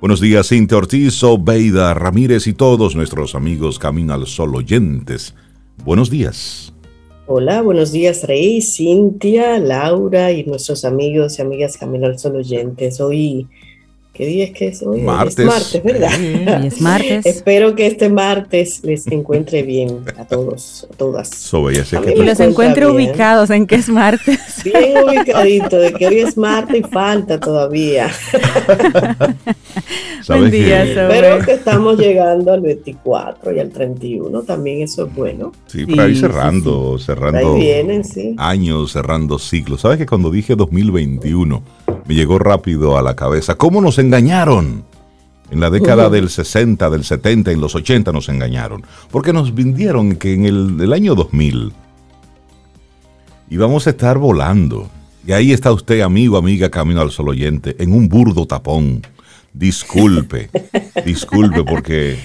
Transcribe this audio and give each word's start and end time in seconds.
Buenos 0.00 0.20
días, 0.20 0.50
Cintia 0.50 0.78
Ortiz, 0.78 1.20
Beida 1.40 1.92
Ramírez 1.92 2.46
y 2.46 2.52
todos 2.52 2.94
nuestros 2.94 3.34
amigos 3.34 3.80
Camino 3.80 4.14
al 4.14 4.28
Sol 4.28 4.54
oyentes. 4.54 5.34
Buenos 5.84 6.08
días. 6.08 6.72
Hola, 7.26 7.62
buenos 7.62 7.90
días, 7.90 8.22
Rey, 8.22 8.62
Cintia, 8.62 9.58
Laura 9.58 10.30
y 10.30 10.44
nuestros 10.44 10.84
amigos 10.84 11.38
y 11.38 11.42
amigas 11.42 11.76
Camino 11.76 12.06
al 12.06 12.16
Sol 12.16 12.36
oyentes. 12.36 13.00
Hoy 13.00 13.48
¿Qué 14.18 14.26
día 14.26 14.46
es 14.46 14.50
que 14.50 14.66
es 14.66 14.82
hoy? 14.82 15.00
Martes. 15.00 15.38
Es 15.38 15.46
martes, 15.46 15.82
¿verdad? 15.84 16.64
es 16.64 16.80
martes. 16.80 17.24
Espero 17.24 17.76
que 17.76 17.86
este 17.86 18.08
martes 18.08 18.80
les 18.82 19.06
encuentre 19.06 19.62
bien 19.62 20.00
a 20.18 20.24
todos, 20.24 20.88
a 20.92 20.96
todas. 20.96 21.28
So, 21.28 21.70
ya 21.70 21.84
sé 21.84 21.98
A 21.98 22.00
que 22.00 22.14
Y 22.14 22.24
los 22.24 22.36
bien. 22.36 22.90
ubicados 22.90 23.50
en 23.50 23.64
que 23.68 23.76
es 23.76 23.88
martes. 23.88 24.40
Bien 24.64 25.04
ubicadito, 25.04 25.76
de 25.78 25.92
que 25.92 26.08
hoy 26.08 26.18
es 26.18 26.36
martes 26.36 26.80
y 26.80 26.82
falta 26.82 27.38
todavía. 27.38 28.10
Buen 30.26 30.50
día, 30.50 30.84
que-. 30.84 30.94
Pero 31.08 31.44
que 31.44 31.52
estamos 31.52 31.96
llegando 31.96 32.52
al 32.52 32.60
24 32.60 33.52
y 33.54 33.60
al 33.60 33.70
31, 33.70 34.42
también 34.42 34.82
eso 34.82 35.06
es 35.06 35.14
bueno. 35.14 35.52
Sí, 35.66 35.86
por 35.86 36.00
ahí 36.00 36.14
Sí, 36.14 36.20
cerrando, 36.22 36.98
cerrando 36.98 37.54
Ahí 37.54 37.60
vienen, 37.60 38.04
sí. 38.04 38.34
años, 38.36 38.92
cerrando 38.92 39.38
ciclos. 39.38 39.82
¿Sabes 39.82 39.98
que 39.98 40.06
cuando 40.06 40.30
dije 40.30 40.56
2021 40.56 41.62
me 42.06 42.14
llegó 42.14 42.38
rápido 42.38 42.98
a 42.98 43.02
la 43.02 43.14
cabeza? 43.14 43.54
¿Cómo 43.54 43.80
nos 43.80 43.98
engañaron? 44.08 44.84
En 45.50 45.60
la 45.60 45.70
década 45.70 46.10
del 46.10 46.28
60, 46.28 46.90
del 46.90 47.04
70, 47.04 47.52
en 47.52 47.60
los 47.60 47.74
80 47.74 48.12
nos 48.12 48.28
engañaron. 48.28 48.82
Porque 49.10 49.32
nos 49.32 49.54
vendieron 49.54 50.16
que 50.16 50.34
en 50.34 50.44
el, 50.44 50.76
el 50.80 50.92
año 50.92 51.14
2000 51.14 51.72
íbamos 53.50 53.86
a 53.86 53.90
estar 53.90 54.18
volando. 54.18 54.88
Y 55.26 55.32
ahí 55.32 55.52
está 55.52 55.72
usted, 55.72 56.00
amigo, 56.00 56.36
amiga, 56.36 56.70
camino 56.70 57.00
al 57.00 57.10
sol 57.10 57.28
oyente, 57.28 57.76
en 57.78 57.92
un 57.92 58.08
burdo 58.08 58.46
tapón. 58.46 59.02
Disculpe, 59.52 60.50
disculpe 61.04 61.64
porque... 61.64 62.18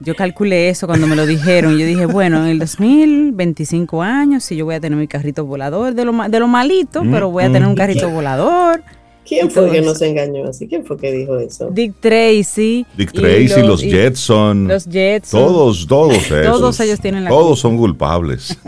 Yo 0.00 0.14
calculé 0.14 0.70
eso 0.70 0.86
cuando 0.86 1.06
me 1.06 1.14
lo 1.14 1.26
dijeron. 1.26 1.76
Yo 1.76 1.84
dije, 1.84 2.06
bueno, 2.06 2.38
en 2.42 2.46
el 2.46 2.58
2000, 2.58 3.32
25 3.32 4.02
años, 4.02 4.44
sí, 4.44 4.56
yo 4.56 4.64
voy 4.64 4.74
a 4.74 4.80
tener 4.80 4.98
mi 4.98 5.06
carrito 5.06 5.44
volador, 5.44 5.94
de 5.94 6.06
lo, 6.06 6.12
de 6.26 6.40
lo 6.40 6.48
malito, 6.48 7.02
pero 7.10 7.30
voy 7.30 7.44
a 7.44 7.52
tener 7.52 7.68
un 7.68 7.74
carrito 7.74 8.08
volador. 8.08 8.82
¿Quién 9.30 9.46
Y 9.46 9.50
fue 9.50 9.70
que 9.70 9.80
nos 9.80 10.02
engañó 10.02 10.48
así? 10.48 10.66
¿Quién 10.66 10.84
fue 10.84 10.96
que 10.96 11.12
dijo 11.12 11.38
eso? 11.38 11.70
Dick 11.70 11.94
Tracy. 12.00 12.84
Dick 12.96 13.10
y 13.14 13.16
Tracy, 13.16 13.62
los, 13.62 13.80
y 13.84 13.88
Jetson, 13.88 14.66
Los 14.66 14.86
Jetson. 14.86 15.40
todos, 15.40 15.86
todos 15.86 16.16
esos. 16.32 16.46
Todos 16.46 16.80
ellos 16.80 16.98
tienen 16.98 17.22
la 17.22 17.30
Todos 17.30 17.60
son 17.60 17.76
culpables 17.76 18.58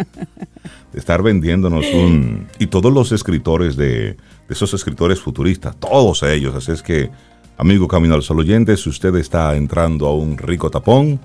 de 0.93 0.99
estar 1.01 1.21
vendiéndonos 1.21 1.85
un... 1.93 2.47
Y 2.61 2.69
todos 2.69 2.93
los 2.93 3.11
escritores 3.11 3.75
de, 3.75 4.13
de 4.13 4.17
esos 4.51 4.73
escritores 4.73 5.19
futuristas, 5.19 5.75
todos 5.81 6.23
ellos. 6.23 6.55
Así 6.55 6.71
es 6.71 6.81
que, 6.81 7.11
amigo 7.59 7.89
Camino 7.89 8.15
al 8.15 8.23
Sol 8.23 8.39
oyente, 8.39 8.77
si 8.77 8.89
usted 8.89 9.17
está 9.17 9.57
entrando 9.57 10.07
a 10.07 10.15
un 10.15 10.39
rico 10.39 10.71
tapón, 10.71 11.19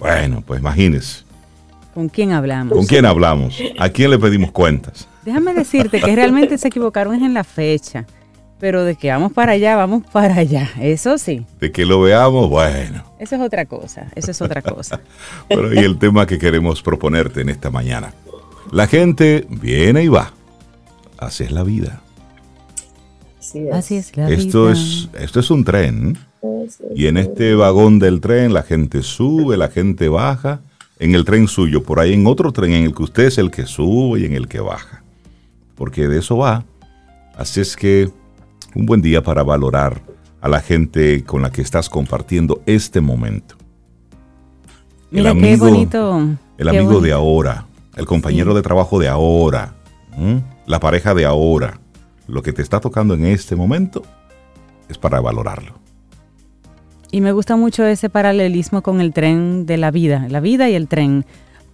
bueno, 0.00 0.42
pues 0.44 0.58
imagínese, 0.58 1.22
¿Con 1.94 2.08
quién 2.08 2.32
hablamos? 2.32 2.76
¿con 2.76 2.86
quién 2.86 3.06
hablamos? 3.06 3.56
¿A 3.78 3.88
quién 3.88 4.10
le 4.10 4.18
pedimos 4.18 4.50
cuentas? 4.50 5.06
Déjame 5.24 5.54
decirte 5.54 6.00
que 6.00 6.16
realmente 6.16 6.58
se 6.58 6.66
equivocaron 6.66 7.22
en 7.22 7.34
la 7.34 7.44
fecha. 7.44 8.04
Pero 8.60 8.84
de 8.84 8.94
que 8.96 9.10
vamos 9.10 9.32
para 9.32 9.52
allá, 9.52 9.76
vamos 9.76 10.04
para 10.12 10.36
allá. 10.36 10.70
Eso 10.80 11.18
sí, 11.18 11.44
De 11.60 11.70
que 11.72 11.84
lo 11.84 12.00
veamos, 12.00 12.48
bueno. 12.48 13.04
eso 13.18 13.36
es 13.36 13.40
otra 13.42 13.66
cosa. 13.66 14.10
Eso 14.14 14.30
es 14.30 14.40
otra 14.40 14.62
cosa. 14.62 15.00
Pero 15.48 15.72
y 15.74 15.78
el 15.78 15.98
tema 15.98 16.26
que 16.26 16.38
queremos 16.38 16.82
proponerte 16.82 17.40
en 17.42 17.48
esta 17.50 17.70
mañana. 17.70 18.12
La 18.72 18.86
gente 18.86 19.46
viene 19.50 20.04
y 20.04 20.08
va. 20.08 20.32
Así 21.18 21.44
es 21.44 21.52
la 21.52 21.62
vida. 21.62 22.00
Así 23.38 23.58
es. 23.68 23.74
Así 23.74 23.96
es 23.96 24.16
la 24.16 24.30
Esto 24.30 24.64
vida. 24.66 24.72
es, 24.72 25.08
esto 25.18 25.40
es 25.40 25.50
un 25.50 25.64
tren. 25.64 26.18
Y 26.94 27.06
en 27.06 27.18
este 27.18 27.54
vagón 27.54 27.98
del 27.98 28.20
tren 28.20 28.52
la 28.54 28.62
gente 28.62 29.02
sube, 29.02 29.56
la 29.56 29.68
gente 29.68 30.08
baja. 30.08 30.60
En 30.98 31.14
el 31.14 31.24
tren 31.24 31.48
suyo, 31.48 31.82
por 31.82 31.98
ahí 32.00 32.14
en 32.14 32.26
otro 32.26 32.52
tren 32.52 32.72
en 32.72 32.84
el 32.84 32.94
que 32.94 33.02
usted 33.02 33.24
es 33.24 33.38
el 33.38 33.50
que 33.50 33.66
sube 33.66 34.20
y 34.20 34.24
en 34.24 34.32
el 34.32 34.46
que 34.48 34.60
baja. 34.60 35.02
Porque 35.74 36.06
de 36.08 36.20
eso 36.20 36.38
va. 36.38 36.64
Así 37.36 37.60
es 37.60 37.76
que 37.76 38.10
un 38.74 38.86
buen 38.86 39.02
día 39.02 39.22
para 39.22 39.42
valorar 39.42 40.02
a 40.40 40.48
la 40.48 40.60
gente 40.60 41.24
con 41.24 41.42
la 41.42 41.50
que 41.50 41.62
estás 41.62 41.88
compartiendo 41.88 42.62
este 42.66 43.00
momento. 43.00 43.56
Mira 45.10 45.32
qué 45.34 45.56
bonito. 45.56 46.20
El 46.58 46.70
qué 46.70 46.76
amigo 46.76 46.94
bonito. 46.94 47.00
de 47.00 47.12
ahora, 47.12 47.66
el 47.96 48.04
compañero 48.04 48.54
de 48.54 48.62
trabajo 48.62 48.98
de 48.98 49.08
ahora, 49.08 49.74
¿m? 50.18 50.42
la 50.66 50.80
pareja 50.80 51.14
de 51.14 51.24
ahora. 51.24 51.80
Lo 52.26 52.42
que 52.42 52.52
te 52.52 52.62
está 52.62 52.80
tocando 52.80 53.14
en 53.14 53.26
este 53.26 53.54
momento 53.54 54.02
es 54.88 54.98
para 54.98 55.20
valorarlo. 55.20 55.74
Y 57.10 57.20
me 57.20 57.32
gusta 57.32 57.54
mucho 57.56 57.84
ese 57.84 58.08
paralelismo 58.08 58.82
con 58.82 59.00
el 59.00 59.12
tren 59.12 59.66
de 59.66 59.76
la 59.76 59.90
vida, 59.90 60.26
la 60.28 60.40
vida 60.40 60.68
y 60.68 60.74
el 60.74 60.88
tren. 60.88 61.24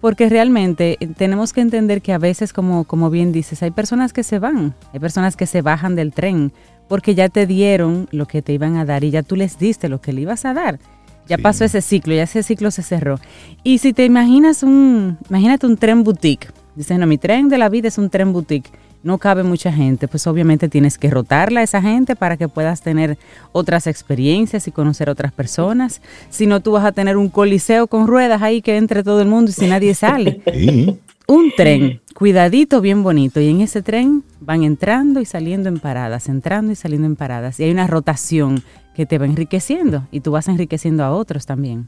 Porque 0.01 0.29
realmente 0.29 0.97
eh, 1.01 1.09
tenemos 1.09 1.53
que 1.53 1.61
entender 1.61 2.03
que 2.03 2.13
a 2.13 2.19
veces, 2.19 2.53
como, 2.53 2.85
como 2.85 3.11
bien 3.11 3.33
dices, 3.33 3.63
hay 3.63 3.71
personas 3.71 4.13
que 4.13 4.23
se 4.23 4.39
van, 4.39 4.75
hay 4.93 5.01
personas 5.01 5.37
que 5.37 5.47
se 5.47 5.63
bajan 5.63 5.95
del 5.95 6.13
tren 6.13 6.53
porque 6.91 7.15
ya 7.15 7.29
te 7.29 7.47
dieron 7.47 8.09
lo 8.11 8.27
que 8.27 8.43
te 8.43 8.53
iban 8.53 8.75
a 8.77 8.85
dar 8.85 9.05
y 9.05 9.11
ya 9.13 9.23
tú 9.23 9.37
les 9.37 9.59
diste 9.61 9.89
lo 9.89 10.01
que 10.01 10.13
le 10.13 10.23
ibas 10.23 10.45
a 10.45 10.53
dar. 10.55 10.81
Ya 11.29 11.37
Sí. 11.37 11.43
pasó 11.45 11.65
ese 11.65 11.81
ciclo, 11.83 12.13
ya 12.15 12.25
ese 12.25 12.43
ciclo 12.43 12.73
se 12.73 12.83
cerró. 12.83 13.21
Y 13.63 13.79
si 13.79 13.93
te 13.93 14.05
imaginas 14.05 14.65
un, 14.65 15.17
imagínate 15.29 15.67
un 15.69 15.77
tren 15.77 16.03
boutique. 16.03 16.49
Dices, 16.75 16.99
no, 16.99 17.07
mi 17.07 17.17
tren 17.17 17.49
de 17.49 17.59
la 17.59 17.69
vida 17.69 17.87
es 17.87 17.97
un 17.97 18.11
tren 18.11 18.33
boutique. 18.33 18.73
No 19.05 19.19
cabe 19.19 19.45
mucha 19.45 19.73
gente, 19.73 20.09
pues 20.09 20.27
obviamente 20.27 20.69
tienes 20.69 20.99
que 20.99 21.09
rotarla 21.09 21.61
a 21.61 21.63
esa 21.63 21.81
gente 21.81 22.17
para 22.17 22.37
que 22.37 22.49
puedas 22.49 22.83
tener 22.83 23.17
otras 23.53 23.87
experiencias 23.87 24.67
y 24.67 24.73
conocer 24.73 25.09
otras 25.09 25.31
personas. 25.33 26.03
Si 26.29 26.47
no, 26.49 26.59
tú 26.61 26.73
vas 26.73 26.85
a 26.85 26.91
tener 26.93 27.17
un 27.17 27.29
coliseo 27.29 27.87
con 27.87 28.09
ruedas 28.09 28.43
ahí 28.43 28.61
que 28.63 28.77
entre 28.77 29.05
todo 29.05 29.23
el 29.23 29.29
mundo 29.29 29.53
y 29.53 29.55
si 29.55 29.69
nadie 29.69 29.95
sale. 29.95 30.41
Y 30.53 30.99
Un 31.31 31.53
tren, 31.57 32.01
cuidadito, 32.13 32.81
bien 32.81 33.05
bonito. 33.05 33.41
Y 33.41 33.49
en 33.49 33.61
ese 33.61 33.83
tren 33.83 34.25
van 34.41 34.65
entrando 34.65 35.21
y 35.21 35.25
saliendo 35.25 35.69
en 35.69 35.79
paradas, 35.79 36.29
entrando 36.29 36.73
y 36.73 36.75
saliendo 36.75 37.07
en 37.07 37.15
paradas. 37.15 37.61
Y 37.61 37.65
hay 37.65 37.71
una 37.71 37.87
rotación 37.87 38.65
que 38.97 39.07
te 39.07 39.17
va 39.17 39.27
enriqueciendo 39.27 40.09
y 40.11 40.23
tú 40.23 40.33
vas 40.33 40.49
enriqueciendo 40.49 41.05
a 41.05 41.13
otros 41.13 41.47
también. 41.47 41.87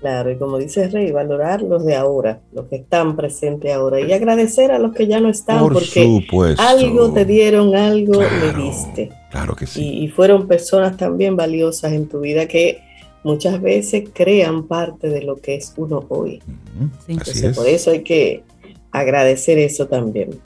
Claro, 0.00 0.32
y 0.32 0.36
como 0.36 0.58
dice 0.58 0.88
Rey, 0.88 1.12
valorar 1.12 1.62
los 1.62 1.84
de 1.84 1.94
ahora, 1.94 2.40
los 2.52 2.66
que 2.66 2.74
están 2.74 3.14
presentes 3.14 3.72
ahora, 3.72 4.00
y 4.00 4.12
agradecer 4.12 4.72
a 4.72 4.80
los 4.80 4.92
que 4.92 5.06
ya 5.06 5.20
no 5.20 5.28
están, 5.28 5.60
por 5.60 5.74
porque 5.74 6.04
supuesto. 6.04 6.60
algo 6.60 7.12
te 7.12 7.24
dieron, 7.24 7.76
algo 7.76 8.20
le 8.20 8.52
diste. 8.64 9.12
Claro 9.30 9.54
que 9.54 9.66
sí. 9.66 9.80
Y, 9.80 10.04
y 10.04 10.08
fueron 10.08 10.48
personas 10.48 10.96
también 10.96 11.36
valiosas 11.36 11.92
en 11.92 12.08
tu 12.08 12.18
vida 12.20 12.48
que 12.48 12.82
muchas 13.24 13.60
veces 13.60 14.08
crean 14.12 14.64
parte 14.64 15.08
de 15.08 15.22
lo 15.22 15.36
que 15.36 15.56
es 15.56 15.72
uno 15.76 16.04
hoy. 16.08 16.40
Sí. 17.06 17.12
Entonces, 17.12 17.42
es. 17.42 17.56
por 17.56 17.66
eso 17.66 17.90
hay 17.90 18.02
que 18.02 18.44
agradecer 18.92 19.58
eso 19.58 19.86
también. 19.86 20.38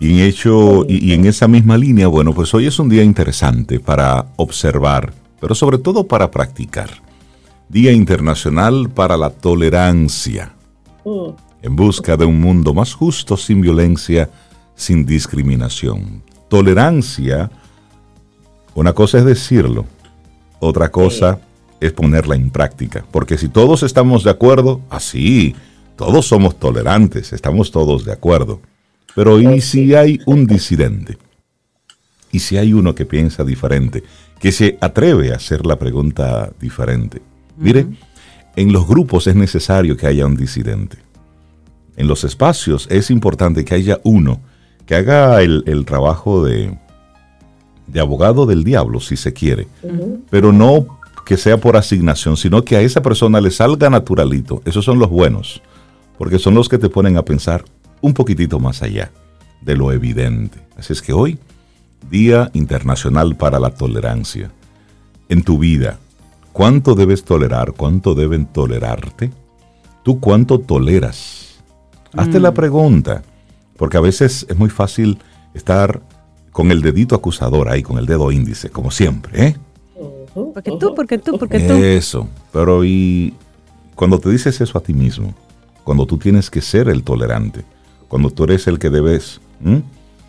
Y 0.00 0.10
en 0.10 0.26
hecho, 0.26 0.84
y, 0.86 1.10
y 1.10 1.12
en 1.14 1.24
esa 1.24 1.48
misma 1.48 1.78
línea, 1.78 2.06
bueno, 2.06 2.34
pues 2.34 2.52
hoy 2.54 2.66
es 2.66 2.78
un 2.78 2.88
día 2.88 3.02
interesante 3.02 3.80
para 3.80 4.26
observar, 4.36 5.12
pero 5.40 5.54
sobre 5.54 5.78
todo 5.78 6.06
para 6.06 6.30
practicar. 6.30 6.90
Día 7.68 7.92
Internacional 7.92 8.90
para 8.90 9.16
la 9.16 9.30
Tolerancia, 9.30 10.54
Mm, 11.08 11.30
en 11.62 11.76
busca 11.76 12.16
de 12.16 12.24
un 12.24 12.40
mundo 12.40 12.74
más 12.74 12.92
justo, 12.92 13.36
sin 13.36 13.60
violencia, 13.60 14.28
sin 14.74 15.06
discriminación. 15.06 16.22
Tolerancia, 16.48 17.50
una 18.74 18.92
cosa 18.92 19.18
es 19.18 19.24
decirlo, 19.24 19.86
otra 20.60 20.90
cosa 20.90 21.40
es 21.80 21.92
ponerla 21.92 22.34
en 22.34 22.50
práctica, 22.50 23.04
porque 23.10 23.38
si 23.38 23.48
todos 23.48 23.82
estamos 23.82 24.24
de 24.24 24.30
acuerdo, 24.30 24.80
así, 24.90 25.54
todos 25.96 26.26
somos 26.26 26.58
tolerantes, 26.58 27.32
estamos 27.32 27.70
todos 27.70 28.04
de 28.04 28.12
acuerdo. 28.12 28.60
Pero 29.14 29.40
¿y 29.40 29.44
Pues 29.44 29.64
si 29.64 29.94
hay 29.94 30.20
un 30.26 30.46
disidente? 30.46 31.18
¿Y 32.30 32.40
si 32.40 32.56
hay 32.56 32.72
uno 32.72 32.94
que 32.94 33.06
piensa 33.06 33.44
diferente? 33.44 34.02
Que 34.38 34.52
se 34.52 34.78
atreve 34.80 35.32
a 35.32 35.36
hacer 35.36 35.66
la 35.66 35.78
pregunta 35.78 36.52
diferente. 36.60 37.22
Mire, 37.56 37.86
en 38.54 38.72
los 38.72 38.86
grupos 38.86 39.26
es 39.26 39.34
necesario 39.34 39.96
que 39.96 40.06
haya 40.06 40.26
un 40.26 40.36
disidente. 40.36 40.98
En 41.96 42.06
los 42.06 42.22
espacios 42.22 42.86
es 42.90 43.10
importante 43.10 43.64
que 43.64 43.74
haya 43.74 44.00
uno 44.04 44.40
que 44.86 44.94
haga 44.94 45.42
el, 45.42 45.64
el 45.66 45.84
trabajo 45.84 46.44
de, 46.44 46.78
de 47.88 48.00
abogado 48.00 48.46
del 48.46 48.64
diablo, 48.64 49.00
si 49.00 49.16
se 49.16 49.32
quiere. 49.32 49.66
Pero 50.30 50.52
no 50.52 50.97
que 51.28 51.36
sea 51.36 51.58
por 51.58 51.76
asignación, 51.76 52.38
sino 52.38 52.64
que 52.64 52.74
a 52.74 52.80
esa 52.80 53.02
persona 53.02 53.38
le 53.42 53.50
salga 53.50 53.90
naturalito. 53.90 54.62
Esos 54.64 54.86
son 54.86 54.98
los 54.98 55.10
buenos, 55.10 55.60
porque 56.16 56.38
son 56.38 56.54
los 56.54 56.70
que 56.70 56.78
te 56.78 56.88
ponen 56.88 57.18
a 57.18 57.22
pensar 57.22 57.66
un 58.00 58.14
poquitito 58.14 58.58
más 58.58 58.80
allá 58.80 59.12
de 59.60 59.76
lo 59.76 59.92
evidente. 59.92 60.58
Así 60.78 60.94
es 60.94 61.02
que 61.02 61.12
hoy, 61.12 61.38
Día 62.10 62.50
Internacional 62.54 63.36
para 63.36 63.60
la 63.60 63.68
Tolerancia. 63.68 64.50
En 65.28 65.42
tu 65.42 65.58
vida, 65.58 65.98
¿cuánto 66.54 66.94
debes 66.94 67.22
tolerar? 67.24 67.74
¿Cuánto 67.76 68.14
deben 68.14 68.46
tolerarte? 68.46 69.30
¿Tú 70.04 70.20
cuánto 70.20 70.60
toleras? 70.60 71.62
Hazte 72.14 72.40
la 72.40 72.54
pregunta, 72.54 73.22
porque 73.76 73.98
a 73.98 74.00
veces 74.00 74.46
es 74.48 74.56
muy 74.56 74.70
fácil 74.70 75.18
estar 75.52 76.00
con 76.52 76.72
el 76.72 76.80
dedito 76.80 77.14
acusador 77.14 77.68
ahí, 77.68 77.82
con 77.82 77.98
el 77.98 78.06
dedo 78.06 78.32
índice, 78.32 78.70
como 78.70 78.90
siempre, 78.90 79.48
¿eh? 79.48 79.56
Porque 80.34 80.70
tú, 80.78 80.94
porque 80.94 81.18
tú, 81.18 81.38
porque 81.38 81.60
tú. 81.60 81.74
Eso, 81.74 82.28
pero 82.52 82.84
y 82.84 83.34
cuando 83.94 84.18
te 84.18 84.30
dices 84.30 84.60
eso 84.60 84.78
a 84.78 84.80
ti 84.80 84.92
mismo, 84.92 85.34
cuando 85.84 86.06
tú 86.06 86.18
tienes 86.18 86.50
que 86.50 86.60
ser 86.60 86.88
el 86.88 87.02
tolerante, 87.02 87.64
cuando 88.08 88.30
tú 88.30 88.44
eres 88.44 88.66
el 88.66 88.78
que 88.78 88.90
debes 88.90 89.40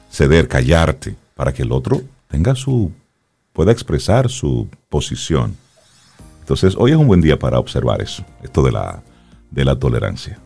ceder, 0.09 0.47
callarte, 0.47 1.15
para 1.35 1.53
que 1.53 1.63
el 1.63 1.71
otro 1.71 2.01
tenga 2.27 2.55
su, 2.55 2.91
pueda 3.53 3.71
expresar 3.71 4.29
su 4.29 4.67
posición. 4.89 5.55
Entonces, 6.39 6.75
hoy 6.77 6.91
es 6.91 6.97
un 6.97 7.07
buen 7.07 7.21
día 7.21 7.37
para 7.37 7.59
observar 7.59 8.01
eso, 8.01 8.23
esto 8.41 8.63
de 8.63 8.71
la, 8.71 9.03
de 9.51 9.65
la 9.65 9.77
tolerancia. 9.77 10.39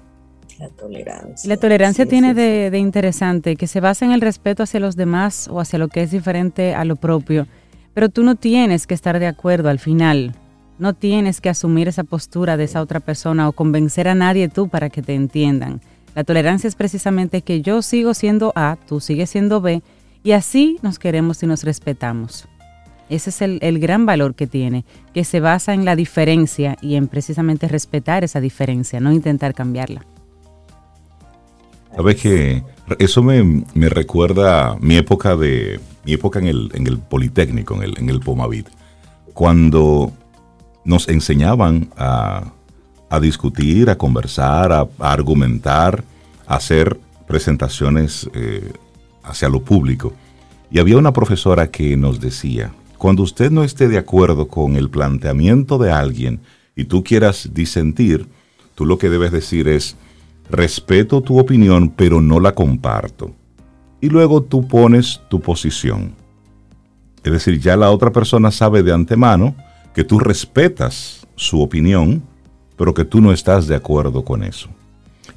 La 0.60 0.70
tolerancia. 0.70 1.50
La 1.50 1.58
tolerancia 1.58 2.06
tiene 2.06 2.34
De, 2.34 2.70
de, 2.70 2.78
interesante 2.78 3.56
que 3.56 3.68
se 3.68 3.80
basa 3.80 4.06
en 4.06 4.12
el 4.12 4.22
respeto 4.22 4.64
hacia 4.64 4.80
los 4.80 4.96
demás 4.96 5.48
o 5.48 5.60
hacia 5.60 5.80
lo 5.80 5.88
que 5.88 6.02
es 6.02 6.12
diferente 6.12 6.76
a 6.76 6.86
lo 6.86 6.96
propio. 6.96 7.48
Pero 7.94 8.10
tú 8.10 8.24
no 8.24 8.36
tienes 8.36 8.88
que 8.88 8.94
estar 8.94 9.20
de 9.20 9.28
acuerdo 9.28 9.70
al 9.70 9.80
final. 9.80 10.36
No 10.80 10.94
tienes 10.94 11.42
que 11.42 11.50
asumir 11.50 11.88
esa 11.88 12.04
postura 12.04 12.58
de 12.58 12.64
esa 12.64 12.82
otra 12.82 13.00
persona 13.00 13.48
o 13.48 13.52
convencer 13.54 14.08
a 14.08 14.16
nadie 14.16 14.50
tú 14.50 14.70
para 14.70 14.90
que 14.90 15.02
te 15.02 15.14
entiendan. 15.14 15.82
La 16.16 16.24
tolerancia 16.24 16.68
es 16.68 16.76
precisamente 16.76 17.42
que 17.42 17.62
yo 17.62 17.82
sigo 17.82 18.14
siendo 18.14 18.52
A, 18.56 18.78
tú 18.88 19.00
sigues 19.00 19.30
siendo 19.30 19.62
B, 19.62 19.82
y 20.24 20.32
así 20.32 20.78
nos 20.82 21.00
queremos 21.00 21.42
y 21.44 21.48
nos 21.48 21.64
respetamos. 21.64 22.48
Ese 23.10 23.30
es 23.30 23.42
el, 23.42 23.80
gran 23.80 24.06
valor 24.06 24.34
que 24.34 24.48
tiene, 24.48 24.86
que 25.14 25.24
se 25.24 25.40
basa 25.40 25.74
en 25.74 25.86
la 25.86 25.96
diferencia 25.96 26.78
y 26.82 26.96
en 26.96 27.08
precisamente 27.08 27.68
respetar 27.68 28.24
esa 28.24 28.40
diferencia, 28.40 29.00
no 29.00 29.12
intentar 29.12 29.54
cambiarla. 29.54 30.06
Sabes 31.96 32.16
que 32.22 32.64
eso 32.98 33.22
me, 33.22 33.66
me, 33.74 33.90
recuerda 33.90 34.78
mi 34.80 34.96
época 34.96 35.36
de 35.36 35.80
mi 36.06 36.14
época 36.14 36.40
en 36.40 36.48
el, 36.48 37.00
Politécnico, 37.10 37.76
en 37.76 37.84
el, 37.84 38.10
en 38.10 38.20
Pomavit, 38.20 38.68
cuando 39.34 40.12
nos 40.86 41.08
enseñaban 41.08 41.90
a, 41.98 42.52
discutir, 43.22 43.90
a 43.90 43.98
conversar, 43.98 44.72
a, 44.72 44.88
a, 45.00 45.12
argumentar, 45.12 46.04
a 46.48 46.56
hacer 46.56 47.00
presentaciones 47.28 48.30
eh, 48.34 48.74
hacia 49.24 49.50
lo 49.50 49.64
público. 49.64 50.14
Y 50.72 50.80
había 50.80 50.98
una 50.98 51.14
profesora 51.14 51.70
que 51.70 51.96
nos 51.96 52.20
decía, 52.20 52.74
cuando 52.98 53.22
usted 53.22 53.52
no 53.52 53.64
esté 53.64 53.88
de 53.88 53.98
acuerdo 53.98 54.48
con 54.48 54.76
el 54.76 54.90
planteamiento 54.90 55.78
de 55.78 55.92
alguien 55.92 56.40
y 56.76 56.86
tú 56.86 57.04
quieras 57.04 57.50
disentir, 57.54 58.28
tú 58.76 58.86
lo 58.86 58.98
que 58.98 59.10
debes 59.10 59.32
decir 59.32 59.68
es, 59.68 59.96
respeto 60.50 61.22
tu 61.22 61.40
opinión, 61.40 61.90
pero 61.90 62.22
no 62.22 62.40
la 62.40 62.54
comparto. 62.54 63.32
Y 64.04 64.10
luego 64.10 64.44
tú 64.44 64.68
pones 64.68 65.22
tu 65.30 65.40
posición. 65.40 66.14
Es 67.24 67.32
decir, 67.32 67.58
ya 67.62 67.78
la 67.78 67.90
otra 67.90 68.12
persona 68.12 68.52
sabe 68.52 68.84
de 68.84 68.92
antemano 68.92 69.56
que 69.96 70.04
tú 70.04 70.20
respetas 70.20 71.26
su 71.38 71.62
opinión, 71.62 72.22
pero 72.76 72.94
que 72.94 73.06
tú 73.06 73.22
no 73.22 73.32
estás 73.32 73.66
de 73.66 73.78
acuerdo 73.78 74.26
con 74.26 74.44
eso. 74.44 74.68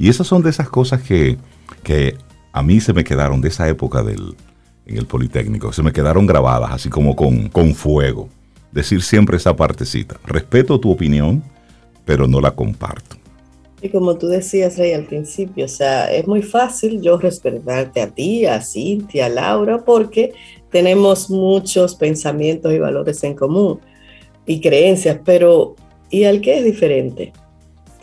Y 0.01 0.09
esas 0.09 0.27
son 0.27 0.43
de 0.43 0.51
esas 0.51 0.69
cosas 0.69 1.01
que, 1.01 1.39
que 1.85 2.19
a 2.53 2.61
mí 2.65 2.81
se 2.81 2.93
me 2.93 3.05
quedaron 3.05 3.41
de 3.41 3.51
esa 3.51 3.69
época 3.69 4.03
del, 4.03 4.35
en 4.85 4.99
el 4.99 5.07
Politécnico, 5.07 5.73
se 5.73 5.85
me 5.85 5.93
quedaron 5.93 6.27
grabadas 6.27 6.73
así 6.73 6.89
como 6.89 7.15
con, 7.15 7.49
con 7.51 7.73
fuego. 7.73 8.29
Decir 8.73 9.01
siempre 9.01 9.37
esa 9.37 9.55
partecita. 9.55 10.17
Respeto 10.27 10.81
tu 10.81 10.91
opinión, 10.91 11.41
pero 12.05 12.27
no 12.27 12.41
la 12.41 12.51
comparto. 12.51 13.17
Y 13.83 13.91
como 13.91 14.17
tú 14.17 14.29
decías, 14.29 14.79
Rey, 14.79 14.93
al 14.93 15.05
principio, 15.05 15.67
o 15.67 15.69
sea, 15.69 16.11
es 16.11 16.27
muy 16.27 16.43
fácil 16.43 17.03
yo 17.03 17.19
respetarte 17.19 18.01
a 18.01 18.09
ti, 18.09 18.47
a 18.47 18.61
Cintia, 18.63 19.27
a 19.27 19.29
Laura, 19.29 19.85
porque 19.85 20.33
tenemos 20.71 21.29
muchos 21.29 21.95
pensamientos 21.95 22.73
y 22.73 22.79
valores 22.79 23.23
en 23.23 23.35
común 23.35 23.81
y 24.47 24.61
creencias, 24.61 25.19
pero 25.25 25.77
¿y 26.11 26.25
al 26.25 26.41
que 26.41 26.59
es 26.59 26.65
diferente? 26.65 27.33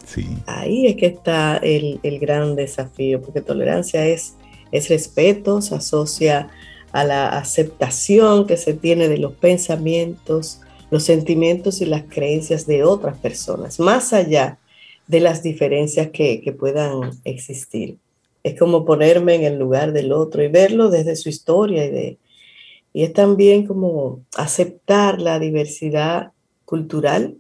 Sí. 0.06 0.28
Ahí 0.46 0.86
es 0.86 0.96
que 0.96 1.08
está 1.08 1.58
el, 1.58 2.00
el 2.04 2.20
gran 2.20 2.56
desafío, 2.56 3.22
porque 3.22 3.42
tolerancia 3.42 4.06
es, 4.06 4.36
es 4.72 4.90
respeto, 4.90 5.62
se 5.62 5.75
asocia 5.75 6.50
a 6.92 7.04
la 7.04 7.30
aceptación 7.30 8.46
que 8.46 8.58
se 8.58 8.74
tiene 8.74 9.08
de 9.08 9.18
los 9.18 9.34
pensamientos, 9.34 10.62
los 10.92 11.04
sentimientos 11.04 11.81
y 11.81 11.86
las 11.86 12.04
creencias 12.04 12.68
de 12.68 12.84
otras 12.84 13.18
personas, 13.18 13.80
más 13.80 14.14
allá 14.14 14.60
de 15.13 15.19
las 15.19 15.44
diferencias 15.44 16.10
que, 16.10 16.42
que, 16.42 16.54
puedan 16.54 17.12
existir. 17.24 17.98
Es 18.42 18.57
como 18.57 18.83
ponerme 18.83 19.36
en 19.36 19.44
el 19.44 19.60
lugar 19.60 19.94
del 19.94 20.12
otro 20.12 20.42
y 20.42 20.48
verlo 20.48 20.89
desde 20.89 21.15
su 21.15 21.30
historia 21.30 21.86
y, 21.86 21.92
de, 21.92 22.18
y 22.94 23.04
es 23.04 23.13
también 23.13 23.68
como 23.68 24.21
aceptar 24.36 25.21
la 25.21 25.38
diversidad 25.38 26.31
cultural, 26.65 27.36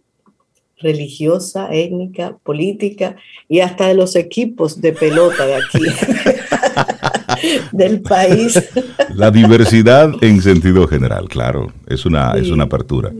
religiosa, 0.77 1.73
étnica, 1.73 2.37
política 2.43 3.15
y 3.49 3.61
hasta 3.61 3.87
de 3.87 3.95
los 3.95 4.15
equipos 4.15 4.79
de 4.79 4.93
pelota 4.93 5.47
de 5.47 5.55
aquí, 5.55 5.79
del 7.71 8.01
país. 8.01 8.69
La 9.15 9.31
diversidad 9.31 10.11
en 10.21 10.43
sentido 10.43 10.87
general, 10.87 11.27
claro, 11.27 11.73
es 11.87 12.05
una, 12.05 12.33
sí. 12.33 12.41
es 12.41 12.49
una 12.51 12.65
apertura. 12.65 13.11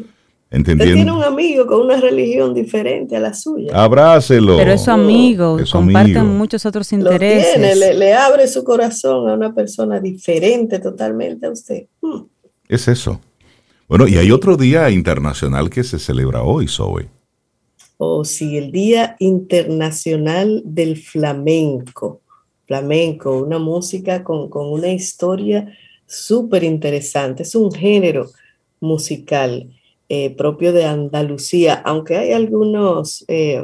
Usted 0.55 0.77
tiene 0.77 1.11
un 1.11 1.23
amigo 1.23 1.65
con 1.65 1.81
una 1.81 1.99
religión 1.99 2.53
diferente 2.53 3.15
a 3.15 3.19
la 3.19 3.33
suya. 3.33 3.71
Abrácelo. 3.73 4.55
Pero 4.57 4.73
es 4.73 4.83
su 4.83 4.91
amigo, 4.91 5.57
es 5.57 5.71
comparten 5.71 6.17
amigo. 6.17 6.35
muchos 6.35 6.63
otros 6.67 6.93
intereses. 6.93 7.53
Tiene, 7.53 7.75
le, 7.75 7.95
le, 7.95 8.13
abre 8.13 8.47
su 8.47 8.63
corazón 8.63 9.27
a 9.27 9.33
una 9.33 9.51
persona 9.51 9.99
diferente 9.99 10.77
totalmente 10.77 11.47
a 11.47 11.49
usted. 11.49 11.87
Hmm. 12.01 12.25
Es 12.69 12.87
eso. 12.87 13.19
Bueno, 13.87 14.07
y 14.07 14.15
hay 14.17 14.29
otro 14.29 14.55
día 14.55 14.91
internacional 14.91 15.71
que 15.71 15.83
se 15.83 15.97
celebra 15.97 16.43
hoy, 16.43 16.67
Zoe. 16.67 17.09
Oh, 17.97 18.23
sí, 18.23 18.55
el 18.55 18.71
Día 18.71 19.15
Internacional 19.17 20.61
del 20.65 20.97
Flamenco. 20.97 22.21
Flamenco, 22.67 23.39
una 23.41 23.57
música 23.57 24.23
con, 24.23 24.49
con 24.49 24.71
una 24.71 24.89
historia 24.89 25.67
súper 26.05 26.63
interesante. 26.63 27.41
Es 27.41 27.55
un 27.55 27.71
género 27.71 28.29
musical 28.79 29.67
eh, 30.15 30.29
propio 30.29 30.73
de 30.73 30.85
Andalucía, 30.85 31.81
aunque 31.83 32.15
hay 32.15 32.33
algunos, 32.33 33.25
eh, 33.27 33.63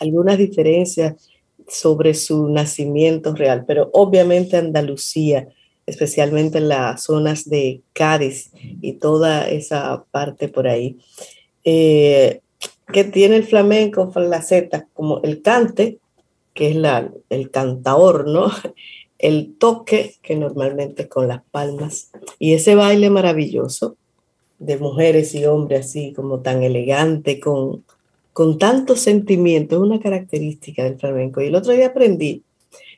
algunas 0.00 0.38
diferencias 0.38 1.14
sobre 1.68 2.14
su 2.14 2.48
nacimiento 2.48 3.32
real, 3.32 3.64
pero 3.64 3.88
obviamente 3.92 4.56
Andalucía, 4.56 5.46
especialmente 5.86 6.58
en 6.58 6.68
las 6.70 7.04
zonas 7.04 7.48
de 7.48 7.80
Cádiz 7.92 8.50
y 8.82 8.94
toda 8.94 9.48
esa 9.48 10.04
parte 10.10 10.48
por 10.48 10.66
ahí, 10.66 10.98
eh, 11.62 12.40
que 12.92 13.04
tiene 13.04 13.36
el 13.36 13.44
flamenco, 13.44 14.10
la 14.16 14.42
Z, 14.42 14.88
como 14.94 15.20
el 15.22 15.42
cante, 15.42 16.00
que 16.54 16.70
es 16.70 16.74
la, 16.74 17.08
el 17.30 17.52
cantaor, 17.52 18.26
¿no? 18.26 18.50
El 19.18 19.54
toque, 19.56 20.16
que 20.22 20.34
normalmente 20.34 21.02
es 21.04 21.08
con 21.08 21.26
las 21.26 21.42
palmas, 21.50 22.10
y 22.38 22.52
ese 22.52 22.74
baile 22.74 23.08
maravilloso 23.10 23.96
de 24.58 24.76
mujeres 24.78 25.34
y 25.34 25.44
hombres 25.44 25.86
así 25.86 26.12
como 26.12 26.40
tan 26.40 26.62
elegante, 26.62 27.40
con, 27.40 27.84
con 28.32 28.58
tanto 28.58 28.96
sentimiento, 28.96 29.76
es 29.76 29.82
una 29.82 30.00
característica 30.00 30.84
del 30.84 30.98
flamenco. 30.98 31.40
Y 31.40 31.46
el 31.46 31.54
otro 31.54 31.72
día 31.72 31.88
aprendí 31.88 32.42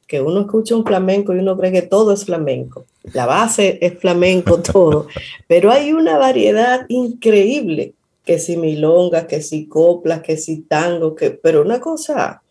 que 0.08 0.22
uno 0.22 0.40
escucha 0.40 0.74
un 0.74 0.86
flamenco 0.86 1.34
y 1.34 1.38
uno 1.38 1.56
cree 1.56 1.70
que 1.70 1.82
todo 1.82 2.12
es 2.12 2.24
flamenco. 2.24 2.86
La 3.12 3.26
base 3.26 3.78
es 3.82 3.98
flamenco 3.98 4.60
todo, 4.72 5.06
pero 5.46 5.70
hay 5.70 5.92
una 5.92 6.16
variedad 6.16 6.86
increíble, 6.88 7.92
que 8.24 8.38
si 8.38 8.56
milonga, 8.56 9.26
que 9.26 9.42
si 9.42 9.66
coplas, 9.66 10.22
que 10.22 10.36
si 10.36 10.62
tango, 10.62 11.14
que, 11.14 11.30
pero 11.30 11.62
una 11.62 11.78
cosa, 11.78 12.42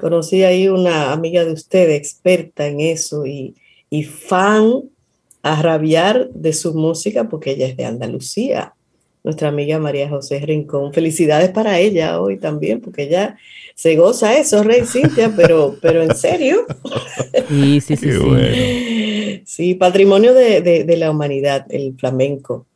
conocí 0.00 0.44
ahí 0.44 0.68
una 0.68 1.12
amiga 1.12 1.44
de 1.44 1.52
usted, 1.52 1.90
experta 1.90 2.66
en 2.66 2.80
eso 2.80 3.26
y, 3.26 3.54
y 3.90 4.04
fan 4.04 4.82
a 5.46 5.62
rabiar 5.62 6.28
de 6.30 6.52
su 6.52 6.74
música 6.74 7.28
porque 7.28 7.52
ella 7.52 7.68
es 7.68 7.76
de 7.76 7.84
Andalucía. 7.84 8.74
Nuestra 9.22 9.48
amiga 9.48 9.78
María 9.78 10.08
José 10.08 10.40
Rincón. 10.40 10.92
Felicidades 10.92 11.50
para 11.50 11.78
ella 11.78 12.20
hoy 12.20 12.36
también, 12.36 12.80
porque 12.80 13.04
ella 13.04 13.38
se 13.76 13.94
goza 13.94 14.36
eso, 14.36 14.64
Rey 14.64 14.84
Cintia, 14.84 15.32
pero, 15.36 15.76
pero 15.80 16.02
en 16.02 16.16
serio. 16.16 16.66
Sí, 17.48 17.80
sí, 17.80 17.96
sí. 17.96 18.10
Sí. 18.10 18.18
bueno. 18.18 19.42
Sí, 19.44 19.74
patrimonio 19.76 20.34
de, 20.34 20.62
de, 20.62 20.82
de, 20.82 20.96
la 20.96 21.12
humanidad, 21.12 21.64
el 21.70 21.94
flamenco. 21.96 22.66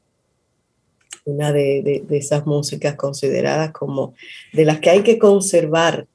Una 1.24 1.52
de, 1.52 1.82
de, 1.82 2.04
de 2.06 2.18
esas 2.18 2.46
músicas 2.46 2.94
consideradas 2.94 3.72
como 3.72 4.14
de 4.52 4.64
las 4.64 4.78
que 4.78 4.90
hay 4.90 5.02
que 5.02 5.18
conservar 5.18 6.06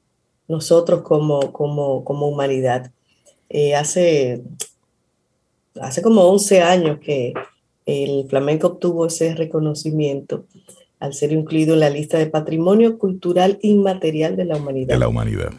nosotros 0.48 1.02
como, 1.02 1.52
como, 1.52 2.02
como 2.02 2.28
humanidad. 2.28 2.92
Eh, 3.50 3.74
hace 3.74 4.42
hace 5.80 6.02
como 6.02 6.22
11 6.22 6.60
años 6.62 6.98
que 7.00 7.34
el 7.84 8.26
flamenco 8.28 8.66
obtuvo 8.68 9.06
ese 9.06 9.34
reconocimiento 9.34 10.44
al 10.98 11.14
ser 11.14 11.32
incluido 11.32 11.74
en 11.74 11.80
la 11.80 11.90
lista 11.90 12.18
de 12.18 12.26
Patrimonio 12.26 12.98
Cultural 12.98 13.58
Inmaterial 13.62 14.36
de 14.36 14.44
la 14.44 14.56
Humanidad. 14.56 14.88
De 14.94 14.98
la 14.98 15.08
humanidad, 15.08 15.52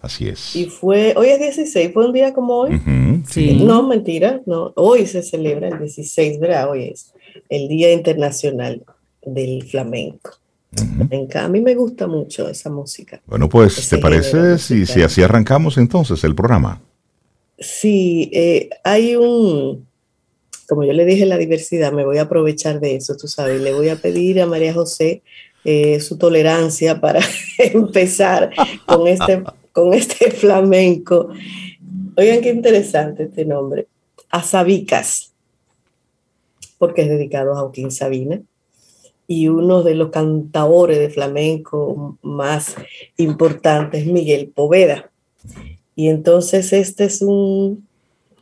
así 0.00 0.28
es. 0.28 0.54
Y 0.54 0.66
fue, 0.66 1.14
hoy 1.16 1.28
es 1.28 1.40
16, 1.40 1.92
fue 1.92 2.06
un 2.06 2.12
día 2.12 2.32
como 2.32 2.54
hoy. 2.60 2.76
Uh 2.76 2.78
-huh, 2.78 3.24
sí. 3.26 3.64
No, 3.64 3.86
mentira, 3.86 4.40
no, 4.46 4.72
hoy 4.76 5.06
se 5.06 5.22
celebra 5.22 5.68
el 5.68 5.78
16, 5.78 6.38
¿verdad? 6.38 6.70
Hoy 6.70 6.84
es 6.84 7.12
el 7.48 7.68
Día 7.68 7.92
Internacional. 7.92 8.84
del 9.26 9.62
flamenco. 9.64 10.32
A 11.34 11.48
mí 11.48 11.60
me 11.60 11.74
gusta 11.74 12.06
mucho 12.06 12.48
esa 12.48 12.68
música. 12.68 13.20
Bueno, 13.26 13.48
pues, 13.48 13.88
¿te 13.88 13.98
parece 13.98 14.58
si, 14.58 14.86
si 14.86 15.02
así 15.02 15.22
arrancamos 15.22 15.78
entonces 15.78 16.24
el 16.24 16.34
programa? 16.34 16.82
Sí, 17.58 18.30
eh, 18.32 18.70
hay 18.82 19.16
un, 19.16 19.86
como 20.68 20.84
yo 20.84 20.92
le 20.92 21.04
dije, 21.04 21.26
la 21.26 21.38
diversidad, 21.38 21.92
me 21.92 22.04
voy 22.04 22.18
a 22.18 22.22
aprovechar 22.22 22.80
de 22.80 22.96
eso, 22.96 23.16
tú 23.16 23.28
sabes, 23.28 23.60
le 23.60 23.72
voy 23.72 23.88
a 23.88 23.96
pedir 23.96 24.40
a 24.40 24.46
María 24.46 24.74
José 24.74 25.22
eh, 25.64 26.00
su 26.00 26.18
tolerancia 26.18 27.00
para 27.00 27.20
empezar 27.58 28.50
con 28.86 29.06
este, 29.06 29.42
con 29.72 29.94
este 29.94 30.30
flamenco. 30.30 31.28
Oigan 32.16 32.40
qué 32.40 32.50
interesante 32.50 33.24
este 33.24 33.44
nombre, 33.44 33.86
Azabicas, 34.30 35.32
porque 36.78 37.02
es 37.02 37.08
dedicado 37.08 37.52
a 37.52 37.60
Joaquín 37.60 37.90
Sabina 37.90 38.40
y 39.26 39.48
uno 39.48 39.82
de 39.82 39.94
los 39.94 40.10
cantadores 40.10 40.98
de 40.98 41.10
flamenco 41.10 42.18
más 42.22 42.76
importantes, 43.16 44.06
Miguel 44.06 44.52
Poveda. 44.54 45.10
Y 45.96 46.08
entonces 46.08 46.72
este 46.72 47.04
es 47.04 47.22
un 47.22 47.86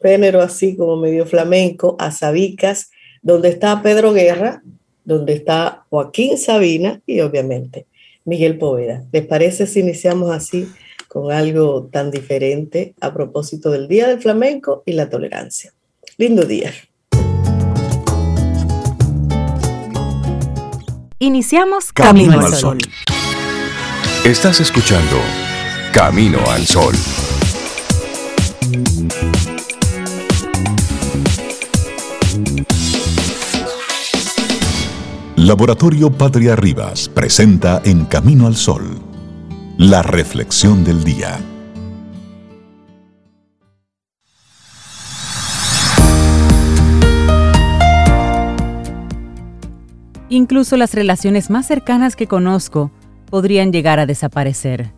género 0.02 0.40
así 0.40 0.76
como 0.76 0.96
medio 0.96 1.26
flamenco, 1.26 1.96
Azabicas, 1.98 2.90
donde 3.22 3.50
está 3.50 3.82
Pedro 3.82 4.12
Guerra, 4.12 4.62
donde 5.04 5.34
está 5.34 5.84
Joaquín 5.90 6.38
Sabina 6.38 7.00
y 7.06 7.20
obviamente 7.20 7.86
Miguel 8.24 8.58
Poveda. 8.58 9.04
¿Les 9.12 9.26
parece 9.26 9.66
si 9.66 9.80
iniciamos 9.80 10.30
así 10.30 10.68
con 11.08 11.32
algo 11.32 11.88
tan 11.92 12.10
diferente 12.10 12.94
a 13.00 13.12
propósito 13.12 13.70
del 13.70 13.88
Día 13.88 14.08
del 14.08 14.20
Flamenco 14.20 14.82
y 14.86 14.92
la 14.92 15.10
tolerancia? 15.10 15.72
Lindo 16.16 16.44
día. 16.44 16.72
Iniciamos 21.18 21.92
Camino, 21.92 22.40
al 22.40 22.52
Sol. 22.52 22.78
Estás 24.24 24.60
escuchando 24.60 25.16
Camino 25.92 26.38
al 26.50 26.66
Sol. 26.66 26.94
Laboratorio 35.44 36.08
Patria 36.08 36.54
Rivas 36.54 37.08
presenta 37.08 37.82
En 37.84 38.04
Camino 38.04 38.46
al 38.46 38.54
Sol, 38.54 39.00
la 39.76 40.00
reflexión 40.00 40.84
del 40.84 41.02
día. 41.02 41.36
Incluso 50.28 50.76
las 50.76 50.94
relaciones 50.94 51.50
más 51.50 51.66
cercanas 51.66 52.14
que 52.14 52.28
conozco 52.28 52.92
podrían 53.28 53.72
llegar 53.72 53.98
a 53.98 54.06
desaparecer. 54.06 54.92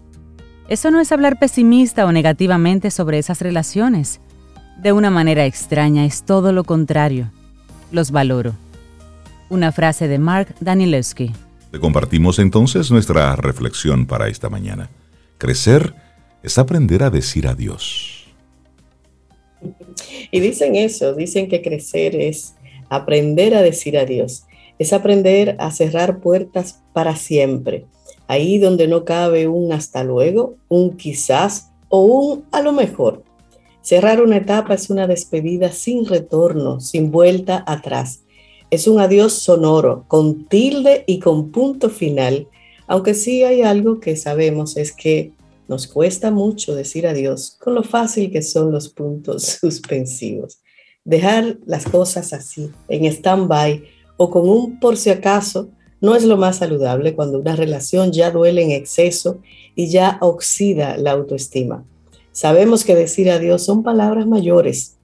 Eso 0.69 0.91
no 0.91 1.01
es 1.01 1.11
hablar 1.11 1.39
pesimista 1.39 2.05
o 2.05 2.13
negativamente 2.13 2.91
sobre 2.91 3.19
esas 3.19 3.41
relaciones. 3.41 4.21
De 4.77 4.93
una 4.93 5.09
manera 5.09 5.47
extraña 5.47 6.05
es 6.05 6.23
todo 6.23 6.53
lo 6.53 6.65
contrario. 6.65 7.31
Los 7.91 8.11
valoro. 8.11 8.63
Una 9.51 9.73
frase 9.73 10.09
de 10.09 10.19
Mark 10.19 10.55
Danilewski. 10.61 11.33
Te 11.71 11.81
compartimos 11.81 12.39
entonces 12.39 12.91
nuestra 12.91 13.35
reflexión 13.37 14.07
para 14.07 14.29
esta 14.29 14.49
mañana. 14.49 14.91
Crecer 15.39 15.95
es 16.43 16.59
aprender 16.59 17.03
a 17.03 17.11
decir 17.11 17.47
adiós. 17.47 18.27
Y 20.31 20.41
dicen 20.41 20.77
eso, 20.77 21.15
dicen 21.15 21.49
que 21.49 21.63
crecer 21.63 22.15
es 22.17 22.55
aprender 22.91 23.55
a 23.55 23.63
decir 23.63 23.99
adiós 23.99 24.45
es 24.79 24.93
aprender 24.93 25.57
a 25.59 25.71
cerrar 25.71 26.21
puertas 26.21 26.83
para 26.93 27.17
siempre, 27.17 27.87
ahí 28.27 28.59
donde 28.59 28.89
no 28.89 29.05
cabe 29.05 29.49
un 29.49 29.73
hasta 29.73 30.05
luego, 30.05 30.57
un 30.69 30.97
quizás 30.97 31.73
o 31.89 32.03
un 32.03 32.45
a 32.51 32.61
lo 32.61 32.73
mejor. 32.73 33.23
Cerrar 33.83 34.23
una 34.23 34.39
etapa 34.39 34.75
es 34.75 34.89
una 34.91 35.07
despedida 35.07 35.71
sin 35.71 36.07
retorno, 36.07 36.81
sin 36.81 37.11
vuelta 37.11 37.63
atrás. 37.67 38.24
Es 38.75 38.89
un 38.89 38.99
adiós 38.99 39.35
sonoro, 39.35 40.05
con 40.09 40.49
tilde 40.49 41.05
y 41.07 41.21
con 41.21 41.53
punto 41.53 41.89
final, 41.89 42.49
aunque 42.89 43.15
sí 43.15 43.45
hay 43.45 43.63
algo 43.63 44.01
que 44.01 44.17
sabemos 44.17 44.77
es 44.77 44.91
que 44.91 45.31
nos 45.69 45.87
cuesta 45.87 46.33
mucho 46.33 46.75
decir 46.75 47.07
adiós 47.07 47.57
con 47.63 47.77
lo 47.77 47.85
fácil 47.85 48.33
que 48.33 48.43
son 48.43 48.73
los 48.73 48.89
puntos 48.89 49.45
suspensivos. 49.61 50.59
Dejar 51.05 51.59
las 51.67 51.85
cosas 51.85 52.33
así, 52.33 52.69
en 52.89 53.05
stand-by, 53.05 53.85
o 54.17 54.29
con 54.29 54.49
un 54.49 54.81
por 54.81 54.97
si 54.97 55.11
acaso 55.11 55.69
no 56.01 56.17
es 56.17 56.25
lo 56.25 56.37
más 56.37 56.57
saludable 56.57 57.15
cuando 57.15 57.39
una 57.39 57.55
relación 57.55 58.11
ya 58.11 58.33
duele 58.33 58.65
en 58.65 58.73
exceso 58.73 59.39
y 59.77 59.87
ya 59.87 60.19
oxida 60.21 60.97
la 60.97 61.13
autoestima. 61.13 61.85
Sabemos 62.33 62.83
que 62.85 62.97
decir 62.97 63.31
adiós 63.31 63.65
son 63.65 63.85
palabras 63.85 64.27
mayores. 64.27 64.97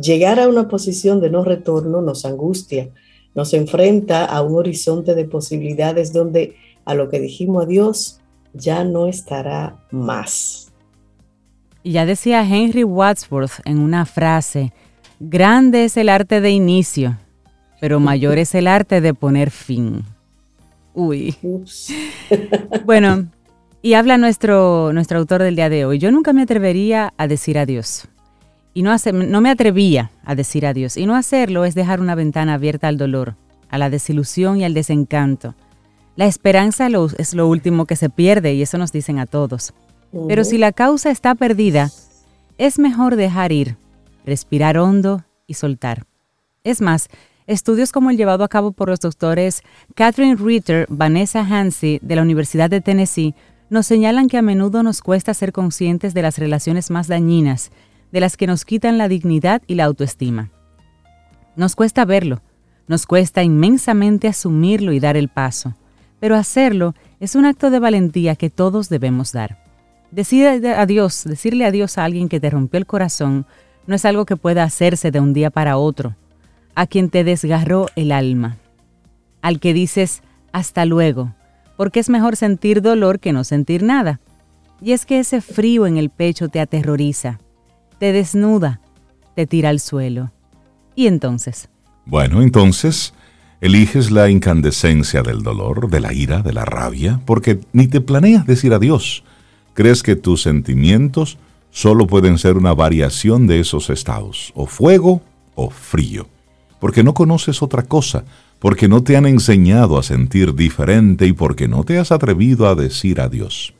Llegar 0.00 0.40
a 0.40 0.48
una 0.48 0.68
posición 0.68 1.20
de 1.20 1.28
no 1.28 1.44
retorno 1.44 2.00
nos 2.00 2.24
angustia, 2.24 2.88
nos 3.34 3.54
enfrenta 3.54 4.24
a 4.24 4.42
un 4.42 4.56
horizonte 4.56 5.14
de 5.14 5.24
posibilidades 5.24 6.12
donde 6.12 6.56
a 6.84 6.94
lo 6.94 7.08
que 7.08 7.20
dijimos 7.20 7.64
adiós 7.64 8.20
ya 8.52 8.84
no 8.84 9.06
estará 9.06 9.76
más. 9.90 10.72
Ya 11.84 12.04
decía 12.04 12.42
Henry 12.42 12.84
Wadsworth 12.84 13.60
en 13.64 13.78
una 13.78 14.04
frase, 14.04 14.72
grande 15.18 15.84
es 15.84 15.96
el 15.96 16.08
arte 16.08 16.40
de 16.40 16.50
inicio, 16.50 17.16
pero 17.80 18.00
mayor 18.00 18.38
es 18.38 18.54
el 18.54 18.66
arte 18.66 19.00
de 19.00 19.14
poner 19.14 19.50
fin. 19.50 20.04
Uy. 20.92 21.34
bueno, 22.84 23.28
y 23.80 23.94
habla 23.94 24.18
nuestro, 24.18 24.92
nuestro 24.92 25.18
autor 25.18 25.42
del 25.42 25.56
día 25.56 25.70
de 25.70 25.86
hoy. 25.86 25.98
Yo 25.98 26.10
nunca 26.10 26.32
me 26.32 26.42
atrevería 26.42 27.14
a 27.16 27.26
decir 27.26 27.58
adiós. 27.58 28.08
Y 28.74 28.82
no, 28.82 28.94
no 29.12 29.40
me 29.40 29.50
atrevía 29.50 30.10
a 30.24 30.34
decir 30.34 30.66
adiós. 30.66 30.96
Y 30.96 31.06
no 31.06 31.16
hacerlo 31.16 31.64
es 31.64 31.74
dejar 31.74 32.00
una 32.00 32.14
ventana 32.14 32.54
abierta 32.54 32.88
al 32.88 32.98
dolor, 32.98 33.36
a 33.68 33.78
la 33.78 33.90
desilusión 33.90 34.58
y 34.58 34.64
al 34.64 34.74
desencanto. 34.74 35.54
La 36.16 36.26
esperanza 36.26 36.88
es 37.18 37.34
lo 37.34 37.48
último 37.48 37.86
que 37.86 37.96
se 37.96 38.10
pierde 38.10 38.54
y 38.54 38.62
eso 38.62 38.78
nos 38.78 38.92
dicen 38.92 39.18
a 39.18 39.26
todos. 39.26 39.72
Pero 40.28 40.44
si 40.44 40.58
la 40.58 40.72
causa 40.72 41.10
está 41.10 41.34
perdida, 41.34 41.90
es 42.58 42.78
mejor 42.78 43.16
dejar 43.16 43.52
ir, 43.52 43.76
respirar 44.26 44.76
hondo 44.76 45.24
y 45.46 45.54
soltar. 45.54 46.04
Es 46.62 46.80
más, 46.80 47.08
Estudios 47.50 47.90
como 47.90 48.10
el 48.10 48.16
llevado 48.16 48.44
a 48.44 48.48
cabo 48.48 48.70
por 48.70 48.88
los 48.90 49.00
doctores 49.00 49.62
Catherine 49.96 50.36
Ritter, 50.36 50.86
Vanessa 50.88 51.40
Hansi 51.40 51.98
de 52.00 52.14
la 52.14 52.22
Universidad 52.22 52.70
de 52.70 52.80
Tennessee 52.80 53.34
nos 53.70 53.88
señalan 53.88 54.28
que 54.28 54.38
a 54.38 54.42
menudo 54.42 54.84
nos 54.84 55.00
cuesta 55.00 55.34
ser 55.34 55.50
conscientes 55.50 56.14
de 56.14 56.22
las 56.22 56.38
relaciones 56.38 56.92
más 56.92 57.08
dañinas, 57.08 57.72
de 58.12 58.20
las 58.20 58.36
que 58.36 58.46
nos 58.46 58.64
quitan 58.64 58.98
la 58.98 59.08
dignidad 59.08 59.62
y 59.66 59.74
la 59.74 59.84
autoestima. 59.84 60.50
Nos 61.56 61.76
cuesta 61.76 62.04
verlo, 62.04 62.42
nos 62.88 63.06
cuesta 63.06 63.42
inmensamente 63.42 64.28
asumirlo 64.28 64.92
y 64.92 65.00
dar 65.00 65.16
el 65.16 65.28
paso, 65.28 65.74
pero 66.18 66.36
hacerlo 66.36 66.94
es 67.20 67.34
un 67.34 67.44
acto 67.44 67.70
de 67.70 67.78
valentía 67.78 68.36
que 68.36 68.50
todos 68.50 68.88
debemos 68.88 69.32
dar. 69.32 69.62
Decir 70.10 70.46
adiós, 70.46 71.24
decirle 71.24 71.64
adiós 71.64 71.98
a 71.98 72.04
alguien 72.04 72.28
que 72.28 72.40
te 72.40 72.50
rompió 72.50 72.78
el 72.78 72.86
corazón, 72.86 73.46
no 73.86 73.94
es 73.94 74.04
algo 74.04 74.26
que 74.26 74.36
pueda 74.36 74.64
hacerse 74.64 75.10
de 75.10 75.20
un 75.20 75.32
día 75.32 75.50
para 75.50 75.76
otro 75.76 76.16
a 76.74 76.86
quien 76.86 77.10
te 77.10 77.24
desgarró 77.24 77.88
el 77.96 78.12
alma, 78.12 78.56
al 79.42 79.60
que 79.60 79.74
dices 79.74 80.22
hasta 80.52 80.84
luego, 80.84 81.34
porque 81.76 82.00
es 82.00 82.08
mejor 82.08 82.36
sentir 82.36 82.82
dolor 82.82 83.20
que 83.20 83.32
no 83.32 83.44
sentir 83.44 83.82
nada. 83.82 84.20
Y 84.80 84.92
es 84.92 85.04
que 85.04 85.18
ese 85.18 85.40
frío 85.40 85.86
en 85.86 85.96
el 85.98 86.10
pecho 86.10 86.48
te 86.48 86.60
aterroriza, 86.60 87.38
te 88.00 88.12
desnuda, 88.12 88.80
te 89.36 89.46
tira 89.46 89.68
al 89.68 89.78
suelo. 89.78 90.32
¿Y 90.96 91.06
entonces? 91.06 91.68
Bueno, 92.04 92.42
entonces 92.42 93.14
eliges 93.60 94.10
la 94.10 94.28
incandescencia 94.28 95.22
del 95.22 95.44
dolor, 95.44 95.88
de 95.88 96.00
la 96.00 96.12
ira, 96.12 96.42
de 96.42 96.52
la 96.52 96.64
rabia, 96.64 97.20
porque 97.24 97.60
ni 97.72 97.86
te 97.86 98.00
planeas 98.00 98.44
decir 98.44 98.74
adiós. 98.74 99.22
Crees 99.74 100.02
que 100.02 100.16
tus 100.16 100.42
sentimientos 100.42 101.38
solo 101.70 102.08
pueden 102.08 102.38
ser 102.38 102.56
una 102.56 102.74
variación 102.74 103.46
de 103.46 103.60
esos 103.60 103.88
estados, 103.88 104.52
o 104.56 104.66
fuego 104.66 105.22
o 105.54 105.70
frío 105.70 106.26
porque 106.80 107.04
no 107.04 107.14
conoces 107.14 107.62
otra 107.62 107.84
cosa, 107.84 108.24
porque 108.58 108.88
no 108.88 109.04
te 109.04 109.16
han 109.16 109.26
enseñado 109.26 109.98
a 109.98 110.02
sentir 110.02 110.54
diferente 110.54 111.26
y 111.26 111.32
porque 111.32 111.68
no 111.68 111.84
te 111.84 111.98
has 111.98 112.10
atrevido 112.10 112.68
a 112.68 112.74
decir 112.74 113.20
adiós. 113.20 113.74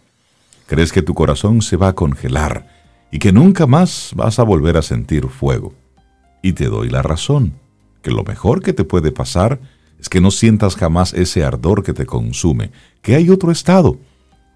Crees 0.66 0.92
que 0.92 1.02
tu 1.02 1.14
corazón 1.14 1.62
se 1.62 1.76
va 1.76 1.88
a 1.88 1.94
congelar 1.94 2.79
y 3.10 3.18
que 3.18 3.32
nunca 3.32 3.66
más 3.66 4.12
vas 4.14 4.38
a 4.38 4.42
volver 4.42 4.76
a 4.76 4.82
sentir 4.82 5.28
fuego. 5.28 5.74
Y 6.42 6.52
te 6.52 6.66
doy 6.66 6.88
la 6.88 7.02
razón, 7.02 7.54
que 8.02 8.10
lo 8.10 8.24
mejor 8.24 8.62
que 8.62 8.72
te 8.72 8.84
puede 8.84 9.12
pasar 9.12 9.60
es 9.98 10.08
que 10.08 10.20
no 10.20 10.30
sientas 10.30 10.76
jamás 10.76 11.12
ese 11.12 11.44
ardor 11.44 11.82
que 11.82 11.92
te 11.92 12.06
consume, 12.06 12.70
que 13.02 13.16
hay 13.16 13.28
otro 13.30 13.50
estado, 13.50 13.98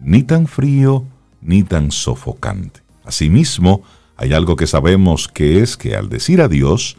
ni 0.01 0.23
tan 0.23 0.47
frío 0.47 1.05
ni 1.43 1.63
tan 1.63 1.91
sofocante. 1.91 2.81
Asimismo, 3.05 3.83
hay 4.17 4.33
algo 4.33 4.57
que 4.57 4.67
sabemos 4.67 5.29
que 5.29 5.61
es 5.61 5.77
que 5.77 5.95
al 5.95 6.09
decir 6.09 6.41
adiós, 6.41 6.97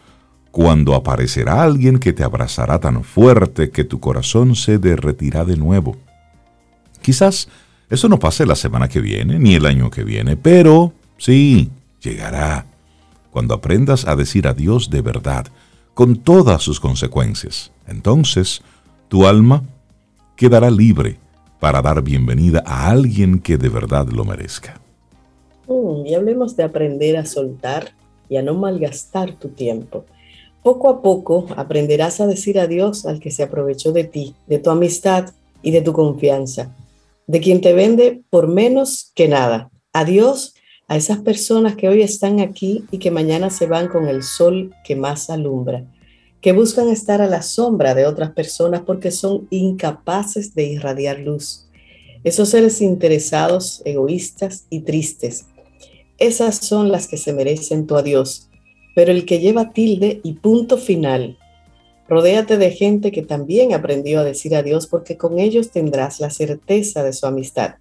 cuando 0.52 0.94
aparecerá 0.96 1.64
alguien 1.64 2.00
que 2.00 2.14
te 2.14 2.24
abrazará 2.24 2.80
tan 2.80 3.04
fuerte 3.04 3.72
que 3.72 3.84
tu 3.84 4.00
corazón 4.00 4.56
se 4.56 4.78
derretirá 4.78 5.44
de 5.44 5.58
nuevo. 5.58 5.98
Quizás 7.02 7.50
eso 7.90 8.08
no 8.08 8.20
pase 8.20 8.46
la 8.46 8.56
semana 8.56 8.88
que 8.88 9.02
viene, 9.02 9.40
ni 9.40 9.56
el 9.56 9.66
año 9.66 9.90
que 9.90 10.04
viene, 10.04 10.38
pero 10.38 10.94
sí, 11.18 11.70
llegará 12.02 12.66
cuando 13.32 13.54
aprendas 13.54 14.08
a 14.08 14.16
decir 14.16 14.48
adiós 14.48 14.90
de 14.90 15.02
verdad, 15.02 15.48
con 15.94 16.16
todas 16.16 16.64
sus 16.64 16.80
consecuencias. 16.80 17.72
Entonces, 17.88 18.62
tu 19.10 19.28
alma 19.28 19.64
quedará 20.36 20.70
libre 20.70 21.18
para 21.60 21.82
dar 21.82 22.02
bienvenida 22.02 22.64
a 22.66 22.90
alguien 22.90 23.40
que 23.40 23.58
de 23.58 23.70
verdad 23.70 24.08
lo 24.08 24.24
merezca. 24.24 24.80
Mm, 25.68 26.06
y 26.06 26.16
hablemos 26.16 26.56
de 26.56 26.64
aprender 26.64 27.18
a 27.18 27.26
soltar 27.26 27.92
y 28.30 28.38
a 28.38 28.42
no 28.42 28.54
malgastar 28.54 29.34
tu 29.34 29.50
tiempo. 29.50 30.06
Poco 30.64 30.90
a 30.90 31.02
poco 31.02 31.46
aprenderás 31.56 32.22
a 32.22 32.28
decir 32.28 32.60
adiós 32.60 33.06
al 33.06 33.20
que 33.20 33.32
se 33.32 33.44
aprovechó 33.44 33.92
de 33.92 34.06
ti, 34.06 34.34
de 34.48 34.60
tu 34.60 34.70
amistad 34.70 35.30
y 35.62 35.72
de 35.72 35.82
tu 35.82 35.94
confianza, 35.94 36.76
de 37.28 37.40
quien 37.40 37.62
te 37.62 37.74
vende 37.74 38.24
por 38.30 38.48
menos 38.48 39.12
que 39.14 39.28
nada. 39.28 39.70
Adiós 39.94 40.55
a 40.88 40.98
esas 40.98 41.20
personas 41.20 41.76
que 41.76 41.90
hoy 41.90 42.02
están 42.02 42.40
aquí 42.40 42.86
y 42.92 43.00
que 43.00 43.12
mañana 43.12 43.50
se 43.50 43.68
van 43.68 43.88
con 43.88 44.08
el 44.08 44.24
sol 44.24 44.74
que 44.84 44.96
más 44.96 45.30
alumbra, 45.30 45.86
que 46.42 46.52
buscan 46.52 46.90
estar 46.90 47.22
a 47.22 47.28
la 47.28 47.42
sombra 47.42 47.96
de 47.96 48.06
otras 48.06 48.32
personas 48.32 48.82
porque 48.82 49.12
son 49.12 49.48
incapaces 49.50 50.54
de 50.56 50.66
irradiar 50.66 51.20
luz. 51.20 51.68
Esos 52.24 52.50
seres 52.50 52.82
interesados, 52.82 53.82
egoístas 53.86 54.66
y 54.70 54.82
tristes. 54.82 55.46
Esas 56.18 56.58
son 56.58 56.92
las 56.92 57.08
que 57.08 57.18
se 57.18 57.34
merecen 57.34 57.88
tu 57.88 57.96
adiós 57.96 58.50
pero 58.96 59.12
el 59.12 59.26
que 59.26 59.40
lleva 59.40 59.72
tilde 59.72 60.22
y 60.24 60.34
punto 60.34 60.78
final. 60.78 61.38
Rodéate 62.08 62.58
de 62.58 62.72
gente 62.72 63.12
que 63.12 63.22
también 63.22 63.74
aprendió 63.74 64.22
a 64.22 64.24
decir 64.24 64.56
adiós 64.56 64.88
porque 64.88 65.18
con 65.18 65.38
ellos 65.38 65.70
tendrás 65.70 66.20
la 66.20 66.30
certeza 66.30 67.04
de 67.04 67.14
su 67.14 67.28
amistad. 67.28 67.76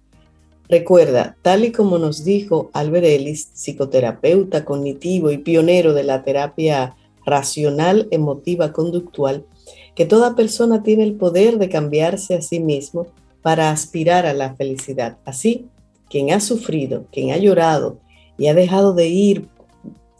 Recuerda, 0.67 1.37
tal 1.41 1.63
y 1.63 1.71
como 1.71 1.97
nos 1.99 2.23
dijo 2.23 2.71
Albert 2.73 3.05
Ellis, 3.05 3.49
psicoterapeuta 3.53 4.65
cognitivo 4.65 5.31
y 5.31 5.37
pionero 5.37 5.93
de 5.93 6.03
la 6.03 6.23
terapia 6.23 6.95
racional 7.25 8.07
emotiva 8.11 8.73
conductual, 8.73 9.45
que 9.93 10.05
toda 10.05 10.35
persona 10.35 10.81
tiene 10.81 11.03
el 11.03 11.15
poder 11.15 11.57
de 11.59 11.69
cambiarse 11.69 12.35
a 12.35 12.41
sí 12.41 12.59
mismo 12.59 13.07
para 13.41 13.69
aspirar 13.69 14.25
a 14.25 14.33
la 14.33 14.55
felicidad. 14.55 15.17
Así, 15.23 15.67
quien 16.09 16.31
ha 16.31 16.39
sufrido, 16.39 17.05
quien 17.11 17.31
ha 17.31 17.37
llorado 17.37 17.99
y 18.37 18.47
ha 18.47 18.53
dejado 18.53 18.93
de 18.93 19.07
ir 19.07 19.47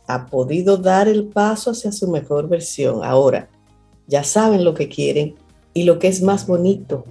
ha 0.07 0.27
podido 0.27 0.77
dar 0.77 1.07
el 1.07 1.25
paso 1.25 1.71
hacia 1.71 1.91
su 1.91 2.07
mejor 2.07 2.47
versión. 2.47 3.03
Ahora, 3.03 3.49
ya 4.07 4.23
saben 4.23 4.63
lo 4.63 4.75
que 4.75 4.87
quieren 4.87 5.35
y 5.73 5.83
lo 5.83 5.97
que 5.97 6.07
es 6.07 6.21
más 6.21 6.45
bonito, 6.45 7.05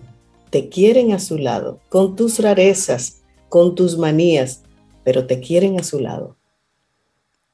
te 0.50 0.68
quieren 0.68 1.12
a 1.12 1.18
su 1.18 1.36
lado, 1.36 1.80
con 1.88 2.14
tus 2.14 2.38
rarezas, 2.38 3.23
con 3.54 3.76
tus 3.76 3.96
manías, 3.96 4.64
pero 5.04 5.28
te 5.28 5.38
quieren 5.38 5.78
a 5.78 5.84
su 5.84 6.00
lado. 6.00 6.36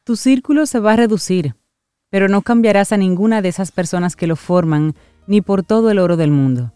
Tu 0.02 0.16
círculo 0.16 0.64
se 0.64 0.80
va 0.80 0.94
a 0.94 0.96
reducir, 0.96 1.56
pero 2.08 2.26
no 2.26 2.40
cambiarás 2.40 2.92
a 2.92 2.96
ninguna 2.96 3.42
de 3.42 3.50
esas 3.50 3.70
personas 3.70 4.16
que 4.16 4.26
lo 4.26 4.34
forman, 4.34 4.94
ni 5.26 5.42
por 5.42 5.62
todo 5.62 5.90
el 5.90 5.98
oro 5.98 6.16
del 6.16 6.30
mundo. 6.30 6.72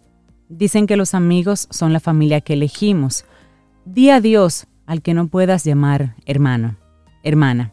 Dicen 0.51 0.87
que 0.87 0.99
los 0.99 1.15
amigos 1.15 1.69
son 1.71 1.95
la 1.95 2.01
familia 2.01 2.43
que 2.43 2.53
elegimos. 2.53 3.25
Di 3.87 4.11
adiós 4.11 4.67
al 4.85 5.01
que 5.01 5.15
no 5.15 5.29
puedas 5.29 5.65
llamar 5.65 6.17
hermano, 6.27 6.77
hermana. 7.23 7.73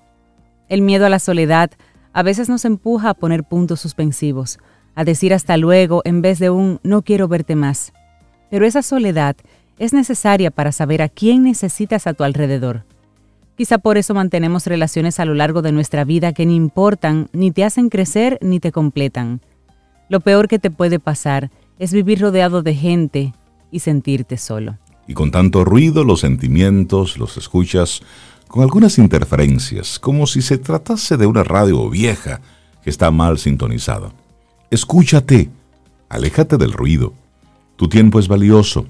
El 0.70 0.82
miedo 0.82 1.06
a 1.06 1.10
la 1.10 1.20
soledad 1.20 1.72
a 2.14 2.24
veces 2.24 2.48
nos 2.48 2.64
empuja 2.64 3.10
a 3.10 3.14
poner 3.14 3.44
puntos 3.44 3.82
suspensivos, 3.82 4.58
a 4.96 5.04
decir 5.04 5.34
hasta 5.34 5.58
luego 5.58 6.02
en 6.06 6.22
vez 6.22 6.40
de 6.40 6.50
un 6.50 6.80
no 6.84 7.02
quiero 7.02 7.28
verte 7.28 7.58
más. 7.58 7.92
Pero 8.50 8.66
esa 8.66 8.82
soledad 8.82 9.36
es 9.80 9.94
necesaria 9.94 10.52
para 10.52 10.72
saber 10.72 11.02
a 11.02 11.10
quién 11.10 11.44
necesitas 11.44 12.08
a 12.08 12.14
tu 12.14 12.24
alrededor. 12.24 12.84
Quizá 13.58 13.78
por 13.78 13.98
eso 13.98 14.14
mantenemos 14.14 14.66
relaciones 14.66 15.20
a 15.20 15.26
lo 15.26 15.34
largo 15.34 15.62
de 15.62 15.72
nuestra 15.72 16.04
vida 16.04 16.34
que 16.34 16.46
ni 16.46 16.56
importan, 16.56 17.30
ni 17.34 17.52
te 17.52 17.64
hacen 17.64 17.90
crecer, 17.90 18.40
ni 18.42 18.60
te 18.60 18.72
completan. 18.72 19.42
Lo 20.10 20.20
peor 20.20 20.48
que 20.48 20.60
te 20.60 20.72
puede 20.72 21.00
pasar 21.00 21.52
es 21.78 21.94
vivir 21.94 22.22
rodeado 22.22 22.64
de 22.64 22.76
gente 22.76 23.34
y 23.72 23.80
sentirte 23.80 24.38
solo. 24.38 24.78
Y 25.08 25.14
con 25.14 25.32
tanto 25.32 25.64
ruido 25.64 26.04
los 26.04 26.22
sentimientos 26.22 27.18
los 27.18 27.38
escuchas 27.38 28.02
con 28.48 28.64
algunas 28.64 28.98
interferencias, 28.98 29.98
como 29.98 30.28
si 30.28 30.42
se 30.42 30.58
tratase 30.58 31.18
de 31.18 31.26
una 31.26 31.44
radio 31.44 31.90
vieja 31.90 32.42
que 32.84 32.90
está 32.90 33.10
mal 33.10 33.38
sintonizada. 33.38 34.12
Escúchate, 34.70 35.50
aléjate 36.10 36.58
del 36.58 36.74
ruido. 36.74 37.14
Tu 37.78 37.88
tiempo 37.88 38.20
es 38.20 38.28
valioso. 38.28 38.88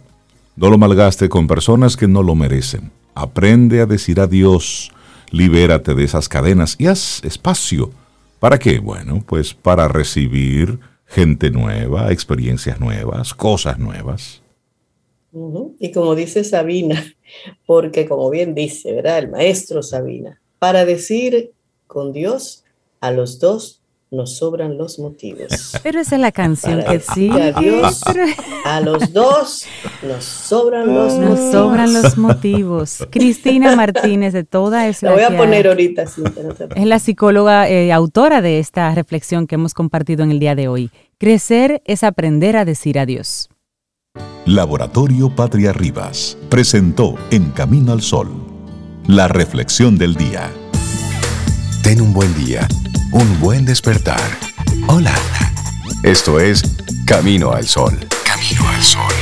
No 0.56 0.70
lo 0.70 0.78
malgaste 0.78 1.30
con 1.30 1.48
personas 1.48 1.96
que 1.96 2.08
no 2.08 2.24
lo 2.24 2.36
merecen. 2.36 2.92
Aprende 3.16 3.82
a 3.82 3.86
decir 3.86 4.20
adiós, 4.20 4.92
libérate 5.32 5.96
de 5.96 6.04
esas 6.04 6.28
cadenas 6.28 6.76
y 6.78 6.88
haz 6.88 7.24
espacio. 7.24 7.92
¿Para 8.40 8.60
qué? 8.60 8.80
Bueno, 8.80 9.24
pues 9.26 9.54
para 9.54 9.88
recibir 9.88 10.80
gente 11.06 11.52
nueva, 11.52 12.12
experiencias 12.12 12.80
nuevas, 12.80 13.34
cosas 13.34 13.80
nuevas. 13.80 14.42
Y 15.80 15.92
como 15.92 16.16
dice 16.16 16.44
Sabina, 16.44 17.04
porque 17.66 18.08
como 18.08 18.30
bien 18.30 18.54
dice, 18.54 18.94
¿verdad? 18.94 19.20
El 19.20 19.30
maestro 19.30 19.82
Sabina, 19.82 20.42
para 20.60 20.86
decir 20.86 21.52
con 21.88 22.12
Dios, 22.12 22.64
a 23.00 23.12
los 23.12 23.40
dos 23.40 23.81
nos 24.12 24.38
sobran 24.38 24.78
los 24.78 25.00
motivos. 25.00 25.78
Pero 25.84 26.02
esa 26.02 26.16
es 26.16 26.22
la 26.22 26.34
canción 26.34 26.84
que 26.84 27.00
sí. 27.00 27.30
A 27.30 27.54
Dios, 27.54 28.04
a 28.66 28.82
los 28.82 29.14
dos 29.14 29.66
nos 30.04 30.24
sobran 30.26 30.94
los 30.94 31.14
nos 31.14 31.30
motivos. 31.40 31.52
sobran 31.52 31.94
los 31.94 32.18
motivos. 32.18 33.08
Cristina 33.10 33.76
Martínez 33.76 34.34
de 34.34 34.44
toda 34.44 34.88
es 34.90 35.02
la 35.02 35.12
la 35.12 35.16
voy 35.16 35.24
a 35.24 35.38
poner 35.38 35.68
ahorita, 35.68 36.04
te 36.06 36.80
Es 36.82 36.86
la 36.86 37.00
psicóloga 37.00 37.70
eh, 37.70 37.94
autora 37.94 38.42
de 38.42 38.60
esta 38.60 38.94
reflexión 38.94 39.48
que 39.48 39.56
hemos 39.56 39.74
compartido 39.74 40.24
en 40.24 40.32
el 40.32 40.40
día 40.40 40.56
de 40.56 40.68
hoy. 40.68 40.92
Crecer 41.18 41.82
es 41.86 42.04
aprender 42.04 42.58
a 42.58 42.66
decir 42.66 43.00
adiós. 43.00 43.50
Laboratorio 44.46 45.34
Patria 45.34 45.72
Rivas 45.72 46.38
presentó 46.50 47.16
En 47.30 47.52
Camino 47.52 47.94
al 47.94 48.02
Sol, 48.02 48.30
la 49.08 49.30
reflexión 49.30 49.98
del 49.98 50.16
día. 50.16 50.52
Ten 51.84 52.02
un 52.02 52.14
buen 52.14 52.34
día, 52.36 52.68
un 53.12 53.40
buen 53.40 53.66
despertar. 53.66 54.22
Hola. 54.88 55.14
Esto 56.04 56.40
es 56.40 56.64
Camino 57.06 57.52
al 57.52 57.66
Sol. 57.66 57.98
Camino 58.26 58.68
al 58.70 58.82
Sol. 58.82 59.14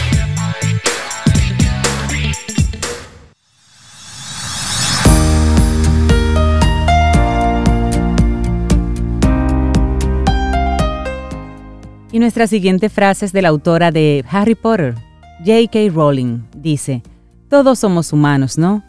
Y 12.11 12.19
nuestra 12.19 12.47
siguiente 12.47 12.89
frase 12.89 13.25
es 13.25 13.33
de 13.33 13.41
la 13.41 13.49
autora 13.49 13.91
de 13.91 14.25
Harry 14.29 14.55
Potter, 14.55 14.95
J.K. 15.39 15.91
Rowling. 15.93 16.43
Dice, 16.55 17.03
todos 17.49 17.79
somos 17.79 18.13
humanos, 18.13 18.57
¿no? 18.57 18.83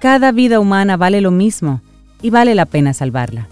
Cada 0.00 0.32
vida 0.32 0.60
humana 0.60 0.96
vale 0.96 1.20
lo 1.20 1.30
mismo 1.30 1.80
y 2.20 2.30
vale 2.30 2.54
la 2.54 2.66
pena 2.66 2.92
salvarla. 2.94 3.48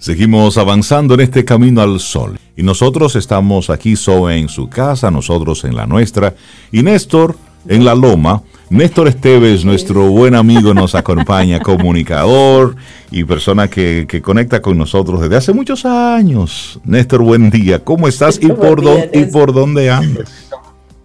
Seguimos 0.00 0.56
avanzando 0.56 1.12
en 1.12 1.20
este 1.20 1.44
camino 1.44 1.82
al 1.82 2.00
sol. 2.00 2.38
Y 2.56 2.62
nosotros 2.62 3.16
estamos 3.16 3.68
aquí, 3.68 3.96
Zoe 3.96 4.38
en 4.38 4.48
su 4.48 4.70
casa, 4.70 5.10
nosotros 5.10 5.62
en 5.64 5.76
la 5.76 5.86
nuestra, 5.86 6.34
y 6.72 6.82
Néstor 6.82 7.36
en 7.68 7.84
la 7.84 7.94
loma. 7.94 8.42
Néstor 8.70 9.08
Esteves, 9.08 9.62
nuestro 9.62 10.08
buen 10.08 10.34
amigo, 10.34 10.72
nos 10.72 10.94
acompaña, 10.94 11.60
comunicador 11.62 12.76
y 13.10 13.24
persona 13.24 13.68
que, 13.68 14.06
que 14.08 14.22
conecta 14.22 14.62
con 14.62 14.78
nosotros 14.78 15.20
desde 15.20 15.36
hace 15.36 15.52
muchos 15.52 15.84
años. 15.84 16.80
Néstor, 16.82 17.20
buen 17.20 17.50
día. 17.50 17.84
¿Cómo 17.84 18.08
estás 18.08 18.38
y 18.42 18.48
por, 18.48 18.80
dónde, 18.80 19.10
y 19.12 19.24
por 19.26 19.52
dónde 19.52 19.90
andas? 19.90 20.50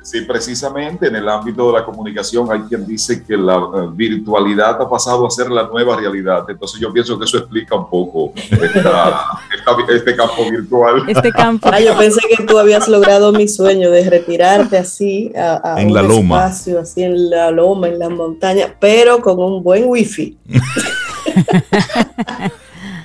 Sí, 0.05 0.21
precisamente 0.21 1.07
en 1.07 1.15
el 1.15 1.27
ámbito 1.27 1.65
de 1.71 1.79
la 1.79 1.83
comunicación 1.83 2.47
hay 2.51 2.59
quien 2.69 2.85
dice 2.85 3.23
que 3.23 3.35
la 3.35 3.55
eh, 3.55 3.87
virtualidad 3.91 4.79
ha 4.79 4.87
pasado 4.87 5.25
a 5.25 5.31
ser 5.31 5.49
la 5.49 5.63
nueva 5.67 5.97
realidad. 5.97 6.45
Entonces 6.47 6.79
yo 6.79 6.93
pienso 6.93 7.17
que 7.17 7.25
eso 7.25 7.39
explica 7.39 7.75
un 7.75 7.89
poco 7.89 8.31
esta- 8.35 8.61
esta- 9.57 9.93
este 9.95 10.15
campo 10.15 10.47
virtual. 10.51 11.03
Este 11.07 11.31
campo 11.31 11.69
Ah, 11.73 11.79
yo 11.79 11.97
pensé 11.97 12.19
que 12.29 12.43
tú 12.45 12.59
habías 12.59 12.87
logrado 12.87 13.31
mi 13.33 13.47
sueño 13.47 13.89
de 13.89 14.07
retirarte 14.07 14.77
así 14.77 15.31
a, 15.35 15.73
a 15.73 15.81
En 15.81 15.87
un 15.87 15.93
la 15.95 16.03
loma. 16.03 16.37
espacio, 16.45 16.79
así 16.81 17.01
en 17.01 17.31
la 17.31 17.49
loma, 17.49 17.87
en 17.87 17.97
la 17.97 18.09
montaña, 18.09 18.75
pero 18.79 19.19
con 19.21 19.39
un 19.39 19.63
buen 19.63 19.85
wifi. 19.87 20.37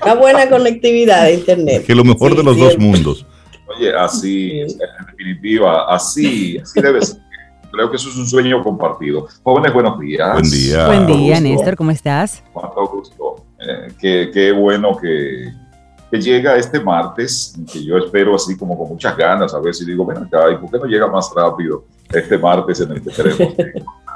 Una 0.03 0.15
buena 0.15 0.49
conectividad 0.49 1.25
de 1.25 1.35
internet. 1.35 1.85
Que 1.87 1.95
lo 1.95 2.05
mejor 2.05 2.31
Sí, 2.33 2.37
de 2.39 2.43
los 2.43 2.55
sí, 2.57 2.61
dos 2.61 2.73
el- 2.75 2.79
mundos. 2.79 3.27
Oye, 3.77 3.95
así, 3.95 4.61
en 4.61 5.07
definitiva, 5.07 5.87
así, 5.95 6.59
así 6.59 6.81
debe 6.81 7.03
ser. 7.03 7.21
Creo 7.71 7.89
que 7.89 7.97
eso 7.97 8.09
es 8.09 8.17
un 8.17 8.27
sueño 8.27 8.65
compartido. 8.65 9.29
Jóvenes, 9.45 9.73
buenos 9.73 9.99
días. 10.01 10.33
Buen 10.33 10.51
día. 10.51 10.87
Buen 10.87 11.07
día. 11.07 11.41
Néstor, 11.41 11.77
¿cómo 11.77 11.93
estás? 11.93 12.43
Cuánto 12.53 12.89
gusto. 12.89 13.45
Eh, 13.61 13.93
qué, 14.01 14.31
qué 14.33 14.51
bueno 14.51 14.97
que, 14.97 15.53
que 16.11 16.21
llega 16.21 16.57
este 16.57 16.81
martes, 16.81 17.55
que 17.73 17.85
yo 17.85 17.99
espero 17.99 18.35
así 18.35 18.57
como 18.57 18.77
con 18.77 18.89
muchas 18.89 19.17
ganas, 19.17 19.55
a 19.55 19.61
ver 19.61 19.73
si 19.73 19.85
digo, 19.85 20.05
ven 20.05 20.19
acá, 20.19 20.51
¿y 20.51 20.57
por 20.57 20.69
qué 20.71 20.79
no 20.79 20.87
llega 20.87 21.07
más 21.07 21.31
rápido 21.35 21.85
este 22.13 22.39
martes 22.39 22.81
en 22.81 22.91
el 22.91 23.03
que 23.03 23.11
tenemos? 23.11 23.55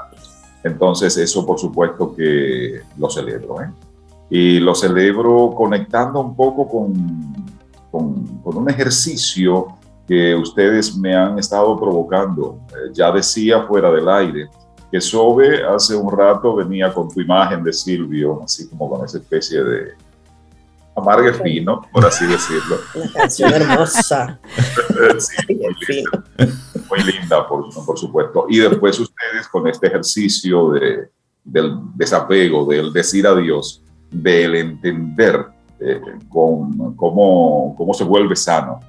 Entonces, 0.64 1.16
eso 1.16 1.46
por 1.46 1.60
supuesto 1.60 2.12
que 2.16 2.80
lo 2.98 3.08
celebro, 3.08 3.62
¿eh? 3.62 3.70
Y 4.30 4.58
lo 4.58 4.74
celebro 4.74 5.54
conectando 5.54 6.18
un 6.20 6.34
poco 6.34 6.66
con, 6.66 7.53
con, 7.94 8.38
con 8.42 8.57
un 8.57 8.68
ejercicio 8.68 9.68
que 10.09 10.35
ustedes 10.35 10.96
me 10.96 11.14
han 11.14 11.38
estado 11.38 11.78
provocando. 11.78 12.59
Eh, 12.70 12.90
ya 12.92 13.12
decía 13.12 13.62
fuera 13.62 13.92
del 13.92 14.09
aire 14.09 14.50
que 14.90 15.00
Sobe 15.00 15.64
hace 15.64 15.94
un 15.94 16.11
rato 16.11 16.57
venía 16.57 16.92
con 16.92 17.09
tu 17.09 17.20
imagen 17.20 17.62
de 17.62 17.72
Silvio, 17.72 18.42
así 18.44 18.68
como 18.68 18.90
con 18.90 19.04
esa 19.04 19.18
especie 19.18 19.62
de 19.62 19.92
amargue 20.96 21.35
fino, 21.35 21.83
por 21.92 22.04
así 22.04 22.26
decirlo. 22.26 22.78
Una 22.96 23.12
canción 23.12 23.52
hermosa. 23.52 24.40
sí, 25.18 25.54
muy, 25.54 25.76
linda, 25.88 26.24
muy 26.90 27.02
linda, 27.12 27.48
por, 27.48 27.72
por, 27.87 27.96
supuesto. 27.96 28.46
Y 28.48 28.59
después 28.59 28.98
ustedes 28.98 29.46
con 29.46 29.68
este 29.68 29.87
ejercicio 29.87 30.70
de, 30.72 31.11
del 31.44 31.76
desapego, 31.94 32.66
del 32.66 32.92
decir 32.92 33.24
adiós, 33.24 33.83
del 34.11 34.57
entender 34.57 35.53
eh, 35.80 36.00
con, 36.28 36.94
cómo, 36.96 37.74
cómo 37.76 37.94
se 37.94 38.04
vuelve 38.04 38.37
sano 38.37 38.80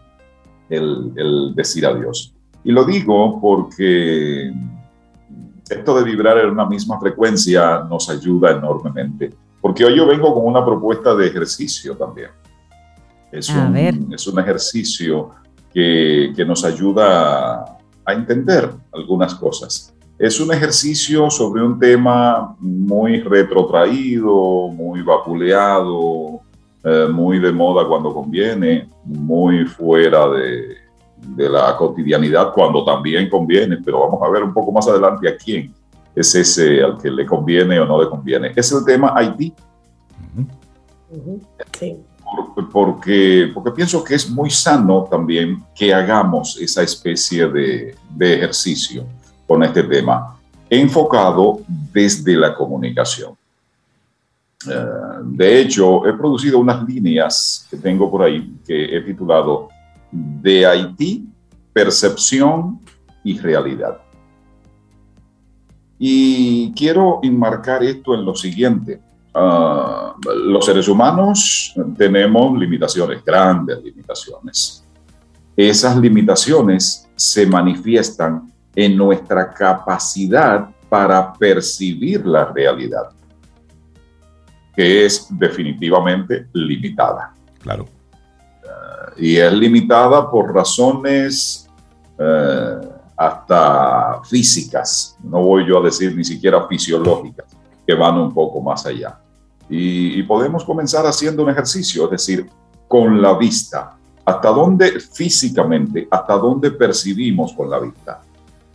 el, 0.69 1.11
el 1.15 1.55
decir 1.55 1.85
adiós. 1.85 2.33
Y 2.63 2.71
lo 2.71 2.83
digo 2.83 3.39
porque 3.39 4.51
esto 5.69 5.97
de 5.97 6.03
vibrar 6.03 6.37
en 6.39 6.49
una 6.49 6.65
misma 6.65 6.99
frecuencia 6.99 7.79
nos 7.89 8.09
ayuda 8.09 8.51
enormemente. 8.51 9.33
Porque 9.61 9.83
hoy 9.83 9.97
yo 9.97 10.05
vengo 10.05 10.33
con 10.33 10.45
una 10.45 10.63
propuesta 10.63 11.15
de 11.15 11.27
ejercicio 11.27 11.95
también. 11.95 12.29
Es, 13.31 13.49
un, 13.49 14.13
es 14.13 14.27
un 14.27 14.39
ejercicio 14.39 15.31
que, 15.73 16.31
que, 16.35 16.45
nos 16.45 16.63
ayuda 16.63 17.77
a 18.05 18.13
entender 18.13 18.69
algunas 18.93 19.35
cosas. 19.35 19.93
Es 20.17 20.39
un 20.39 20.53
ejercicio 20.53 21.29
sobre 21.29 21.63
un 21.63 21.77
tema 21.77 22.55
muy 22.59 23.19
retrotraído, 23.19 24.69
muy 24.69 25.01
vapuleado, 25.01 26.41
eh, 26.85 27.07
muy 27.11 27.39
de 27.39 27.51
moda 27.51 27.87
cuando 27.87 28.13
conviene, 28.13 28.87
muy 29.03 29.65
fuera 29.65 30.29
de, 30.29 30.77
de 31.17 31.49
la 31.49 31.75
cotidianidad 31.75 32.53
cuando 32.53 32.85
también 32.85 33.29
conviene, 33.29 33.77
pero 33.83 34.01
vamos 34.01 34.21
a 34.21 34.29
ver 34.29 34.43
un 34.43 34.53
poco 34.53 34.71
más 34.71 34.87
adelante 34.87 35.27
a 35.27 35.35
quién 35.35 35.73
es 36.15 36.35
ese 36.35 36.83
al 36.83 36.97
que 36.97 37.09
le 37.09 37.25
conviene 37.25 37.79
o 37.79 37.85
no 37.85 38.01
le 38.01 38.09
conviene. 38.09 38.51
Es 38.55 38.71
el 38.71 38.85
tema 38.85 39.13
Haití. 39.15 39.53
porque, 42.71 43.51
porque 43.53 43.71
pienso 43.71 44.03
que 44.03 44.15
es 44.15 44.29
muy 44.29 44.49
sano 44.49 45.07
también 45.09 45.63
que 45.73 45.93
hagamos 45.93 46.57
esa 46.59 46.83
especie 46.83 47.47
de, 47.47 47.95
de 48.09 48.33
ejercicio 48.35 49.05
con 49.47 49.63
este 49.63 49.83
tema, 49.83 50.37
enfocado 50.69 51.59
desde 51.67 52.35
la 52.35 52.53
comunicación. 52.53 53.35
Eh, 54.67 54.85
de 55.23 55.61
hecho, 55.61 56.05
he 56.07 56.13
producido 56.13 56.59
unas 56.59 56.83
líneas 56.83 57.67
que 57.69 57.77
tengo 57.77 58.09
por 58.09 58.23
ahí 58.23 58.55
que 58.65 58.97
he 58.97 59.01
titulado 59.01 59.69
De 60.11 60.65
Haití, 60.65 61.27
percepción 61.73 62.79
y 63.23 63.37
realidad. 63.39 63.97
Y 65.97 66.73
quiero 66.73 67.19
enmarcar 67.23 67.83
esto 67.83 68.13
en 68.13 68.25
lo 68.25 68.35
siguiente. 68.35 68.99
Uh, 69.33 70.13
los 70.47 70.65
seres 70.65 70.87
humanos 70.87 71.73
tenemos 71.97 72.57
limitaciones, 72.57 73.23
grandes 73.23 73.83
limitaciones. 73.83 74.85
Esas 75.57 75.97
limitaciones 75.97 77.07
se 77.15 77.45
manifiestan 77.45 78.51
en 78.75 78.95
nuestra 78.97 79.53
capacidad 79.53 80.69
para 80.89 81.33
percibir 81.33 82.25
la 82.25 82.45
realidad, 82.45 83.09
que 84.75 85.05
es 85.05 85.27
definitivamente 85.29 86.47
limitada. 86.53 87.33
Claro. 87.61 87.85
Uh, 88.63 89.21
y 89.21 89.37
es 89.37 89.53
limitada 89.53 90.29
por 90.29 90.53
razones 90.53 91.69
uh, 92.19 92.85
hasta 93.15 94.21
físicas, 94.25 95.17
no 95.23 95.41
voy 95.41 95.67
yo 95.67 95.79
a 95.79 95.85
decir 95.85 96.15
ni 96.15 96.25
siquiera 96.25 96.67
fisiológicas, 96.67 97.45
que 97.87 97.93
van 97.93 98.17
un 98.17 98.33
poco 98.33 98.61
más 98.61 98.85
allá. 98.85 99.19
Y, 99.69 100.19
y, 100.19 100.23
podemos 100.23 100.63
comenzar 100.63 101.07
haciendo 101.07 101.43
un 101.43 101.49
ejercicio, 101.49 102.05
es 102.05 102.11
decir, 102.11 102.47
con 102.87 103.21
la 103.21 103.35
vista. 103.35 103.97
¿Hasta 104.23 104.49
dónde 104.49 104.99
físicamente, 104.99 106.07
hasta 106.11 106.37
dónde 106.37 106.71
percibimos 106.71 107.53
con 107.53 107.69
la 107.69 107.79
vista? 107.79 108.21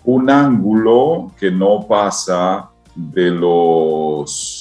Un 0.04 0.30
ángulo 0.30 1.32
que 1.38 1.50
no 1.50 1.86
pasa 1.86 2.70
de 2.94 3.30
los 3.30 4.59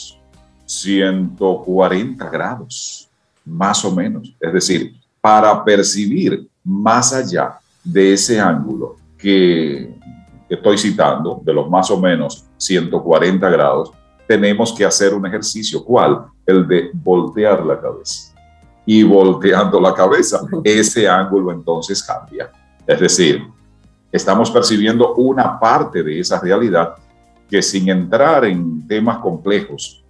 140 0.69 2.29
grados, 2.29 3.09
más 3.43 3.83
o 3.83 3.91
menos. 3.93 4.35
Es 4.39 4.53
decir, 4.53 4.93
para 5.19 5.63
percibir 5.65 6.47
más 6.63 7.11
allá 7.11 7.57
de 7.83 8.13
ese 8.13 8.39
ángulo, 8.39 8.97
que, 9.17 9.97
estoy 10.47 10.77
citando, 10.77 11.41
de 11.43 11.53
los 11.53 11.69
más 11.69 11.89
o 11.91 11.99
menos 11.99 12.45
140 12.57 13.49
grados, 13.49 13.91
tenemos 14.27 14.71
que 14.73 14.85
hacer 14.85 15.13
un 15.13 15.25
ejercicio. 15.25 15.83
¿Cuál? 15.83 16.25
El 16.45 16.67
de 16.67 16.91
voltear 16.93 17.65
la 17.65 17.79
cabeza. 17.79 18.35
Y 18.85 19.03
volteando 19.03 19.79
la 19.79 19.93
cabeza, 19.93 20.41
ese 20.63 21.07
ángulo 21.07 21.51
entonces 21.51 22.01
cambia. 22.03 22.51
Es 22.85 22.99
decir, 22.99 23.43
estamos 24.11 24.49
percibiendo 24.49 25.15
una 25.15 25.59
parte 25.59 26.03
de 26.03 26.19
esa 26.19 26.39
realidad 26.39 26.95
que 27.49 27.61
sin 27.61 27.89
entrar 27.89 28.45
en 28.45 28.87
temas 28.87 29.17
complejos 29.19 30.03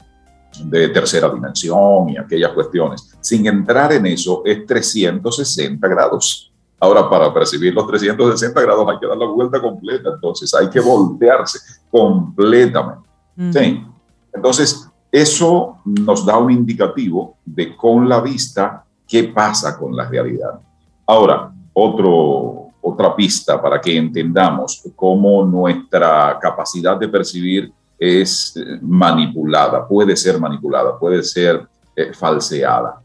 de 0.63 0.89
tercera 0.89 1.29
dimensión 1.29 2.09
y 2.09 2.17
aquellas 2.17 2.51
cuestiones, 2.53 3.15
sin 3.21 3.45
entrar 3.47 3.93
en 3.93 4.05
eso, 4.07 4.41
es 4.45 4.65
360 4.65 5.87
grados. 5.87 6.51
Ahora, 6.79 7.09
para 7.09 7.33
percibir 7.33 7.73
los 7.73 7.85
360 7.87 8.61
grados 8.61 8.87
hay 8.89 8.99
que 8.99 9.07
dar 9.07 9.17
la 9.17 9.25
vuelta 9.25 9.61
completa, 9.61 10.11
entonces 10.13 10.53
hay 10.53 10.69
que 10.69 10.79
voltearse 10.79 11.59
completamente. 11.91 13.09
¿sí? 13.51 13.85
Entonces, 14.33 14.89
eso 15.11 15.77
nos 15.85 16.25
da 16.25 16.37
un 16.37 16.51
indicativo 16.51 17.37
de 17.45 17.75
con 17.75 18.07
la 18.07 18.21
vista 18.21 18.85
qué 19.07 19.23
pasa 19.23 19.77
con 19.77 19.95
la 19.95 20.07
realidad. 20.07 20.59
Ahora, 21.05 21.51
otro, 21.73 22.67
otra 22.81 23.15
pista 23.15 23.61
para 23.61 23.81
que 23.81 23.97
entendamos 23.97 24.83
cómo 24.95 25.43
nuestra 25.43 26.37
capacidad 26.39 26.97
de 26.97 27.07
percibir 27.07 27.73
es 27.99 28.55
manipulada, 28.81 29.85
puede 29.85 30.15
ser 30.15 30.39
manipulada, 30.39 30.97
puede 30.97 31.21
ser 31.21 31.67
eh, 31.95 32.13
falseada. 32.13 33.01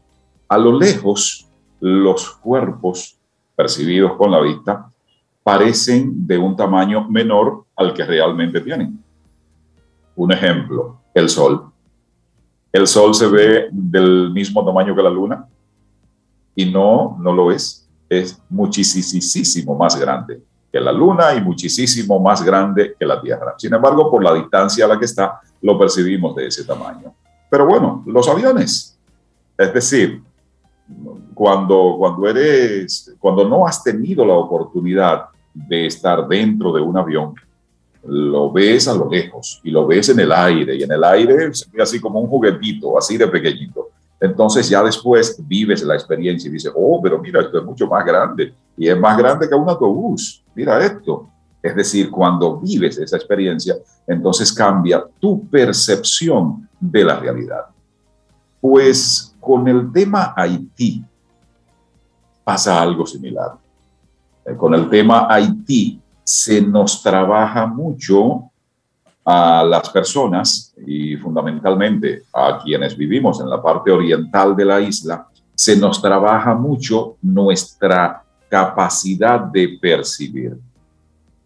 A 0.47 0.57
lo 0.57 0.77
lejos, 0.77 1.47
los 1.81 2.31
cuerpos 2.37 3.19
percibidos 3.55 4.13
con 4.13 4.31
la 4.31 4.39
vista 4.39 4.89
parecen 5.43 6.25
de 6.25 6.37
un 6.37 6.55
tamaño 6.55 7.07
menor 7.09 7.65
al 7.75 7.93
que 7.93 8.05
realmente 8.05 8.61
tienen. 8.61 9.03
Un 10.15 10.31
ejemplo, 10.31 11.01
el 11.13 11.27
Sol. 11.29 11.71
El 12.71 12.87
Sol 12.87 13.13
se 13.13 13.27
ve 13.27 13.67
del 13.71 14.31
mismo 14.31 14.65
tamaño 14.65 14.95
que 14.95 15.03
la 15.03 15.09
Luna 15.09 15.45
y 16.55 16.65
no, 16.65 17.17
no 17.19 17.33
lo 17.33 17.51
es. 17.51 17.89
Es 18.07 18.41
muchísimo 18.49 19.75
más 19.75 19.99
grande 19.99 20.41
que 20.75 20.81
la 20.81 20.91
Luna 20.91 21.33
y 21.33 21.39
muchísimo 21.39 22.19
más 22.19 22.43
grande 22.43 22.97
que 22.99 23.05
la 23.05 23.21
Tierra. 23.21 23.55
Sin 23.57 23.73
embargo, 23.73 24.11
por 24.11 24.21
la 24.21 24.33
distancia 24.33 24.83
a 24.83 24.89
la 24.89 24.99
que 24.99 25.05
está, 25.05 25.39
lo 25.61 25.79
percibimos 25.79 26.35
de 26.35 26.47
ese 26.47 26.65
tamaño. 26.65 27.15
Pero 27.49 27.65
bueno, 27.65 28.03
los 28.05 28.27
aviones, 28.27 28.99
es 29.57 29.73
decir, 29.73 30.21
cuando, 31.33 31.95
cuando 31.97 32.27
eres, 32.27 33.15
cuando 33.19 33.47
no 33.47 33.65
has 33.65 33.85
tenido 33.85 34.25
la 34.25 34.33
oportunidad 34.33 35.27
de 35.53 35.85
estar 35.85 36.27
dentro 36.27 36.73
de 36.73 36.81
un 36.81 36.97
avión, 36.97 37.35
lo 38.03 38.51
ves 38.51 38.89
a 38.89 38.95
lo 38.95 39.09
lejos 39.09 39.61
y 39.63 39.71
lo 39.71 39.87
ves 39.87 40.09
en 40.09 40.19
el 40.19 40.33
aire 40.33 40.75
y 40.75 40.83
en 40.83 40.91
el 40.91 41.05
aire 41.05 41.53
se 41.53 41.81
así 41.81 42.01
como 42.01 42.19
un 42.19 42.27
juguetito, 42.27 42.97
así 42.97 43.15
de 43.15 43.29
pequeñito. 43.29 43.91
Entonces 44.19 44.69
ya 44.69 44.81
después 44.83 45.35
vives 45.45 45.83
la 45.83 45.95
experiencia 45.95 46.47
y 46.47 46.53
dices, 46.53 46.71
oh, 46.75 46.99
pero 47.01 47.19
mira, 47.19 47.41
esto 47.41 47.59
es 47.59 47.65
mucho 47.65 47.87
más 47.87 48.05
grande 48.05 48.53
y 48.77 48.87
es 48.87 48.97
más 48.97 49.17
grande 49.17 49.47
que 49.47 49.55
un 49.55 49.69
autobús. 49.69 50.43
Mira 50.53 50.83
esto. 50.83 51.29
Es 51.61 51.75
decir, 51.75 52.11
cuando 52.11 52.59
vives 52.59 52.97
esa 52.97 53.17
experiencia, 53.17 53.75
entonces 54.05 54.53
cambia 54.53 55.03
tu 55.19 55.47
percepción 55.47 56.69
de 56.79 57.03
la 57.03 57.19
realidad. 57.19 57.65
Pues 58.61 59.35
con 59.39 59.67
el 59.67 59.91
tema 59.91 60.33
Haití, 60.35 61.03
pasa 62.43 62.81
algo 62.81 63.05
similar. 63.05 63.53
Eh, 64.45 64.55
con 64.55 64.73
el 64.75 64.89
tema 64.89 65.27
Haití 65.29 65.99
se 66.23 66.61
nos 66.61 67.01
trabaja 67.01 67.65
mucho 67.65 68.51
a 69.25 69.63
las 69.63 69.89
personas 69.89 70.73
y 70.85 71.17
fundamentalmente 71.17 72.23
a 72.31 72.59
quienes 72.63 72.95
vivimos 72.95 73.41
en 73.41 73.49
la 73.49 73.61
parte 73.61 73.91
oriental 73.91 74.55
de 74.55 74.65
la 74.65 74.79
isla 74.79 75.27
se 75.55 75.75
nos 75.75 75.99
trabaja 75.99 76.53
mucho 76.53 77.17
nuestra 77.23 78.23
capacidad 78.47 79.39
de 79.39 79.79
percibir, 79.81 80.57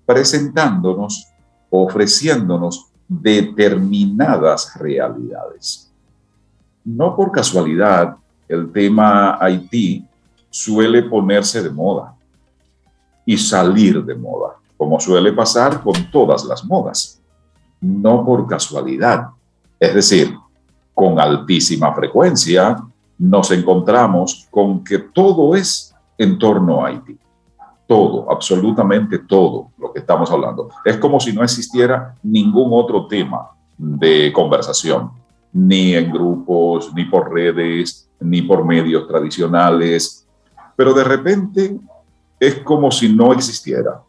presentándonos, 0.06 1.28
ofreciéndonos 1.70 2.88
determinadas 3.08 4.76
realidades. 4.76 5.90
No 6.84 7.16
por 7.16 7.32
casualidad, 7.32 8.16
el 8.48 8.72
tema 8.72 9.38
Haití 9.40 10.06
suele 10.50 11.04
ponerse 11.04 11.62
de 11.62 11.70
moda 11.70 12.16
y 13.26 13.38
salir 13.38 14.04
de 14.04 14.16
moda, 14.16 14.56
como 14.76 15.00
suele 15.00 15.32
pasar 15.32 15.82
con 15.82 15.94
todas 16.12 16.44
las 16.44 16.66
modas. 16.66 17.19
No 17.82 18.26
por 18.26 18.48
casualidad. 18.48 19.28
Es 19.80 19.94
decir, 19.94 20.36
con 20.94 21.20
altísima 21.20 21.94
frecuencia 21.94 22.78
nos 23.18 23.52
encontramos 23.52 24.48
con 24.50 24.84
que 24.84 25.00
todo 25.00 25.56
es 25.56 25.94
en 26.18 26.38
torno 26.38 26.84
a 26.84 26.90
Haití. 26.90 27.18
Todo, 27.88 28.32
absolutamente 28.32 29.20
todo 29.20 29.72
lo 29.78 29.92
que 29.92 30.00
estamos 30.00 30.30
hablando. 30.30 30.70
Es 30.86 30.98
como 30.98 31.20
si 31.20 31.34
no 31.34 31.44
existiera 31.44 32.16
ningún 32.22 32.70
otro 32.72 33.08
tema 33.08 33.50
de 33.78 34.32
conversación, 34.34 35.12
ni 35.52 35.96
en 35.96 36.12
grupos, 36.12 36.94
ni 36.94 37.06
por 37.06 37.34
redes, 37.34 38.10
ni 38.20 38.42
por 38.42 38.66
medios 38.66 39.08
tradicionales. 39.08 40.28
Pero 40.76 40.94
de 40.94 41.04
repente 41.04 41.80
es 42.40 42.60
como 42.60 42.92
si 42.92 43.14
no 43.14 43.34
existiera. 43.34 44.02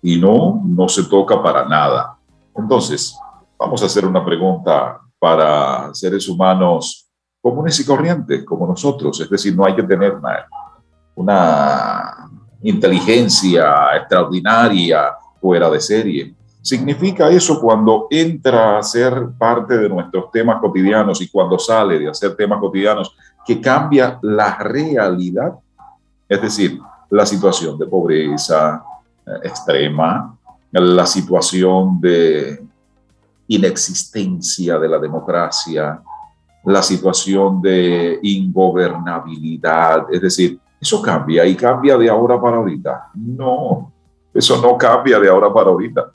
Y 0.00 0.16
no, 0.16 0.62
no 0.64 0.88
se 0.88 1.04
toca 1.04 1.42
para 1.42 1.68
nada. 1.68 2.17
Entonces, 2.58 3.16
vamos 3.58 3.82
a 3.82 3.86
hacer 3.86 4.04
una 4.04 4.24
pregunta 4.24 5.00
para 5.18 5.94
seres 5.94 6.28
humanos 6.28 7.08
comunes 7.40 7.78
y 7.80 7.86
corrientes 7.86 8.44
como 8.44 8.66
nosotros. 8.66 9.20
Es 9.20 9.30
decir, 9.30 9.56
no 9.56 9.64
hay 9.64 9.74
que 9.74 9.82
tener 9.84 10.14
una, 10.14 10.46
una 11.14 12.30
inteligencia 12.62 13.96
extraordinaria 13.96 15.14
fuera 15.40 15.70
de 15.70 15.80
serie. 15.80 16.34
Significa 16.60 17.30
eso 17.30 17.60
cuando 17.60 18.08
entra 18.10 18.78
a 18.78 18.82
ser 18.82 19.28
parte 19.38 19.78
de 19.78 19.88
nuestros 19.88 20.30
temas 20.30 20.60
cotidianos 20.60 21.20
y 21.20 21.28
cuando 21.30 21.58
sale 21.58 21.98
de 21.98 22.10
hacer 22.10 22.36
temas 22.36 22.60
cotidianos, 22.60 23.16
que 23.46 23.60
cambia 23.60 24.18
la 24.20 24.58
realidad, 24.58 25.54
es 26.28 26.42
decir, 26.42 26.78
la 27.08 27.24
situación 27.24 27.78
de 27.78 27.86
pobreza 27.86 28.84
eh, 29.24 29.30
extrema, 29.44 30.37
la 30.72 31.06
situación 31.06 32.00
de 32.00 32.62
inexistencia 33.48 34.78
de 34.78 34.88
la 34.88 34.98
democracia, 34.98 36.00
la 36.64 36.82
situación 36.82 37.62
de 37.62 38.18
ingobernabilidad, 38.22 40.06
es 40.12 40.20
decir, 40.20 40.60
eso 40.80 41.00
cambia 41.02 41.46
y 41.46 41.56
cambia 41.56 41.96
de 41.96 42.08
ahora 42.08 42.40
para 42.40 42.58
ahorita. 42.58 43.10
No, 43.14 43.90
eso 44.32 44.60
no 44.60 44.76
cambia 44.76 45.18
de 45.18 45.28
ahora 45.28 45.52
para 45.52 45.70
ahorita. 45.70 46.12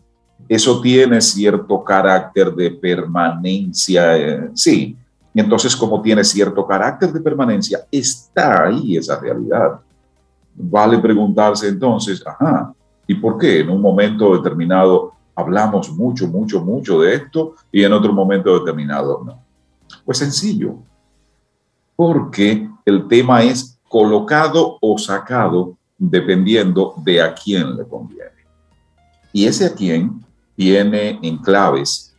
Eso 0.48 0.80
tiene 0.82 1.20
cierto 1.22 1.84
carácter 1.84 2.54
de 2.54 2.72
permanencia, 2.72 4.18
eh, 4.18 4.50
sí. 4.54 4.96
Entonces, 5.34 5.76
como 5.76 6.02
tiene 6.02 6.24
cierto 6.24 6.66
carácter 6.68 7.12
de 7.12 7.20
permanencia, 7.20 7.80
está 7.92 8.66
ahí 8.66 8.98
esa 8.98 9.20
realidad. 9.20 9.80
Vale 10.54 11.00
preguntarse 11.00 11.68
entonces, 11.68 12.24
ajá, 12.26 12.74
¿y 13.14 13.16
por 13.18 13.38
qué 13.38 13.60
en 13.60 13.70
un 13.70 13.80
momento 13.80 14.36
determinado 14.36 15.14
hablamos 15.36 15.92
mucho, 15.92 16.28
mucho, 16.28 16.64
mucho 16.64 17.00
de 17.02 17.16
esto 17.16 17.56
y 17.72 17.84
en 17.84 17.94
otro 17.94 18.12
momento 18.12 18.58
determinado 18.58 19.24
no? 19.24 19.40
Pues 20.04 20.18
sencillo, 20.18 20.76
porque 21.96 22.68
el 22.86 23.08
tema 23.08 23.44
es 23.44 23.80
colocado 23.88 24.78
o 24.82 24.98
sacado 24.98 25.78
dependiendo 25.98 26.96
de 26.98 27.22
a 27.22 27.34
quién 27.34 27.78
le 27.78 27.88
conviene. 27.88 28.32
Y 29.32 29.46
ese 29.46 29.68
a 29.68 29.74
quién 29.74 30.26
tiene 30.56 31.20
enclaves 31.22 32.16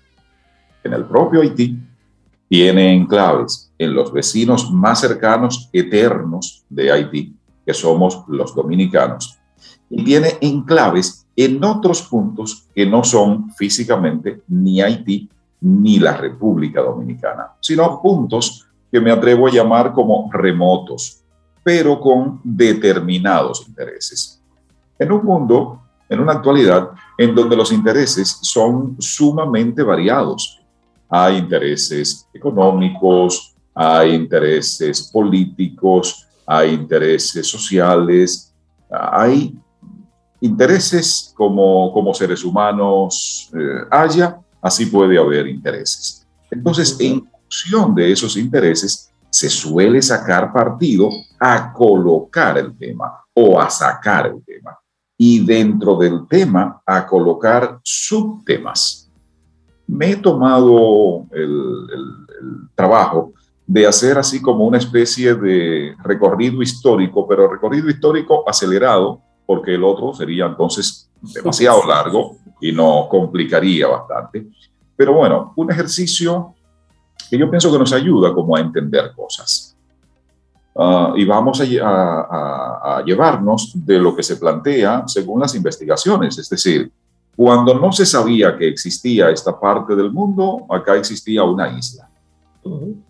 en 0.85 0.93
el 0.93 1.05
propio 1.05 1.41
Haití, 1.41 1.77
tiene 2.49 2.95
enclaves 2.95 3.73
en 3.79 3.95
los 3.95 4.13
vecinos 4.13 4.71
más 4.71 5.01
cercanos, 5.01 5.69
eternos 5.73 6.65
de 6.69 6.93
Haití, 6.93 7.35
que 7.67 7.75
somos 7.75 8.23
los 8.29 8.55
dominicanos, 8.55 9.39
y 9.90 10.05
tiene 10.05 10.38
enclaves 10.40 11.27
en 11.37 11.62
otros 11.64 12.03
puntos 12.03 12.66
que 12.75 12.87
no 12.87 13.05
son 13.05 13.51
físicamente 13.53 14.42
ni 14.49 14.81
Haití 14.81 15.29
ni 15.61 15.99
la 15.99 16.16
República 16.16 16.83
Dominicana, 16.83 17.53
sino 17.61 18.01
puntos 18.01 18.66
que 18.90 19.01
me 19.01 19.11
atrevo 19.11 19.47
a 19.47 19.51
llamar 19.51 19.92
como 19.92 20.31
remotos, 20.33 21.23
pero 21.62 22.01
con 22.01 22.40
determinados 22.44 23.66
intereses. 23.66 24.40
En 24.99 25.11
un 25.11 25.25
mundo, 25.25 25.83
en 26.09 26.20
una 26.20 26.33
actualidad, 26.33 26.90
en 27.18 27.35
donde 27.35 27.57
los 27.57 27.73
intereses 27.73 28.38
son 28.42 28.97
sumamente 29.01 29.83
variados. 29.83 30.61
Hay 31.09 31.38
intereses 31.38 32.29
económicos, 32.33 33.55
hay 33.75 34.14
intereses 34.14 35.11
políticos, 35.12 36.27
hay 36.47 36.75
intereses 36.75 37.47
sociales, 37.49 38.53
hay 38.90 39.57
intereses 40.45 41.33
como, 41.35 41.91
como 41.93 42.13
seres 42.13 42.45
humanos 42.45 43.51
eh, 43.55 43.87
haya, 43.91 44.39
así 44.61 44.87
puede 44.87 45.19
haber 45.19 45.47
intereses. 45.47 46.27
Entonces, 46.51 46.97
en 47.01 47.27
función 47.43 47.95
de 47.95 48.13
esos 48.13 48.37
intereses, 48.37 49.11
se 49.31 49.49
suele 49.49 50.03
sacar 50.03 50.53
partido 50.53 51.09
a 51.41 51.73
colocar 51.73 52.59
el 52.59 52.77
tema 52.77 53.25
o 53.33 53.59
a 53.59 53.71
sacar 53.71 54.27
el 54.27 54.45
tema. 54.45 54.79
Y 55.17 55.45
dentro 55.45 55.97
del 55.97 56.27
tema, 56.29 56.83
a 56.85 57.07
colocar 57.07 57.81
subtemas. 57.83 59.11
Me 59.87 60.11
he 60.11 60.17
tomado 60.17 61.27
el, 61.31 61.51
el 61.91 62.69
trabajo 62.75 63.33
de 63.67 63.87
hacer 63.87 64.19
así 64.19 64.43
como 64.43 64.67
una 64.67 64.79
especie 64.79 65.35
de 65.35 65.97
recorrido 66.03 66.61
histórico, 66.61 67.27
pero 67.27 67.51
recorrido 67.51 67.89
histórico 67.89 68.49
acelerado, 68.49 69.23
porque 69.47 69.75
el 69.75 69.85
otro 69.85 70.15
sería 70.15 70.47
entonces 70.47 71.11
demasiado 71.21 71.85
largo 71.89 72.37
y 72.61 72.73
nos 72.73 73.09
complicaría 73.09 73.87
bastante. 73.87 74.47
Pero 74.97 75.15
bueno, 75.15 75.53
un 75.57 75.71
ejercicio 75.71 76.55
que 77.29 77.39
yo 77.39 77.51
pienso 77.51 77.71
que 77.73 77.79
nos 77.79 77.93
ayuda 77.93 78.33
como 78.33 78.57
a 78.57 78.61
entender 78.61 79.13
cosas. 79.15 79.77
Ah, 80.77 81.13
y 81.17 81.25
vamos 81.25 81.61
a, 81.61 81.65
a, 81.65 83.03
llevarnos 83.05 83.73
de 83.75 83.99
lo 83.99 84.15
que 84.15 84.23
se 84.23 84.37
plantea 84.37 85.05
según 85.07 85.41
las 85.41 85.55
investigaciones, 85.55 86.37
es 86.37 86.49
decir, 86.49 86.91
cuando 87.37 87.75
no 87.75 87.93
se 87.93 88.07
sabía 88.07 88.57
que 88.57 88.69
existía 88.69 89.31
esta 89.31 89.59
parte 89.59 89.95
del 89.95 90.13
mundo, 90.13 90.67
acá 90.71 90.97
existía 90.97 91.43
una 91.43 91.69
isla. 91.77 92.09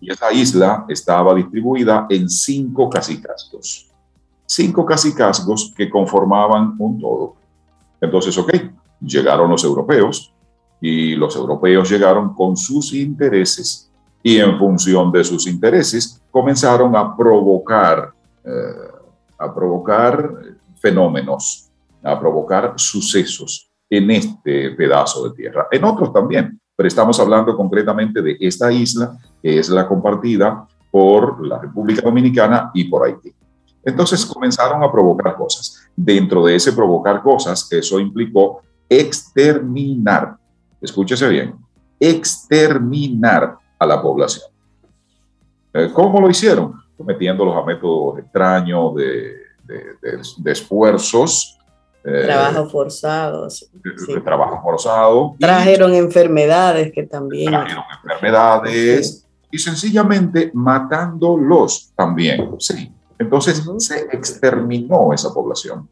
Y 0.01 0.11
esa 0.11 0.33
isla 0.33 0.85
estaba 0.89 1.33
distribuida 1.33 2.07
en 2.09 2.29
cinco 2.29 2.89
casicazgos. 2.89 3.89
Cinco 4.45 4.85
casicazgos 4.85 5.73
que 5.75 5.89
conformaban 5.89 6.75
un 6.77 6.99
todo. 6.99 7.35
Entonces, 7.99 8.37
ok, 8.37 8.53
llegaron 9.01 9.49
los 9.49 9.63
europeos 9.63 10.33
y 10.79 11.15
los 11.15 11.35
europeos 11.35 11.89
llegaron 11.89 12.33
con 12.33 12.55
sus 12.55 12.93
intereses 12.93 13.91
y 14.21 14.39
en 14.39 14.57
función 14.57 15.11
de 15.11 15.23
sus 15.23 15.47
intereses 15.47 16.21
comenzaron 16.31 16.95
a 16.95 17.15
provocar, 17.15 18.11
eh, 18.43 18.51
a 19.37 19.53
provocar 19.53 20.31
fenómenos, 20.79 21.69
a 22.03 22.19
provocar 22.19 22.73
sucesos 22.75 23.69
en 23.89 24.11
este 24.11 24.71
pedazo 24.71 25.29
de 25.29 25.35
tierra, 25.35 25.67
en 25.71 25.83
otros 25.83 26.11
también, 26.11 26.59
pero 26.75 26.87
estamos 26.87 27.19
hablando 27.19 27.55
concretamente 27.55 28.21
de 28.21 28.37
esta 28.39 28.71
isla 28.71 29.17
que 29.41 29.59
es 29.59 29.69
la 29.69 29.87
compartida 29.87 30.67
por 30.91 31.45
la 31.45 31.59
República 31.59 32.01
Dominicana 32.01 32.71
y 32.73 32.85
por 32.85 33.05
Haití. 33.05 33.33
Entonces 33.85 34.25
comenzaron 34.25 34.83
a 34.83 34.91
provocar 34.91 35.35
cosas. 35.35 35.87
Dentro 35.95 36.43
de 36.45 36.55
ese 36.55 36.73
provocar 36.73 37.21
cosas, 37.21 37.71
eso 37.71 37.99
implicó 37.99 38.63
exterminar, 38.89 40.37
escúchese 40.81 41.29
bien, 41.29 41.55
exterminar 41.99 43.57
a 43.77 43.85
la 43.85 44.01
población. 44.01 44.45
Eh, 45.73 45.91
¿Cómo 45.93 46.19
lo 46.19 46.29
hicieron? 46.29 46.73
Metiéndolos 46.97 47.55
a 47.55 47.63
métodos 47.63 48.19
extraños 48.19 48.95
de, 48.95 49.35
de, 49.65 50.51
esfuerzos. 50.51 51.59
Eh, 52.03 52.23
Trabajos 52.23 52.71
forzados. 52.71 53.69
De, 53.73 54.21
trabajo 54.21 54.61
forzado. 54.63 55.35
Trajeron 55.39 55.93
enfermedades 55.93 56.91
que 56.93 57.03
también. 57.03 57.51
Trajeron 57.51 57.83
enfermedades 58.03 59.27
y 59.51 59.57
sencillamente 59.59 60.51
matándolos 60.53 61.91
también. 61.95 62.55
Sí. 62.59 62.94
Entonces 63.17 63.63
se 63.79 63.99
exterminó 64.11 65.13
esa 65.13 65.33
población. 65.33 65.89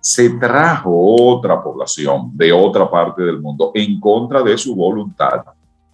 Se 0.00 0.30
trajo 0.30 0.90
otra 0.92 1.62
población 1.62 2.30
de 2.34 2.52
otra 2.52 2.88
parte 2.90 3.22
del 3.22 3.40
mundo 3.40 3.72
en 3.74 3.98
contra 3.98 4.42
de 4.42 4.56
su 4.56 4.74
voluntad. 4.76 5.42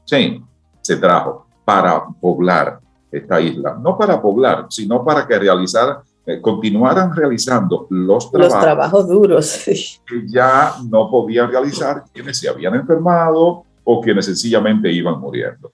Sí, 0.05 0.42
se 0.81 0.97
trajo 0.97 1.47
para 1.64 2.05
poblar 2.21 2.81
esta 3.11 3.40
isla, 3.40 3.79
no 3.81 3.97
para 3.97 4.21
poblar, 4.21 4.66
sino 4.71 5.05
para 5.05 5.27
que 5.27 5.38
realizar, 5.38 6.03
eh, 6.27 6.40
continuaran 6.40 7.14
realizando 7.14 7.87
los 7.90 8.31
trabajos, 8.31 8.55
Los 8.55 8.62
trabajos 8.62 9.09
duros. 9.09 9.47
sí. 9.64 9.99
que 10.07 10.27
ya 10.27 10.75
no 10.88 11.11
podían 11.11 11.51
realizar 11.51 12.05
quienes 12.12 12.38
se 12.38 12.49
habían 12.49 12.75
enfermado 12.75 13.64
o 13.85 14.01
quienes 14.01 14.27
sencillamente 14.27 14.90
iban 14.90 15.21
muriendo. 15.21 15.73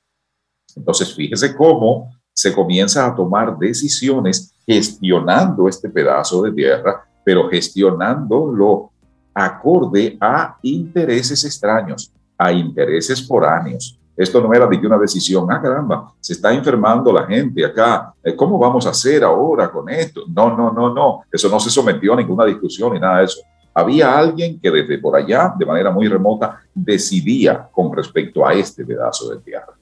Entonces, 0.77 1.15
fíjese 1.15 1.57
cómo 1.57 2.11
se 2.33 2.53
comienza 2.53 3.07
a 3.07 3.15
tomar 3.15 3.59
decisiones 3.59 4.55
gestionando 4.69 5.67
este 5.67 5.89
pedazo 5.89 6.43
de 6.43 6.53
tierra, 6.53 7.03
pero 7.25 7.49
gestionándolo 7.49 8.91
acorde 9.33 10.19
a 10.21 10.59
intereses 10.63 11.43
extraños, 11.43 12.13
a 12.37 12.53
intereses 12.53 13.27
foráneos. 13.27 13.99
Esto 14.15 14.43
no 14.43 14.53
era 14.53 14.67
de 14.67 14.87
una 14.87 14.99
decisión, 14.99 15.51
ah, 15.51 15.63
caramba, 15.63 16.13
se 16.21 16.35
está 16.35 16.53
enfermando 16.53 17.11
la 17.13 17.25
gente 17.25 17.65
acá, 17.65 18.13
eh, 18.23 18.37
¿cómo 18.37 18.59
vamos 18.59 18.87
a 18.87 18.91
hacer 18.91 19.25
ahora 19.25 19.71
con 19.71 19.89
esto? 19.89 20.25
No, 20.29 20.55
no, 20.55 20.71
no, 20.71 20.93
no, 20.93 21.23
eso 21.33 21.49
no 21.49 21.59
se 21.61 21.71
sometió 21.71 22.13
a 22.13 22.17
ninguna 22.17 22.45
discusión 22.45 22.93
ni 22.93 23.01
nada 23.01 23.21
de 23.21 23.25
eso. 23.25 23.41
Había 23.73 24.19
alguien 24.19 24.61
que 24.61 24.71
desde 24.71 24.99
por 24.99 25.17
allá, 25.17 25.55
de 25.57 25.65
manera 25.65 25.91
muy 25.91 26.09
remota, 26.09 26.61
decidía 26.75 27.69
con 27.73 27.95
respecto 27.97 28.47
a 28.47 28.53
este 28.53 28.85
pedazo 28.85 29.31
de 29.31 29.41
tierra. 29.41 29.73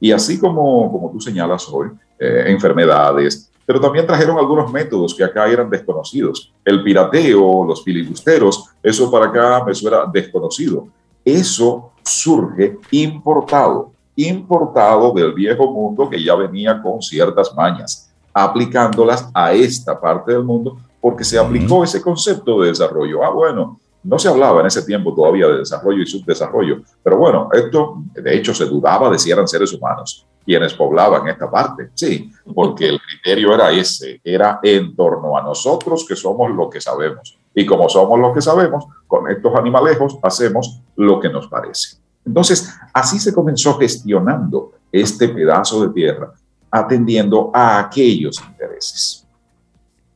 Y 0.00 0.10
así 0.10 0.40
como, 0.40 0.90
como 0.90 1.12
tú 1.12 1.20
señalas 1.20 1.68
hoy, 1.70 1.90
eh, 2.18 2.44
enfermedades, 2.46 3.51
pero 3.66 3.80
también 3.80 4.06
trajeron 4.06 4.38
algunos 4.38 4.72
métodos 4.72 5.14
que 5.14 5.24
acá 5.24 5.48
eran 5.48 5.70
desconocidos. 5.70 6.52
El 6.64 6.82
pirateo, 6.82 7.64
los 7.64 7.82
filibusteros, 7.82 8.70
eso 8.82 9.10
para 9.10 9.26
acá 9.26 9.64
me 9.64 9.74
suena 9.74 10.04
desconocido. 10.12 10.88
Eso 11.24 11.92
surge 12.02 12.78
importado, 12.90 13.92
importado 14.16 15.12
del 15.12 15.32
viejo 15.32 15.70
mundo 15.70 16.10
que 16.10 16.22
ya 16.22 16.34
venía 16.34 16.82
con 16.82 17.00
ciertas 17.00 17.54
mañas, 17.54 18.10
aplicándolas 18.34 19.28
a 19.32 19.52
esta 19.52 19.98
parte 20.00 20.32
del 20.32 20.42
mundo 20.42 20.78
porque 21.02 21.24
se 21.24 21.36
aplicó 21.36 21.82
ese 21.82 22.00
concepto 22.00 22.60
de 22.60 22.68
desarrollo. 22.68 23.24
Ah, 23.24 23.30
bueno, 23.30 23.80
no 24.04 24.18
se 24.18 24.28
hablaba 24.28 24.60
en 24.60 24.66
ese 24.66 24.82
tiempo 24.82 25.14
todavía 25.14 25.46
de 25.48 25.58
desarrollo 25.58 26.02
y 26.02 26.06
subdesarrollo, 26.06 26.82
pero 27.02 27.16
bueno, 27.16 27.48
esto 27.52 28.02
de 28.14 28.36
hecho 28.36 28.54
se 28.54 28.66
dudaba 28.66 29.10
de 29.10 29.18
si 29.18 29.30
eran 29.30 29.46
seres 29.46 29.72
humanos 29.72 30.26
quienes 30.44 30.74
poblaban 30.74 31.28
esta 31.28 31.50
parte, 31.50 31.90
sí, 31.94 32.30
porque 32.54 32.88
el 32.88 33.00
criterio 33.00 33.54
era 33.54 33.70
ese, 33.70 34.20
era 34.24 34.60
en 34.62 34.94
torno 34.96 35.36
a 35.36 35.42
nosotros 35.42 36.04
que 36.06 36.16
somos 36.16 36.50
lo 36.50 36.68
que 36.68 36.80
sabemos. 36.80 37.38
Y 37.54 37.66
como 37.66 37.88
somos 37.88 38.18
lo 38.18 38.32
que 38.32 38.40
sabemos, 38.40 38.86
con 39.06 39.30
estos 39.30 39.54
animalejos 39.54 40.18
hacemos 40.22 40.80
lo 40.96 41.20
que 41.20 41.28
nos 41.28 41.46
parece. 41.48 41.98
Entonces, 42.24 42.74
así 42.92 43.18
se 43.18 43.34
comenzó 43.34 43.78
gestionando 43.78 44.72
este 44.90 45.28
pedazo 45.28 45.86
de 45.86 45.92
tierra, 45.92 46.32
atendiendo 46.70 47.50
a 47.52 47.78
aquellos 47.78 48.42
intereses. 48.48 49.26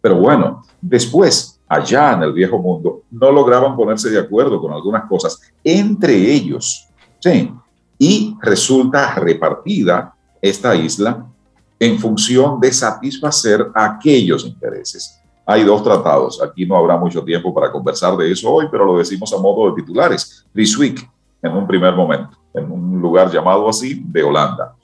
Pero 0.00 0.16
bueno, 0.16 0.62
después, 0.80 1.60
allá 1.68 2.12
en 2.12 2.22
el 2.22 2.32
viejo 2.32 2.58
mundo, 2.58 3.02
no 3.18 3.30
lograban 3.30 3.76
ponerse 3.76 4.10
de 4.10 4.18
acuerdo 4.18 4.60
con 4.60 4.72
algunas 4.72 5.08
cosas 5.08 5.40
entre 5.64 6.14
ellos. 6.14 6.88
Sí, 7.18 7.52
y 7.98 8.36
resulta 8.40 9.14
repartida 9.14 10.14
esta 10.40 10.74
isla 10.74 11.26
en 11.78 11.98
función 11.98 12.60
de 12.60 12.72
satisfacer 12.72 13.66
aquellos 13.74 14.44
intereses. 14.44 15.20
Hay 15.44 15.62
dos 15.64 15.82
tratados, 15.82 16.42
aquí 16.42 16.66
no 16.66 16.76
habrá 16.76 16.96
mucho 16.96 17.22
tiempo 17.22 17.54
para 17.54 17.70
conversar 17.70 18.16
de 18.16 18.32
eso 18.32 18.52
hoy, 18.52 18.66
pero 18.70 18.84
lo 18.84 18.98
decimos 18.98 19.32
a 19.32 19.38
modo 19.38 19.70
de 19.70 19.80
titulares. 19.80 20.44
Ryswick, 20.52 21.08
en 21.40 21.52
un 21.52 21.66
primer 21.66 21.94
momento, 21.94 22.36
en 22.52 22.70
un 22.70 23.00
lugar 23.00 23.30
llamado 23.30 23.68
así, 23.68 24.02
de 24.06 24.22
Holanda. 24.22 24.74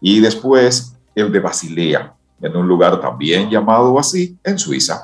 Y 0.00 0.20
después 0.20 0.96
el 1.14 1.30
de 1.30 1.40
Basilea, 1.40 2.14
en 2.40 2.56
un 2.56 2.66
lugar 2.66 3.00
también 3.00 3.50
llamado 3.50 3.98
así, 3.98 4.38
en 4.42 4.58
Suiza. 4.58 5.02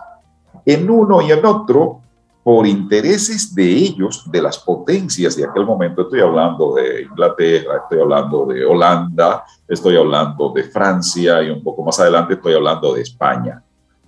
En 0.65 0.89
uno 0.89 1.21
y 1.21 1.33
en 1.33 1.45
otro, 1.45 2.01
por 2.45 2.67
intereses 2.67 3.55
de 3.55 3.67
ellos, 3.67 4.31
de 4.31 4.43
las 4.43 4.59
potencias 4.59 5.35
de 5.35 5.45
aquel 5.45 5.65
momento, 5.65 6.03
estoy 6.03 6.21
hablando 6.21 6.75
de 6.75 7.05
Inglaterra, 7.05 7.81
estoy 7.83 8.01
hablando 8.03 8.45
de 8.45 8.67
Holanda, 8.67 9.45
estoy 9.67 9.97
hablando 9.97 10.53
de 10.55 10.65
Francia 10.65 11.43
y 11.43 11.49
un 11.49 11.65
poco 11.65 11.83
más 11.83 11.99
adelante 11.99 12.35
estoy 12.35 12.53
hablando 12.53 12.93
de 12.93 13.01
España. 13.01 13.65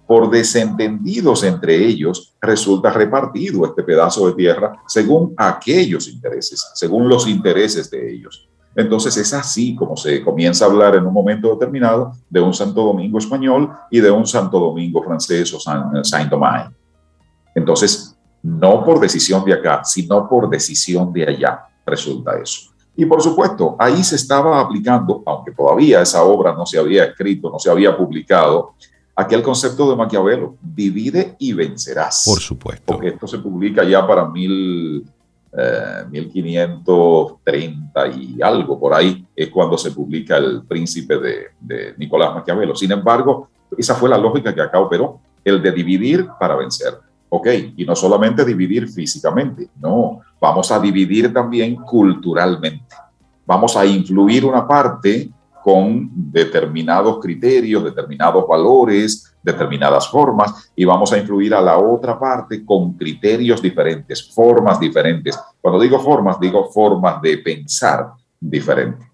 Por 0.06 0.28
desentendidos 0.28 1.44
entre 1.44 1.82
ellos, 1.82 2.34
resulta 2.38 2.90
repartido 2.90 3.64
este 3.64 3.82
pedazo 3.82 4.28
de 4.28 4.34
tierra 4.34 4.82
según 4.86 5.32
aquellos 5.38 6.06
intereses, 6.06 6.72
según 6.74 7.08
los 7.08 7.26
intereses 7.26 7.90
de 7.90 8.12
ellos. 8.12 8.46
Entonces 8.76 9.16
es 9.16 9.32
así 9.32 9.74
como 9.74 9.96
se 9.96 10.22
comienza 10.22 10.66
a 10.66 10.68
hablar 10.68 10.94
en 10.94 11.06
un 11.06 11.14
momento 11.14 11.48
determinado 11.54 12.12
de 12.28 12.42
un 12.42 12.52
Santo 12.52 12.82
Domingo 12.82 13.16
español 13.16 13.70
y 13.90 13.98
de 14.00 14.10
un 14.10 14.26
Santo 14.26 14.60
Domingo 14.60 15.02
francés 15.02 15.54
o 15.54 15.58
Saint-Domingue. 15.58 16.76
Entonces, 17.54 18.05
no 18.46 18.84
por 18.84 19.00
decisión 19.00 19.44
de 19.44 19.54
acá, 19.54 19.82
sino 19.84 20.28
por 20.28 20.48
decisión 20.48 21.12
de 21.12 21.28
allá, 21.28 21.66
resulta 21.84 22.38
eso. 22.40 22.70
Y 22.94 23.04
por 23.04 23.20
supuesto, 23.20 23.74
ahí 23.78 24.04
se 24.04 24.14
estaba 24.14 24.60
aplicando, 24.60 25.22
aunque 25.26 25.50
todavía 25.50 26.00
esa 26.00 26.22
obra 26.22 26.54
no 26.54 26.64
se 26.64 26.78
había 26.78 27.04
escrito, 27.04 27.50
no 27.50 27.58
se 27.58 27.68
había 27.70 27.96
publicado, 27.96 28.74
aquel 29.16 29.42
concepto 29.42 29.90
de 29.90 29.96
Maquiavelo, 29.96 30.56
divide 30.62 31.34
y 31.40 31.52
vencerás. 31.52 32.22
Por 32.24 32.40
supuesto. 32.40 32.84
Porque 32.86 33.08
esto 33.08 33.26
se 33.26 33.38
publica 33.38 33.82
ya 33.82 34.06
para 34.06 34.28
mil, 34.28 35.04
eh, 35.52 36.04
1530 36.08 38.06
y 38.08 38.40
algo, 38.40 38.78
por 38.78 38.94
ahí 38.94 39.26
es 39.34 39.50
cuando 39.50 39.76
se 39.76 39.90
publica 39.90 40.36
El 40.36 40.62
Príncipe 40.66 41.18
de, 41.18 41.46
de 41.60 41.94
Nicolás 41.98 42.32
Maquiavelo. 42.32 42.76
Sin 42.76 42.92
embargo, 42.92 43.48
esa 43.76 43.96
fue 43.96 44.08
la 44.08 44.16
lógica 44.16 44.54
que 44.54 44.62
acá 44.62 44.78
operó, 44.78 45.18
el 45.44 45.60
de 45.60 45.72
dividir 45.72 46.28
para 46.38 46.54
vencer. 46.54 47.05
Ok, 47.28 47.48
y 47.76 47.84
no 47.84 47.96
solamente 47.96 48.44
dividir 48.44 48.88
físicamente, 48.88 49.68
no, 49.80 50.20
vamos 50.40 50.70
a 50.70 50.78
dividir 50.78 51.32
también 51.32 51.76
culturalmente. 51.76 52.94
Vamos 53.44 53.76
a 53.76 53.84
influir 53.84 54.44
una 54.44 54.66
parte 54.66 55.30
con 55.62 56.08
determinados 56.14 57.18
criterios, 57.18 57.82
determinados 57.82 58.46
valores, 58.46 59.34
determinadas 59.42 60.08
formas, 60.08 60.70
y 60.76 60.84
vamos 60.84 61.12
a 61.12 61.18
influir 61.18 61.54
a 61.54 61.60
la 61.60 61.76
otra 61.78 62.18
parte 62.18 62.64
con 62.64 62.92
criterios 62.92 63.60
diferentes, 63.60 64.32
formas 64.32 64.78
diferentes. 64.78 65.36
Cuando 65.60 65.80
digo 65.80 65.98
formas, 65.98 66.38
digo 66.38 66.70
formas 66.70 67.20
de 67.20 67.38
pensar 67.38 68.12
diferentes. 68.40 69.08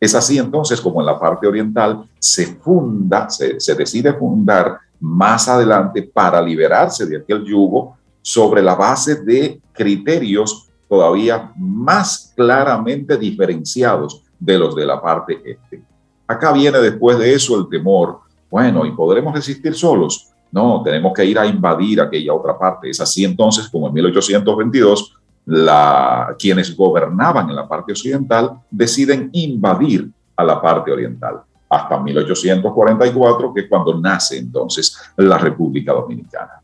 Es 0.00 0.14
así 0.14 0.38
entonces 0.38 0.80
como 0.80 1.00
en 1.00 1.06
la 1.06 1.18
parte 1.18 1.48
oriental 1.48 2.08
se 2.18 2.46
funda, 2.46 3.28
se, 3.28 3.58
se 3.58 3.74
decide 3.74 4.12
fundar 4.12 4.78
más 5.00 5.48
adelante 5.48 6.02
para 6.02 6.40
liberarse 6.42 7.06
de 7.06 7.18
aquel 7.18 7.44
yugo 7.44 7.96
sobre 8.22 8.62
la 8.62 8.74
base 8.74 9.22
de 9.22 9.60
criterios 9.72 10.68
todavía 10.88 11.52
más 11.56 12.32
claramente 12.34 13.16
diferenciados 13.16 14.22
de 14.38 14.58
los 14.58 14.74
de 14.74 14.86
la 14.86 15.00
parte 15.00 15.40
este. 15.44 15.82
Acá 16.26 16.52
viene 16.52 16.78
después 16.78 17.18
de 17.18 17.34
eso 17.34 17.58
el 17.58 17.68
temor. 17.68 18.20
Bueno, 18.50 18.84
¿y 18.86 18.92
podremos 18.92 19.34
resistir 19.34 19.74
solos? 19.74 20.30
No, 20.50 20.82
tenemos 20.82 21.12
que 21.12 21.24
ir 21.24 21.38
a 21.38 21.46
invadir 21.46 22.00
aquella 22.00 22.32
otra 22.32 22.58
parte. 22.58 22.90
Es 22.90 23.00
así 23.00 23.24
entonces 23.24 23.68
como 23.68 23.88
en 23.88 23.94
1822 23.94 25.14
la, 25.46 26.34
quienes 26.38 26.74
gobernaban 26.76 27.48
en 27.48 27.56
la 27.56 27.68
parte 27.68 27.92
occidental 27.92 28.60
deciden 28.70 29.30
invadir 29.32 30.10
a 30.36 30.44
la 30.44 30.60
parte 30.60 30.90
oriental 30.90 31.42
hasta 31.68 31.98
1844, 32.00 33.52
que 33.54 33.60
es 33.62 33.68
cuando 33.68 33.98
nace 33.98 34.38
entonces 34.38 34.96
la 35.16 35.38
República 35.38 35.92
Dominicana. 35.92 36.62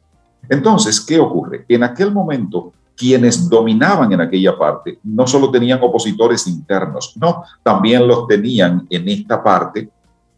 Entonces, 0.49 1.01
¿qué 1.01 1.19
ocurre? 1.19 1.65
En 1.69 1.83
aquel 1.83 2.13
momento, 2.13 2.73
quienes 2.97 3.49
dominaban 3.49 4.13
en 4.13 4.21
aquella 4.21 4.57
parte 4.57 4.99
no 5.03 5.27
solo 5.27 5.51
tenían 5.51 5.81
opositores 5.83 6.47
internos, 6.47 7.15
no, 7.17 7.45
también 7.63 8.07
los 8.07 8.27
tenían 8.27 8.87
en 8.89 9.09
esta 9.09 9.43
parte 9.43 9.89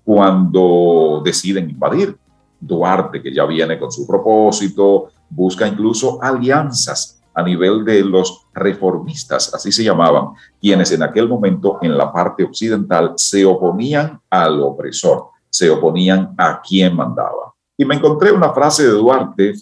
cuando 0.05 1.21
deciden 1.25 1.71
invadir. 1.71 2.17
Duarte, 2.59 3.23
que 3.23 3.35
ya 3.35 3.45
viene 3.45 3.79
con 3.79 3.93
su 3.93 4.07
propósito, 4.07 5.09
busca 5.29 5.69
incluso 5.69 6.23
alianzas 6.23 7.16
a 7.37 7.43
nivel 7.43 7.85
de 7.85 8.03
los 8.03 8.47
reformistas, 8.55 9.55
así 9.55 9.71
se 9.71 9.85
llamaban, 9.85 10.31
quienes 10.59 10.91
en 10.93 11.03
aquel 11.03 11.29
momento 11.29 11.79
en 11.83 11.97
la 11.97 12.11
parte 12.11 12.43
occidental 12.43 13.13
se 13.17 13.45
oponían 13.45 14.19
al 14.31 14.59
opresor, 14.63 15.29
se 15.51 15.69
oponían 15.69 16.35
a 16.39 16.63
quien 16.63 16.97
mandaba. 16.97 17.53
Y 17.77 17.85
me 17.85 17.95
encontré 17.95 18.33
una 18.33 18.55
frase 18.55 18.85
de 18.85 18.93
Duarte 18.93 19.53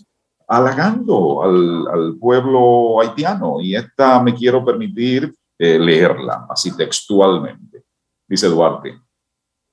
halagando 0.46 1.42
al, 1.42 2.16
pueblo 2.20 3.00
haitiano 3.00 3.60
y 3.60 3.74
esta 3.74 4.22
me 4.22 4.34
quiero 4.34 4.64
permitir 4.64 5.34
eh, 5.58 5.76
leerla 5.76 6.46
así 6.48 6.76
textualmente. 6.76 7.82
Dice 8.28 8.46
Duarte, 8.46 9.00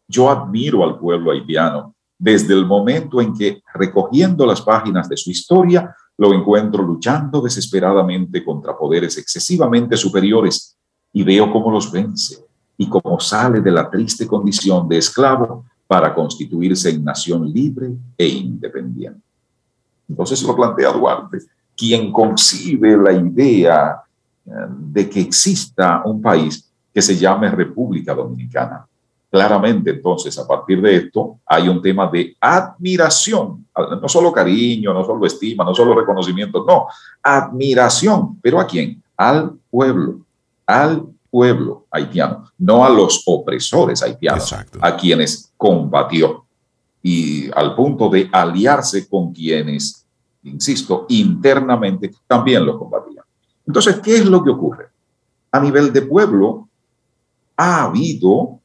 yo 0.07 0.27
admiro 0.27 0.83
al 0.83 0.97
pueblo 0.97 1.31
haitiano 1.31 1.93
desde 2.17 2.55
el 2.55 2.65
momento 2.65 3.21
en 3.21 3.35
que, 3.35 3.61
recogiendo 3.73 4.45
las 4.45 4.61
páginas 4.61 5.07
de 5.07 5.17
su 5.17 5.29
historia, 5.29 5.95
lo 6.21 6.35
encuentro 6.35 6.83
luchando 6.83 7.41
desesperadamente 7.41 8.45
contra 8.45 8.77
poderes 8.77 9.17
excesivamente 9.17 9.97
superiores 9.97 10.77
y 11.11 11.23
veo 11.23 11.51
cómo 11.51 11.71
los 11.71 11.91
vence 11.91 12.45
y 12.77 12.87
cómo 12.87 13.19
sale 13.19 13.59
de 13.59 13.71
la 13.71 13.89
triste 13.89 14.27
condición 14.27 14.87
de 14.87 14.99
esclavo 14.99 15.65
para 15.87 16.13
constituirse 16.13 16.91
en 16.91 17.03
nación 17.03 17.51
libre 17.51 17.89
e 18.15 18.27
independiente. 18.27 19.19
Entonces 20.07 20.43
lo 20.43 20.55
plantea 20.55 20.91
Duarte, 20.91 21.39
quien 21.75 22.11
concibe 22.11 22.95
la 22.97 23.13
idea 23.13 24.03
eh, 24.45 24.51
de 24.77 25.09
que 25.09 25.21
exista 25.21 26.03
un 26.05 26.21
país 26.21 26.71
que 26.93 27.01
se 27.01 27.17
llame 27.17 27.49
República 27.49 28.13
Dominicana. 28.13 28.85
Claramente, 29.31 29.91
entonces, 29.91 30.37
a 30.37 30.45
partir 30.45 30.81
de 30.81 30.93
esto, 30.97 31.39
hay 31.45 31.69
un 31.69 31.81
tema 31.81 32.09
de 32.11 32.35
admiración, 32.37 33.65
no 34.01 34.09
solo 34.09 34.29
cariño, 34.33 34.93
no 34.93 35.05
solo 35.05 35.25
estima, 35.25 35.63
no 35.63 35.73
solo 35.73 35.95
reconocimiento, 35.95 36.65
no, 36.67 36.87
admiración. 37.23 38.37
¿Pero 38.41 38.59
a 38.59 38.67
quién? 38.67 39.01
Al 39.15 39.53
pueblo, 39.69 40.19
al 40.65 41.05
pueblo 41.29 41.85
haitiano, 41.89 42.51
no 42.57 42.85
a 42.85 42.89
los 42.89 43.23
opresores 43.25 44.03
haitianos, 44.03 44.53
a 44.81 44.97
quienes 44.97 45.53
combatió 45.55 46.45
y 47.01 47.49
al 47.55 47.73
punto 47.73 48.09
de 48.09 48.29
aliarse 48.31 49.07
con 49.07 49.31
quienes, 49.31 50.05
insisto, 50.43 51.05
internamente 51.07 52.11
también 52.27 52.65
lo 52.65 52.77
combatían. 52.77 53.23
Entonces, 53.65 53.99
¿qué 54.03 54.15
es 54.15 54.25
lo 54.25 54.43
que 54.43 54.49
ocurre? 54.49 54.89
A 55.51 55.59
nivel 55.61 55.93
de 55.93 56.01
pueblo, 56.01 56.67
ha 57.55 57.83
habido, 57.85 58.59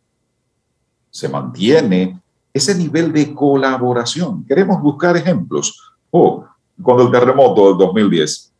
se 1.17 1.31
mantiene 1.31 2.21
ese 2.53 2.75
nivel 2.75 3.11
de 3.11 3.33
colaboración. 3.33 4.45
Queremos 4.45 4.83
buscar 4.83 5.17
ejemplos. 5.17 5.95
Oh, 6.11 6.45
cuando 6.83 7.05
el 7.05 7.11
terremoto 7.11 7.69
del 7.69 7.79
2010, 7.79 8.53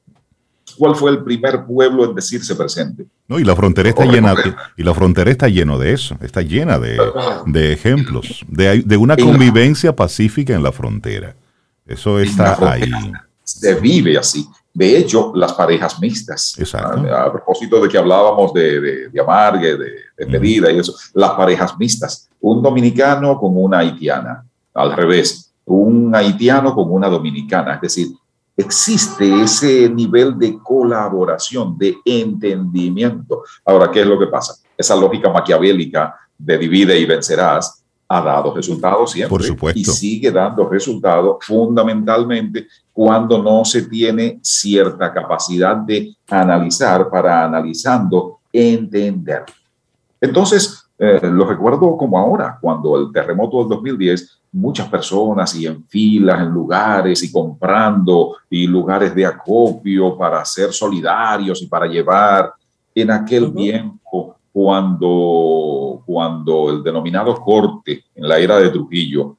¿cuál 0.79 0.97
fue 0.97 1.11
el 1.11 1.23
primer 1.23 1.67
pueblo 1.67 2.07
en 2.07 2.15
decirse 2.15 2.57
presente? 2.57 3.05
No, 3.29 3.39
y 3.39 3.45
la 3.45 3.55
frontera 3.55 3.91
está 3.91 4.07
llena, 4.07 4.35
y 4.75 4.83
la 4.83 4.95
frontera 4.95 5.31
está 5.31 5.49
lleno 5.49 5.79
de 5.79 5.93
eso, 5.93 6.17
está 6.23 6.41
llena 6.41 6.79
de, 6.79 6.99
de 7.45 7.73
ejemplos, 7.75 8.43
de, 8.49 8.81
de, 8.83 8.97
una 8.97 9.19
convivencia 9.19 9.95
pacífica 9.95 10.55
en 10.55 10.63
la 10.63 10.73
frontera. 10.73 11.35
Eso 11.87 12.19
está 12.19 12.73
ahí. 12.73 12.91
Se 13.45 13.75
vive 13.75 14.17
así. 14.17 14.49
De 14.77 14.99
hecho, 14.99 15.33
las 15.35 15.55
parejas 15.55 15.99
mixtas. 16.01 16.55
A, 16.75 17.33
propósito 17.33 17.81
de 17.81 17.89
que 17.89 17.97
hablábamos 17.97 18.53
de, 18.53 18.79
de, 18.79 19.09
de 19.09 19.21
amargue, 19.23 19.75
de, 19.75 19.93
de 20.19 20.27
pedida 20.27 20.71
y 20.71 20.79
eso, 20.79 20.95
las 21.15 21.31
parejas 21.31 21.79
mixtas. 21.79 22.29
Un 22.43 22.63
dominicano 22.63 23.39
con 23.39 23.57
una 23.57 23.79
haitiana, 23.79 24.45
al 24.75 24.93
revés, 24.93 25.51
un 25.65 26.15
haitiano 26.15 26.75
con 26.75 26.93
una 26.93 27.09
dominicana. 27.09 27.77
Es 27.77 27.81
decir, 27.81 28.09
existe 28.55 29.43
ese 29.43 29.89
nivel 29.89 30.39
de 30.39 30.59
colaboración, 30.63 31.79
de 31.79 31.97
entendimiento. 32.05 33.45
Ahora, 33.65 33.91
¿qué 33.91 34.03
es 34.03 34.07
lo 34.07 34.19
que 34.19 34.27
pasa? 34.27 34.57
Esa 34.77 34.95
lógica 34.95 35.31
maquiavélica 35.31 36.15
de 36.37 36.59
divide 36.59 36.99
y 36.99 37.07
vencerás 37.07 37.83
ha 38.09 38.21
dado 38.21 38.55
resultados 38.55 39.13
siempre. 39.13 39.31
Por 39.31 39.43
supuesto. 39.43 39.79
Y 39.79 39.85
sigue 39.85 40.31
dando 40.31 40.69
resultados 40.69 41.39
fundamentalmente 41.41 42.69
cuando 42.93 43.43
no 43.43 43.65
se 43.65 43.83
tiene 43.83 44.39
cierta 44.43 45.13
capacidad 45.13 45.77
de 45.77 46.15
analizar 46.29 47.11
para 47.11 47.45
analizando 47.45 48.41
entender. 48.53 49.45
Entonces, 50.21 50.87
eh, 50.99 51.21
lo 51.23 51.47
recuerdo 51.47 51.97
como 51.97 52.19
ahora, 52.19 52.59
cuando 52.61 52.99
el 52.99 53.13
terremoto 53.13 53.59
del 53.59 53.69
2010, 53.69 54.39
muchas 54.53 54.89
personas 54.89 55.55
y 55.55 55.67
en 55.67 55.85
filas, 55.85 56.41
en 56.41 56.49
lugares 56.49 57.23
y 57.23 57.31
comprando 57.31 58.37
y 58.49 58.67
lugares 58.67 59.15
de 59.15 59.27
acopio 59.27 60.17
para 60.17 60.43
ser 60.45 60.73
solidarios 60.73 61.61
y 61.61 61.67
para 61.67 61.87
llevar 61.87 62.53
en 62.95 63.11
aquel 63.11 63.53
tiempo 63.53 64.36
cuando, 64.57 66.03
cuando 66.07 66.71
el 66.71 66.83
denominado 66.83 67.39
corte 67.43 68.07
en 68.15 68.27
la 68.27 68.39
era 68.39 68.57
de 68.57 68.71
Trujillo, 68.71 69.37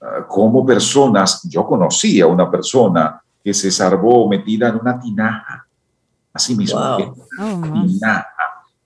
ah, 0.00 0.26
como 0.26 0.66
personas, 0.66 1.48
yo 1.48 1.64
conocí 1.64 2.20
a 2.20 2.26
una 2.26 2.50
persona 2.50 3.22
que 3.44 3.54
se 3.54 3.70
salvó 3.70 4.28
metida 4.28 4.70
en 4.70 4.80
una 4.80 4.98
tinaja, 4.98 5.64
así 6.32 6.56
mismo, 6.56 6.80
oh, 6.80 7.14
tinaja. 7.38 8.26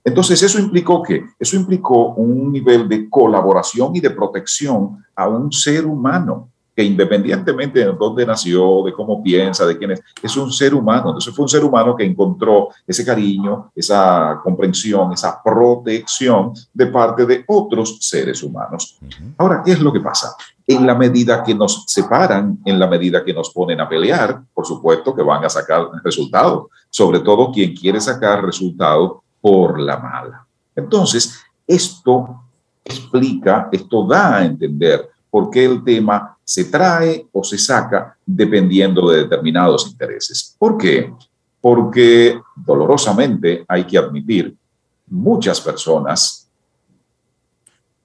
Entonces, 0.05 0.43
eso 0.43 0.59
implicó 0.59 1.03
que 1.03 1.25
eso 1.39 1.57
implicó 1.57 2.09
un 2.09 2.53
nivel 2.53 2.87
de 2.87 3.09
colaboración 3.09 3.97
y 3.97 4.01
de 4.01 4.11
protección 4.11 5.03
a 5.17 5.29
un 5.29 5.51
ser 5.51 5.87
humano 5.87 6.51
que 6.75 6.83
independientemente 6.83 7.79
de 7.81 7.93
dónde 7.93 8.27
nació, 8.27 8.83
de 8.85 8.93
cómo 8.93 9.23
piensa, 9.23 9.65
de 9.65 9.79
quién 9.79 9.93
es, 9.93 10.03
es 10.21 10.37
un 10.37 10.53
ser 10.53 10.75
humano. 10.75 11.11
Entonces 11.11 11.35
fue 11.35 11.45
un 11.45 11.49
ser 11.49 11.65
humano 11.65 11.95
que 11.95 12.05
encontró 12.05 12.69
ese 12.87 13.05
cariño, 13.05 13.71
esa 13.75 14.41
comprensión, 14.43 15.13
esa 15.13 15.41
protección 15.43 16.53
de 16.73 16.87
parte 16.87 17.27
de 17.27 17.45
otros 17.47 17.99
seres 18.01 18.43
humanos. 18.43 18.99
Ahora, 19.39 19.63
¿qué 19.65 19.73
es 19.73 19.81
lo 19.81 19.93
que 19.93 20.01
pasa? 20.01 20.35
En 20.67 20.87
la 20.87 20.95
medida 20.95 21.45
que 21.45 21.55
nos 21.55 21.85
separan, 21.87 22.59
en 22.65 22.79
la 22.79 22.89
medida 22.89 23.25
que 23.25 23.35
nos 23.35 23.51
ponen 23.51 23.81
a 23.81 23.89
pelear, 23.89 24.43
por 24.53 24.67
supuesto 24.67 25.15
que 25.15 25.23
van 25.23 25.45
a 25.45 25.49
sacar 25.49 25.89
resultados, 26.03 26.67
sobre 26.91 27.21
todo 27.21 27.53
quien 27.53 27.75
quiere 27.75 28.01
sacar 28.01 28.45
resultados 28.45 29.19
por 29.41 29.79
la 29.79 29.99
mala. 29.99 30.47
Entonces, 30.75 31.41
esto 31.67 32.41
explica, 32.85 33.69
esto 33.71 34.07
da 34.07 34.39
a 34.39 34.45
entender 34.45 35.14
por 35.35 35.51
qué 35.51 35.65
el 35.65 35.83
tema 35.83 36.39
se 36.45 36.67
trae 36.67 37.27
o 37.33 37.43
se 37.43 37.59
saca 37.59 38.17
dependiendo 38.25 39.11
de 39.11 39.25
determinados 39.25 39.85
intereses. 39.91 40.55
¿Por 40.57 40.79
qué? 40.79 41.13
Porque 41.61 42.41
dolorosamente 42.55 43.65
hay 43.67 43.83
que 43.83 43.99
admitir, 43.99 44.57
muchas 45.09 45.61
personas 45.61 46.49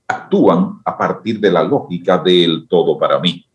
actúan 0.07 0.81
a 0.83 0.97
partir 0.97 1.39
de 1.39 1.51
la 1.51 1.61
lógica 1.63 2.17
del 2.17 2.67
todo 2.67 2.97
para 2.97 3.19
mí. 3.19 3.45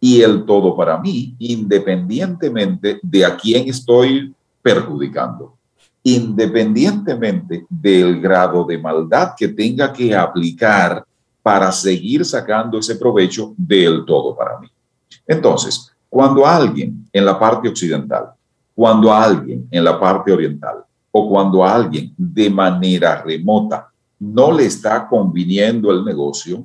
Y 0.00 0.20
el 0.20 0.44
todo 0.44 0.74
para 0.74 0.98
mí, 0.98 1.36
independientemente 1.38 2.98
de 3.04 3.24
a 3.24 3.36
quién 3.36 3.68
estoy 3.68 4.34
perjudicando 4.60 5.54
independientemente 6.04 7.64
del 7.68 8.20
grado 8.20 8.64
de 8.64 8.76
maldad 8.76 9.34
que 9.36 9.46
tenga 9.46 9.92
que 9.92 10.16
aplicar 10.16 11.06
para 11.42 11.72
seguir 11.72 12.24
sacando 12.24 12.78
ese 12.78 12.96
provecho 12.96 13.54
del 13.56 14.04
todo 14.04 14.36
para 14.36 14.58
mí. 14.58 14.68
Entonces, 15.26 15.92
cuando 16.08 16.46
alguien 16.46 17.08
en 17.12 17.24
la 17.24 17.38
parte 17.38 17.68
occidental, 17.68 18.32
cuando 18.74 19.12
alguien 19.12 19.66
en 19.70 19.84
la 19.84 19.98
parte 19.98 20.32
oriental 20.32 20.84
o 21.10 21.28
cuando 21.28 21.64
alguien 21.64 22.14
de 22.16 22.48
manera 22.48 23.22
remota 23.22 23.88
no 24.18 24.52
le 24.52 24.66
está 24.66 25.06
conviniendo 25.08 25.90
el 25.90 26.04
negocio 26.04 26.64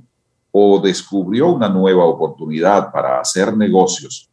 o 0.52 0.80
descubrió 0.80 1.48
una 1.50 1.68
nueva 1.68 2.06
oportunidad 2.06 2.92
para 2.92 3.20
hacer 3.20 3.56
negocios 3.56 4.30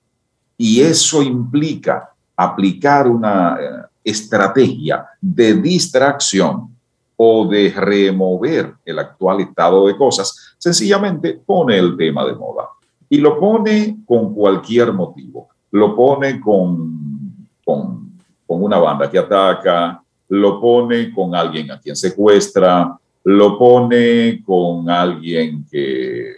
y 0.56 0.80
eso 0.80 1.22
implica 1.22 2.10
aplicar 2.36 3.08
una 3.08 3.56
eh, 3.60 3.68
estrategia 4.04 5.06
de 5.20 5.54
distracción 5.54 6.73
o 7.16 7.46
de 7.46 7.70
remover 7.70 8.74
el 8.84 8.98
actual 8.98 9.40
estado 9.40 9.86
de 9.86 9.96
cosas, 9.96 10.54
sencillamente 10.58 11.40
pone 11.44 11.78
el 11.78 11.96
tema 11.96 12.24
de 12.24 12.34
moda. 12.34 12.68
Y 13.08 13.18
lo 13.18 13.38
pone 13.38 13.98
con 14.06 14.34
cualquier 14.34 14.92
motivo. 14.92 15.48
Lo 15.70 15.94
pone 15.94 16.40
con, 16.40 17.48
con, 17.64 18.12
una 18.46 18.78
banda 18.78 19.10
que 19.10 19.18
ataca, 19.18 20.02
lo 20.28 20.60
pone 20.60 21.12
con 21.12 21.34
alguien 21.34 21.70
a 21.70 21.80
quien 21.80 21.96
secuestra, 21.96 22.96
lo 23.24 23.58
pone 23.58 24.42
con 24.44 24.88
alguien 24.88 25.64
que 25.70 26.36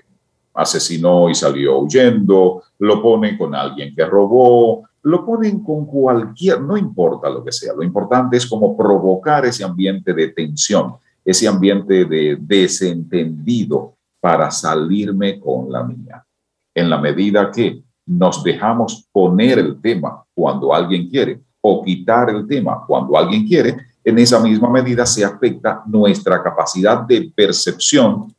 asesinó 0.55 1.29
y 1.29 1.35
salió 1.35 1.81
huyendo, 1.81 2.63
lo 2.79 3.03
pone 3.03 3.37
con 3.37 3.55
alguien 3.55 3.95
que 3.95 4.07
robó, 4.07 4.89
lo 5.07 5.25
ponen 5.25 5.63
con 5.63 5.87
cualquier, 5.87 6.61
no 6.61 6.77
importa 6.77 7.31
lo 7.31 7.45
que 7.45 7.53
sea, 7.53 7.73
lo 7.73 7.85
importante 7.85 8.39
es 8.39 8.45
como 8.45 8.77
provocar 8.77 9.47
ese 9.47 9.63
ambiente 9.63 10.13
de 10.13 10.29
tensión, 10.31 10.97
ese 11.25 11.47
ambiente 11.47 12.05
de 12.07 12.37
desentendido 12.41 13.95
para 14.21 14.51
salirme 14.51 15.39
con 15.39 15.71
la 15.71 15.85
mía. 15.85 16.27
En 16.75 16.91
la 16.91 17.01
medida 17.01 17.53
que 17.53 17.85
nos 18.05 18.43
dejamos 18.43 19.07
poner 19.13 19.61
el 19.61 19.81
tema 19.81 20.25
cuando 20.35 20.75
alguien 20.75 21.09
quiere 21.09 21.41
o 21.61 21.85
quitar 21.85 22.31
el 22.31 22.45
tema 22.45 22.83
cuando 22.85 23.17
alguien 23.17 23.47
quiere, 23.47 23.77
en 24.03 24.19
esa 24.19 24.41
misma 24.41 24.69
medida 24.69 25.07
se 25.07 25.25
afecta 25.25 25.85
nuestra 25.87 26.43
capacidad 26.43 27.03
de 27.03 27.31
percepción 27.33 28.35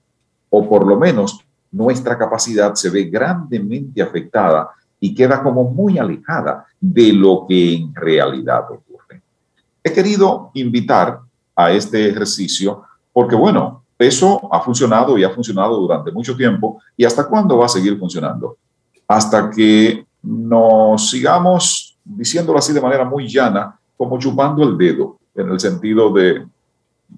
o 0.49 0.67
por 0.67 0.85
lo 0.85 0.99
menos 0.99 1.39
nuestra 1.71 2.17
capacidad 2.17 2.73
se 2.73 2.89
ve 2.89 3.05
grandemente 3.05 4.01
afectada 4.01 4.69
y 4.99 5.13
queda 5.13 5.43
como 5.43 5.63
muy 5.63 5.97
alejada 5.97 6.65
de 6.79 7.13
lo 7.13 7.45
que 7.47 7.75
en 7.75 7.93
realidad 7.93 8.63
ocurre. 8.71 9.21
He 9.83 9.91
querido 9.91 10.51
invitar 10.53 11.19
a 11.55 11.71
este 11.71 12.09
ejercicio 12.09 12.83
porque, 13.13 13.35
bueno, 13.35 13.83
eso 13.97 14.47
ha 14.53 14.61
funcionado 14.61 15.17
y 15.17 15.23
ha 15.23 15.29
funcionado 15.29 15.77
durante 15.77 16.11
mucho 16.11 16.35
tiempo. 16.35 16.81
¿Y 16.95 17.03
hasta 17.03 17.27
cuándo 17.27 17.57
va 17.57 17.65
a 17.65 17.69
seguir 17.69 17.97
funcionando? 17.97 18.57
Hasta 19.07 19.49
que 19.49 20.05
nos 20.21 21.09
sigamos, 21.09 21.97
diciéndolo 22.03 22.59
así 22.59 22.73
de 22.73 22.81
manera 22.81 23.05
muy 23.05 23.27
llana, 23.27 23.79
como 23.95 24.19
chupando 24.19 24.63
el 24.63 24.77
dedo, 24.77 25.17
en 25.33 25.49
el 25.49 25.59
sentido 25.59 26.11
de 26.11 26.45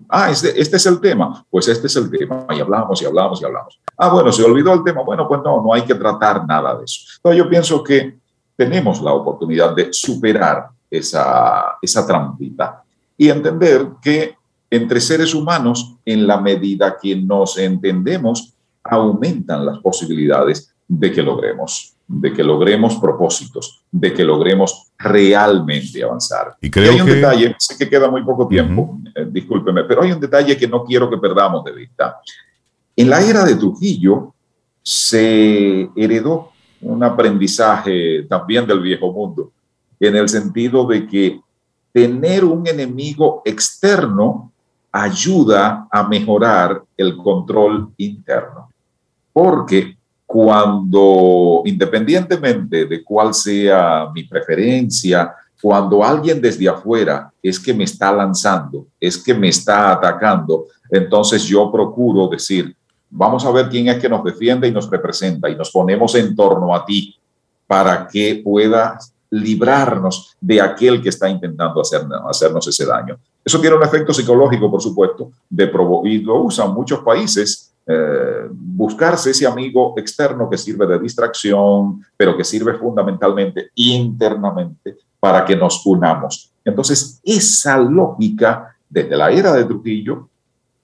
Ah, 0.07 0.31
este, 0.31 0.59
este 0.59 0.77
es 0.77 0.85
el 0.85 0.99
tema. 0.99 1.45
Pues 1.49 1.67
este 1.67 1.87
es 1.87 1.95
el 1.95 2.09
tema. 2.09 2.45
Y 2.49 2.59
hablamos 2.59 3.01
y 3.01 3.05
hablamos 3.05 3.41
y 3.41 3.45
hablamos. 3.45 3.79
Ah, 3.97 4.09
bueno, 4.09 4.31
se 4.31 4.43
olvidó 4.43 4.73
el 4.73 4.83
tema. 4.83 5.03
Bueno, 5.03 5.27
pues 5.27 5.41
no, 5.43 5.61
no 5.61 5.73
hay 5.73 5.83
que 5.83 5.95
tratar 5.95 6.45
nada 6.45 6.77
de 6.77 6.85
eso. 6.85 7.01
Entonces 7.17 7.37
yo 7.37 7.49
pienso 7.49 7.83
que 7.83 8.17
tenemos 8.55 9.01
la 9.01 9.13
oportunidad 9.13 9.75
de 9.75 9.93
superar 9.93 10.69
esa, 10.89 11.77
esa 11.81 12.05
trampita 12.05 12.83
y 13.17 13.29
entender 13.29 13.87
que 14.01 14.35
entre 14.71 14.99
seres 15.01 15.33
humanos, 15.33 15.95
en 16.05 16.27
la 16.27 16.39
medida 16.39 16.95
que 17.01 17.15
nos 17.15 17.57
entendemos, 17.57 18.53
aumentan 18.83 19.65
las 19.65 19.79
posibilidades 19.79 20.73
de 20.89 21.11
que 21.11 21.21
logremos, 21.21 21.93
de 22.07 22.33
que 22.33 22.43
logremos 22.43 22.95
propósitos, 22.95 23.83
de 23.91 24.11
que 24.11 24.23
logremos 24.23 24.87
realmente 24.97 26.03
avanzar. 26.03 26.57
Y, 26.59 26.71
creo 26.71 26.91
hay 26.91 27.01
un 27.01 27.07
detalle, 27.07 27.55
sé 27.59 27.77
que 27.77 27.87
queda 27.87 28.09
muy 28.09 28.23
poco 28.23 28.47
tiempo, 28.47 28.97
eh, 29.15 29.27
discúlpeme, 29.29 29.83
pero 29.83 30.01
hay 30.01 30.11
un 30.11 30.19
detalle 30.19 30.57
que 30.57 30.67
no 30.67 30.83
quiero 30.83 31.07
que 31.07 31.17
perdamos 31.17 31.63
de 31.63 31.73
vista. 31.73 32.19
En 32.95 33.07
la 33.07 33.21
era 33.21 33.45
de 33.45 33.55
Trujillo 33.55 34.33
se 34.81 35.89
heredó 35.95 36.51
un 36.81 37.03
aprendizaje 37.03 38.23
también 38.23 38.65
del 38.65 38.81
viejo 38.81 39.11
mundo, 39.11 39.51
en 39.99 40.15
el 40.15 40.27
sentido 40.27 40.87
de 40.87 41.05
que 41.05 41.39
tener 41.91 42.43
un 42.45 42.65
enemigo 42.65 43.43
externo 43.45 44.51
ayuda 44.91 45.87
a 45.91 46.07
mejorar 46.07 46.81
el 46.97 47.15
control 47.15 47.93
interno. 47.97 48.71
Porque 49.31 49.98
cuando, 50.31 51.63
independientemente 51.65 52.85
de 52.85 53.03
cuál 53.03 53.33
sea 53.33 54.11
mi 54.13 54.25
preferencia, 54.25 55.33
cuando 55.59 56.03
alguien 56.03 56.39
desde 56.39 56.69
afuera 56.69 57.33
es 57.41 57.59
que 57.59 57.73
me 57.73 57.85
está 57.85 58.13
lanzando, 58.13 58.85
es 58.99 59.17
que 59.17 59.33
me 59.33 59.49
está 59.49 59.91
atacando, 59.91 60.65
entonces 60.91 61.45
yo 61.45 61.71
procuro 61.71 62.27
decir, 62.27 62.75
vamos 63.09 63.43
a 63.43 63.49
ver 63.49 63.69
quién 63.69 63.87
es 63.87 63.97
que 63.99 64.07
nos 64.07 64.23
defiende 64.23 64.67
y 64.67 64.71
nos 64.71 64.87
representa 64.87 65.49
y 65.49 65.55
nos 65.55 65.71
ponemos 65.71 66.13
en 66.13 66.35
torno 66.35 66.75
a 66.75 66.85
ti 66.85 67.17
para 67.65 68.07
que 68.07 68.39
puedas 68.43 69.11
librarnos 69.31 70.37
de 70.39 70.61
aquel 70.61 71.01
que 71.01 71.09
está 71.09 71.27
intentando 71.27 71.81
hacernos 71.81 72.67
ese 72.67 72.85
daño. 72.85 73.17
Eso 73.43 73.59
tiene 73.59 73.77
un 73.77 73.83
efecto 73.83 74.13
psicológico, 74.13 74.69
por 74.69 74.81
supuesto, 74.83 75.31
de 75.49 75.71
y 76.03 76.19
lo 76.19 76.43
usan 76.43 76.71
muchos 76.71 76.99
países 76.99 77.68
eh, 77.91 78.47
buscarse 78.51 79.31
ese 79.31 79.47
amigo 79.47 79.95
externo 79.97 80.47
que 80.47 80.59
sirve 80.59 80.85
de 80.85 80.99
distracción, 80.99 82.05
pero 82.15 82.37
que 82.37 82.43
sirve 82.43 82.75
fundamentalmente 82.75 83.71
internamente 83.73 84.95
para 85.19 85.43
que 85.43 85.55
nos 85.55 85.83
unamos. 85.87 86.51
Entonces, 86.63 87.19
esa 87.23 87.79
lógica 87.79 88.77
desde 88.87 89.17
la 89.17 89.31
era 89.31 89.53
de 89.53 89.65
Trujillo, 89.65 90.29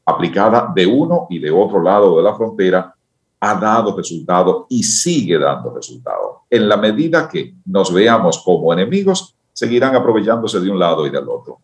aplicada 0.03 0.71
de 0.73 0.87
uno 0.87 1.27
y 1.29 1.37
de 1.37 1.51
otro 1.51 1.79
lado 1.79 2.17
de 2.17 2.23
la 2.23 2.33
frontera, 2.33 2.95
ha 3.39 3.53
dado 3.53 3.95
resultado 3.95 4.65
y 4.67 4.81
sigue 4.81 5.37
dando 5.37 5.75
resultado. 5.75 6.45
En 6.49 6.67
la 6.67 6.77
medida 6.77 7.29
que 7.29 7.53
nos 7.65 7.93
veamos 7.93 8.41
como 8.43 8.73
enemigos, 8.73 9.35
seguirán 9.53 9.95
aprovechándose 9.95 10.59
de 10.59 10.71
un 10.71 10.79
lado 10.79 11.05
y 11.05 11.11
del 11.11 11.29
otro. 11.29 11.59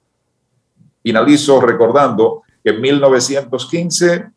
Finalizo 1.02 1.60
recordando 1.60 2.44
que 2.64 2.70
en 2.70 2.82
1915 2.82 4.30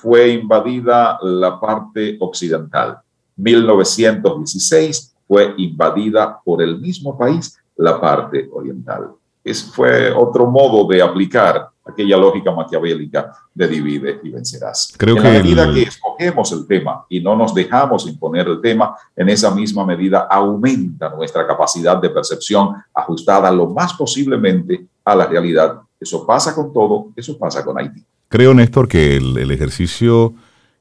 fue 0.00 0.30
invadida 0.30 1.18
la 1.22 1.60
parte 1.60 2.16
occidental. 2.20 2.98
1916 3.36 5.14
fue 5.26 5.54
invadida 5.58 6.40
por 6.44 6.62
el 6.62 6.80
mismo 6.80 7.16
país 7.16 7.58
la 7.76 8.00
parte 8.00 8.48
oriental. 8.52 9.10
Es, 9.42 9.62
fue 9.62 10.12
otro 10.12 10.46
modo 10.46 10.86
de 10.86 11.02
aplicar 11.02 11.68
aquella 11.84 12.16
lógica 12.16 12.52
maquiavélica 12.52 13.32
de 13.54 13.68
divide 13.68 14.20
y 14.22 14.30
vencerás. 14.30 14.92
Creo 14.96 15.16
en 15.16 15.22
la 15.22 15.30
medida 15.30 15.72
que 15.72 15.82
escogemos 15.82 16.52
el 16.52 16.66
tema 16.66 17.04
y 17.08 17.20
no 17.20 17.36
nos 17.36 17.54
dejamos 17.54 18.06
imponer 18.06 18.46
el 18.48 18.60
tema, 18.60 18.96
en 19.16 19.28
esa 19.28 19.50
misma 19.50 19.84
medida 19.84 20.26
aumenta 20.30 21.08
nuestra 21.10 21.46
capacidad 21.46 21.96
de 22.00 22.10
percepción 22.10 22.74
ajustada 22.94 23.50
lo 23.50 23.66
más 23.68 23.94
posiblemente 23.94 24.86
a 25.04 25.14
la 25.14 25.26
realidad. 25.26 25.80
Eso 25.98 26.26
pasa 26.26 26.54
con 26.54 26.72
todo, 26.72 27.08
eso 27.16 27.36
pasa 27.38 27.64
con 27.64 27.78
Haití. 27.78 28.04
Creo, 28.30 28.54
Néstor, 28.54 28.86
que 28.86 29.16
el, 29.16 29.50
ejercicio 29.50 30.34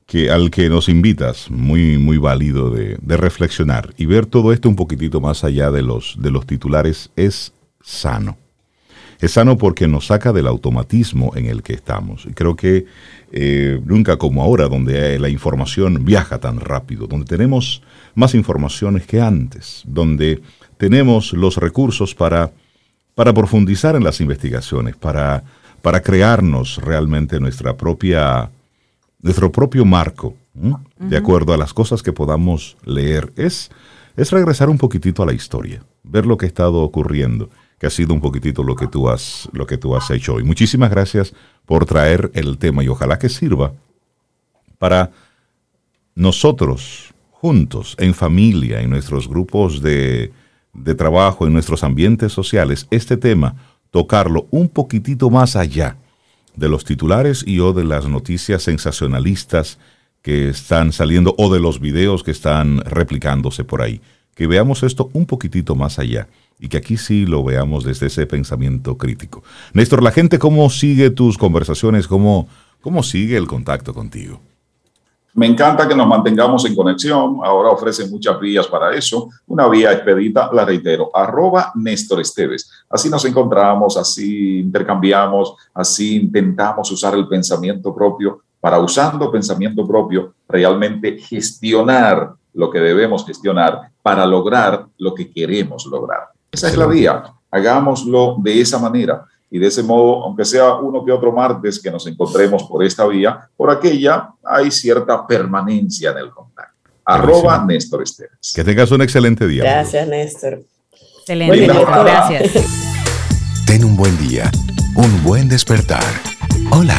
que, 0.06 0.30
al 0.30 0.52
que 0.52 0.70
nos 0.70 0.88
invitas, 0.88 1.50
muy, 1.50 1.98
muy 1.98 2.20
válido 2.20 2.70
de, 2.70 3.00
reflexionar 3.08 3.92
y 3.98 4.06
ver 4.06 4.28
todo 4.28 4.54
esto 4.54 4.70
un 4.70 4.76
poquitito 4.76 5.20
más 5.20 5.44
allá 5.44 5.72
de 5.72 5.82
los, 5.82 6.16
de 6.20 6.30
los 6.30 6.46
titulares, 6.46 7.10
es 7.16 7.52
sano. 7.82 8.38
Es 9.20 9.32
sano 9.32 9.58
porque 9.58 9.88
nos 9.88 10.06
saca 10.06 10.32
del 10.32 10.46
automatismo 10.46 11.32
en 11.36 11.48
el 11.48 11.64
que 11.64 11.74
estamos. 11.74 12.28
Y 12.28 12.34
creo 12.34 12.56
que 12.56 12.86
eh, 13.32 13.82
nunca 13.84 14.18
como 14.18 14.44
ahora, 14.44 14.68
donde 14.68 15.18
la 15.18 15.30
información 15.30 16.06
viaja 16.06 16.38
tan 16.38 16.60
rápido, 16.60 17.08
donde 17.08 17.26
tenemos 17.26 17.82
más 18.14 18.36
informaciones 18.36 19.08
que 19.08 19.22
antes, 19.22 19.82
donde 19.88 20.40
tenemos 20.78 21.34
los 21.34 21.58
recursos 21.58 22.14
para, 22.14 22.52
para 23.16 23.34
profundizar 23.34 23.96
en 23.96 24.04
las 24.04 24.22
investigaciones, 24.22 24.96
para 24.96 25.44
para 25.82 26.02
crearnos 26.02 26.78
realmente 26.78 27.40
nuestra 27.40 27.76
propia, 27.76 28.50
nuestro 29.22 29.52
propio 29.52 29.86
marco, 29.86 30.36
de 30.98 31.18
acuerdo 31.18 31.54
a 31.54 31.58
las 31.58 31.74
cosas 31.74 32.04
que 32.04 32.12
podamos 32.12 32.78
leer. 32.84 33.32
Es, 33.36 33.72
es 34.18 34.32
regresar 34.32 34.70
un 34.70 34.78
poquitito 34.78 35.24
a 35.24 35.26
la 35.26 35.34
historia, 35.34 35.84
ver 36.04 36.26
lo 36.26 36.38
que 36.38 36.46
ha 36.46 36.48
estado 36.48 36.82
ocurriendo, 36.82 37.50
que 37.80 37.88
ha 37.88 37.90
sido 37.90 38.14
un 38.14 38.22
poquitito 38.22 38.64
lo 38.64 38.76
que 38.76 38.88
tú 38.88 39.10
has, 39.10 39.48
lo 39.54 39.66
que 39.66 39.78
tú 39.78 39.96
has 39.96 40.10
hecho 40.12 40.34
hoy. 40.36 40.44
Muchísimas 40.44 40.90
gracias 40.90 41.34
por 41.66 41.86
traer 41.86 42.30
el 42.34 42.58
tema 42.58 42.84
y 42.84 42.90
ojalá 42.90 43.18
que 43.18 43.30
sirva 43.30 43.74
para 44.78 45.12
nosotros 46.16 47.14
juntos, 47.32 47.96
en 48.00 48.14
familia, 48.14 48.82
en 48.82 48.90
nuestros 48.90 49.30
grupos 49.30 49.82
de, 49.82 50.34
de 50.74 50.96
trabajo, 50.96 51.48
en 51.48 51.54
nuestros 51.54 51.84
ambientes 51.84 52.34
sociales, 52.34 52.88
este 52.92 53.16
tema 53.16 53.56
tocarlo 53.92 54.48
un 54.52 54.70
poquitito 54.70 55.30
más 55.30 55.56
allá 55.56 55.98
de 56.56 56.70
los 56.70 56.84
titulares 56.84 57.44
y 57.46 57.60
o 57.60 57.74
de 57.74 57.84
las 57.84 58.08
noticias 58.08 58.64
sensacionalistas 58.64 59.80
que 60.22 60.50
están 60.50 60.92
saliendo 60.92 61.34
o 61.38 61.52
de 61.54 61.60
los 61.60 61.80
videos 61.80 62.24
que 62.24 62.32
están 62.32 62.80
replicándose 62.80 63.64
por 63.64 63.82
ahí. 63.82 64.02
Que 64.36 64.48
veamos 64.48 64.84
esto 64.84 65.10
un 65.14 65.26
poquitito 65.26 65.76
más 65.76 66.00
allá 66.00 66.28
y 66.60 66.68
que 66.68 66.78
aquí 66.78 66.98
sí 66.98 67.26
lo 67.26 67.44
veamos 67.44 67.84
desde 67.84 68.08
ese 68.08 68.26
pensamiento 68.28 68.98
crítico. 68.98 69.44
Néstor, 69.74 70.04
la 70.04 70.12
gente, 70.12 70.40
¿cómo 70.40 70.70
sigue 70.70 71.10
tus 71.10 71.38
conversaciones? 71.38 72.08
¿Cómo, 72.08 72.48
cómo 72.82 73.04
sigue 73.04 73.38
el 73.38 73.48
contacto 73.48 73.94
contigo? 73.94 74.42
Me 75.40 75.46
encanta 75.46 75.88
que 75.88 75.96
nos 75.96 76.06
mantengamos 76.06 76.66
en 76.66 76.76
conexión. 76.76 77.38
Ahora 77.42 77.70
ofrece 77.70 78.06
muchas 78.10 78.38
vías 78.42 78.68
para 78.68 78.94
eso. 78.94 79.30
Una 79.48 79.70
vía 79.70 79.94
expedita, 79.94 80.50
la 80.52 80.66
reitero, 80.66 81.10
arroba 81.14 81.72
Néstor 81.76 82.20
Esteves. 82.20 82.70
Así 82.90 83.10
nos 83.10 83.24
encontramos, 83.24 83.96
así 83.96 84.60
intercambiamos, 84.60 85.56
así 85.74 86.18
intentamos 86.18 86.92
usar 86.92 87.16
el 87.16 87.26
pensamiento 87.26 87.96
propio 87.96 88.42
para 88.60 88.80
usando 88.80 89.32
pensamiento 89.32 89.88
propio 89.88 90.34
realmente 90.46 91.18
gestionar 91.18 92.34
lo 92.54 92.70
que 92.70 92.80
debemos 92.80 93.26
gestionar 93.26 93.92
para 94.02 94.26
lograr 94.26 94.88
lo 94.98 95.16
que 95.16 95.32
queremos 95.32 95.86
lograr. 95.86 96.34
Esa 96.52 96.68
es 96.68 96.76
la 96.76 96.86
vía. 96.86 97.24
Hagámoslo 97.50 98.36
de 98.40 98.60
esa 98.60 98.78
manera 98.78 99.26
y 99.52 99.60
de 99.60 99.68
ese 99.68 99.84
modo, 99.84 100.24
aunque 100.24 100.46
sea 100.46 100.76
uno 100.76 101.04
que 101.04 101.12
otro 101.12 101.32
martes 101.32 101.80
que 101.82 101.90
nos 101.90 102.06
encontremos 102.08 102.64
por 102.64 102.84
esta 102.84 103.06
vía, 103.08 103.50
por 103.58 103.72
aquella 103.72 104.30
hay 104.44 104.70
cierta 104.70 105.26
permanencia 105.26 106.12
en 106.12 106.18
el 106.20 106.32
contacto. 106.32 106.90
Arroba 107.06 107.66
Néstor 107.66 108.04
Esteves. 108.04 108.54
Que 108.54 108.64
tengas 108.64 108.92
un 108.92 109.02
excelente 109.02 109.48
día. 109.48 109.64
Gracias, 109.64 110.08
Néstor. 110.08 110.62
Excelente, 111.20 111.68
gracias. 111.68 112.52
Ten 113.66 113.84
un 113.84 113.96
buen 113.96 114.16
día, 114.18 114.52
un 114.96 115.24
buen 115.24 115.50
despertar. 115.50 116.04
Hola. 116.72 116.98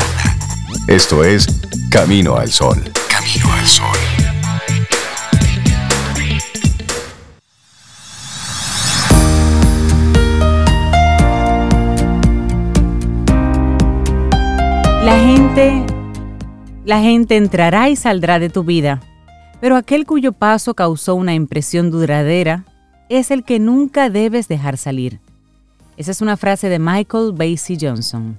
Esto 0.89 1.23
es 1.23 1.47
Camino 1.91 2.37
al 2.37 2.51
Sol. 2.51 2.83
Camino 3.09 3.53
al 3.53 3.67
Sol. 3.67 4.20
La 15.11 15.19
gente, 15.19 15.87
la 16.85 17.01
gente 17.01 17.37
entrará 17.37 17.91
y 17.91 17.97
saldrá 17.97 18.39
de 18.39 18.49
tu 18.49 18.63
vida, 18.63 19.01
pero 19.61 19.75
aquel 19.75 20.07
cuyo 20.07 20.31
paso 20.31 20.75
causó 20.75 21.17
una 21.17 21.35
impresión 21.35 21.91
duradera 21.91 22.65
es 23.09 23.33
el 23.33 23.43
que 23.43 23.59
nunca 23.59 24.09
debes 24.09 24.47
dejar 24.47 24.79
salir. 24.79 25.19
Esa 25.97 26.13
es 26.13 26.21
una 26.21 26.37
frase 26.37 26.69
de 26.69 26.79
Michael 26.79 27.33
Basie 27.33 27.77
Johnson. 27.81 28.39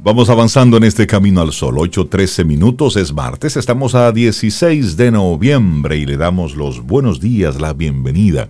Vamos 0.00 0.30
avanzando 0.30 0.76
en 0.76 0.84
este 0.84 1.08
camino 1.08 1.40
al 1.40 1.50
sol. 1.50 1.74
8.13 1.74 2.44
minutos 2.44 2.94
es 2.94 3.12
martes. 3.12 3.56
Estamos 3.56 3.96
a 3.96 4.12
16 4.12 4.96
de 4.96 5.10
noviembre 5.10 5.96
y 5.96 6.06
le 6.06 6.18
damos 6.18 6.54
los 6.54 6.86
buenos 6.86 7.18
días, 7.18 7.60
la 7.60 7.72
bienvenida 7.72 8.48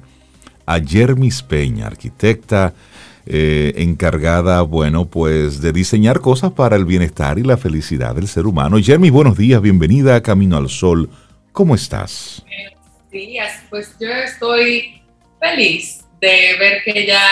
a 0.71 0.79
Jermis 0.79 1.43
Peña, 1.43 1.89
arquitecta, 1.89 2.75
eh, 3.33 3.75
encargada, 3.77 4.63
bueno, 4.63 5.05
pues 5.09 5.61
de 5.61 5.73
diseñar 5.73 6.21
cosas 6.21 6.51
para 6.51 6.75
el 6.75 6.85
bienestar 6.85 7.39
y 7.39 7.45
la 7.45 7.57
felicidad 7.57 8.17
del 8.17 8.27
ser 8.27 8.45
humano. 8.45 8.79
Jeremy, 8.83 9.09
buenos 9.11 9.39
días, 9.39 9.63
bienvenida 9.63 10.17
a 10.17 10.21
Camino 10.21 10.57
al 10.57 10.69
Sol. 10.69 11.09
¿Cómo 11.53 11.77
estás? 11.77 12.45
Días, 13.13 13.53
pues 13.71 13.95
yo 14.01 14.09
estoy 14.09 15.01
feliz 15.39 16.05
de 16.21 16.57
ver 16.59 16.83
que 16.85 17.07
ya 17.07 17.23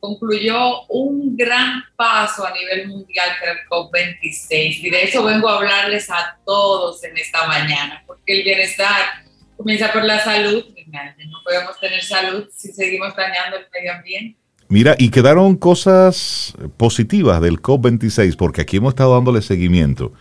concluyó 0.00 0.82
un 0.88 1.34
gran 1.34 1.82
paso 1.96 2.46
a 2.46 2.52
nivel 2.52 2.88
mundial 2.88 3.30
que 3.40 3.50
el 3.50 3.58
COP26 3.70 4.80
y 4.82 4.90
de 4.90 5.04
eso 5.04 5.24
vengo 5.24 5.48
a 5.48 5.56
hablarles 5.56 6.10
a 6.10 6.36
todos 6.44 7.02
en 7.04 7.16
esta 7.16 7.46
mañana, 7.46 8.04
porque 8.06 8.38
el 8.38 8.44
bienestar 8.44 9.24
comienza 9.56 9.90
por 9.94 10.04
la 10.04 10.22
salud, 10.22 10.62
no 10.92 11.42
podemos 11.42 11.80
tener 11.80 12.02
salud 12.04 12.50
si 12.54 12.70
seguimos 12.70 13.16
dañando 13.16 13.56
el 13.56 13.66
medio 13.72 13.94
ambiente. 13.94 14.47
Mira, 14.70 14.96
y 14.98 15.08
quedaron 15.08 15.56
cosas 15.56 16.54
positivas 16.76 17.40
del 17.40 17.62
COP26, 17.62 18.36
porque 18.36 18.60
aquí 18.60 18.76
hemos 18.76 18.90
estado 18.90 19.14
dándole 19.14 19.40
seguimiento. 19.40 20.12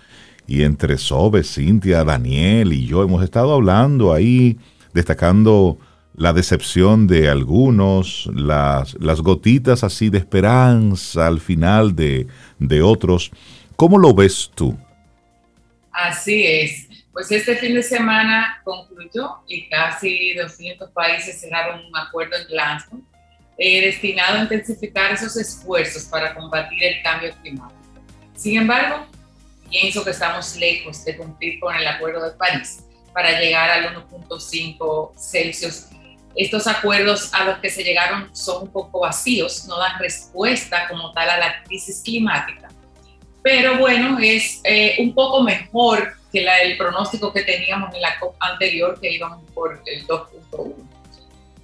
Y 0.48 0.64
entre 0.64 0.98
Sobe, 0.98 1.44
Cintia, 1.44 2.06
Daniel 2.06 2.72
y 2.72 2.86
yo 2.86 3.04
hemos 3.04 3.22
estado 3.26 3.54
hablando 3.54 4.14
ahí, 4.14 4.58
destacando 4.94 5.78
la 6.16 6.32
decepción 6.32 7.08
de 7.08 7.28
algunos, 7.28 8.30
las, 8.34 8.96
las 9.02 9.20
gotitas 9.20 9.84
así 9.84 10.10
de 10.10 10.20
esperanza 10.20 11.28
al 11.28 11.42
final 11.42 11.94
de, 11.94 12.28
de 12.58 12.82
otros. 12.82 13.32
¿Cómo 13.76 13.98
lo 13.98 14.14
ves 14.14 14.50
tú? 14.56 14.78
Así 15.92 16.46
es. 16.46 16.88
Pues 17.12 17.30
este 17.34 17.58
fin 17.58 17.74
de 17.74 17.84
semana 17.84 18.62
concluyó 18.64 19.42
y 19.46 19.68
casi 19.68 20.36
200 20.36 20.90
países 20.92 21.42
cerraron 21.42 21.86
un 21.86 21.98
acuerdo 21.98 22.38
en 22.38 22.48
Glasgow 22.48 23.02
eh, 23.58 23.82
destinado 23.82 24.40
a 24.40 24.42
intensificar 24.44 25.14
esos 25.14 25.36
esfuerzos 25.38 26.04
para 26.06 26.34
combatir 26.36 26.84
el 26.84 27.02
cambio 27.02 27.34
climático. 27.42 27.80
Sin 28.36 28.58
embargo, 28.58 29.08
pienso 29.70 30.04
que 30.04 30.12
estamos 30.12 30.56
lejos 30.58 31.04
de 31.04 31.18
cumplir 31.18 31.60
con 31.60 31.76
el 31.76 31.88
Acuerdo 31.88 32.24
de 32.24 32.38
París 32.38 32.84
para 33.14 33.40
llegar 33.40 33.70
al 33.70 33.96
1.5 33.96 35.12
Celsius 35.18 35.88
estos 36.38 36.68
acuerdos 36.68 37.34
a 37.34 37.46
los 37.46 37.58
que 37.58 37.70
se 37.72 37.84
llegaron 37.84 38.30
son 38.36 38.64
un 38.64 38.72
poco 38.72 39.00
vacíos, 39.00 39.66
no 39.66 39.80
dan 39.80 40.00
respuesta 40.00 40.88
como 40.88 41.12
tal 41.12 41.30
a 41.32 41.38
la 41.38 41.64
crisis 41.64 42.04
climática. 42.04 42.70
Pero 43.42 43.80
bueno, 43.80 44.20
es 44.20 44.62
eh, 44.64 44.98
un 45.00 45.16
poco 45.16 45.42
mejor 45.42 46.14
que 46.32 46.46
el 46.64 46.78
pronóstico 46.78 47.34
que 47.34 47.42
teníamos 47.42 47.94
en 47.96 48.02
la 48.02 48.20
COP 48.20 48.36
anterior, 48.40 49.00
que 49.00 49.12
íbamos 49.12 49.44
por 49.52 49.82
el 49.88 50.06
2.1. 50.06 50.76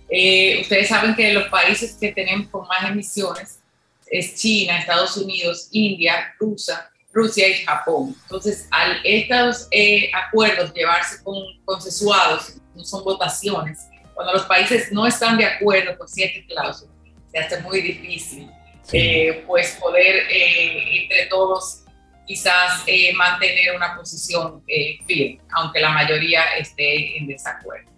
Eh, 0.10 0.60
ustedes 0.62 0.88
saben 0.88 1.16
que 1.16 1.34
los 1.34 1.48
países 1.48 1.98
que 2.00 2.12
tenemos 2.12 2.48
con 2.50 2.68
más 2.68 2.90
emisiones 2.90 3.60
es 4.08 4.36
China, 4.36 4.78
Estados 4.78 5.18
Unidos, 5.18 5.70
India, 5.72 6.34
Rusia, 6.40 6.90
Rusia 7.12 7.48
y 7.48 7.54
Japón. 7.64 8.16
Entonces, 8.24 8.68
al 8.72 9.00
estos 9.04 9.68
eh, 9.72 10.12
acuerdos 10.14 10.74
llevarse 10.74 11.24
con, 11.24 11.36
consensuados, 11.66 12.56
no 12.76 12.84
son 12.84 13.04
votaciones, 13.04 13.88
cuando 14.14 14.34
los 14.34 14.44
países 14.44 14.92
no 14.92 15.08
están 15.08 15.38
de 15.38 15.46
acuerdo 15.46 15.98
con 15.98 16.08
ciertas 16.08 16.44
cláusulas, 16.48 16.94
se 17.32 17.40
hace 17.40 17.62
muy 17.62 17.82
difícil 17.82 18.50
eh, 18.92 19.44
pues 19.48 19.78
poder 19.82 20.16
eh, 20.30 21.04
entre 21.04 21.26
todos 21.28 21.84
quizás 22.28 22.84
eh, 22.86 23.14
mantener 23.14 23.76
una 23.76 23.96
posición 23.96 24.64
firme, 25.08 25.40
aunque 25.52 25.80
la 25.80 25.90
mayoría 25.90 26.44
esté 26.58 27.18
en 27.18 27.28
desacuerdo. 27.28 27.90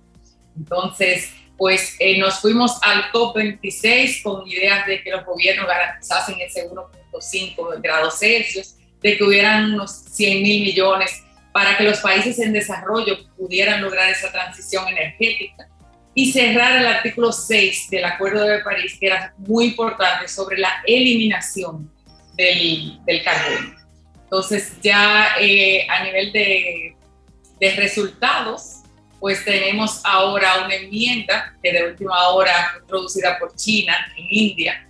Entonces, 0.55 1.31
pues 1.57 1.97
nos 2.17 2.39
fuimos 2.39 2.77
al 2.81 3.11
COP26 3.11 4.21
con 4.23 4.47
ideas 4.47 4.85
de 4.85 5.01
que 5.01 5.11
los 5.11 5.25
gobiernos 5.25 5.67
garantizasen 5.67 6.39
ese 6.41 6.69
1.5 6.69 7.81
grados 7.81 8.19
Celsius, 8.19 8.75
de 9.01 9.17
que 9.17 9.23
hubieran 9.23 9.73
unos 9.73 9.91
100 9.91 10.43
mil 10.43 10.61
millones 10.63 11.23
para 11.53 11.77
que 11.77 11.83
los 11.83 11.99
países 11.99 12.39
en 12.39 12.51
desarrollo 12.51 13.17
pudieran 13.37 13.81
lograr 13.81 14.09
esa 14.09 14.31
transición 14.31 14.87
energética 14.89 15.69
y 16.13 16.31
cerrar 16.31 16.77
el 16.77 16.87
artículo 16.87 17.31
6 17.31 17.89
del 17.89 18.05
Acuerdo 18.05 18.45
de 18.45 18.59
París, 18.59 18.97
que 18.99 19.07
era 19.07 19.33
muy 19.37 19.65
importante, 19.65 20.27
sobre 20.27 20.57
la 20.57 20.81
eliminación 20.85 21.91
del, 22.35 22.99
del 23.05 23.23
carbono. 23.23 23.85
Entonces 24.25 24.73
ya 24.81 25.35
eh, 25.39 25.87
a 25.89 26.03
nivel 26.03 26.31
de, 26.33 26.95
resultados, 27.77 28.74
pues 29.19 29.43
tenemos 29.43 30.01
ahora 30.03 30.65
una 30.65 30.75
enmienda 30.75 31.53
que 31.61 31.71
de 31.71 31.87
última 31.87 32.29
hora 32.29 32.69
fue 32.71 32.81
introducida 32.81 33.39
por 33.39 33.55
China 33.55 33.95
en 34.17 34.25
India 34.29 34.87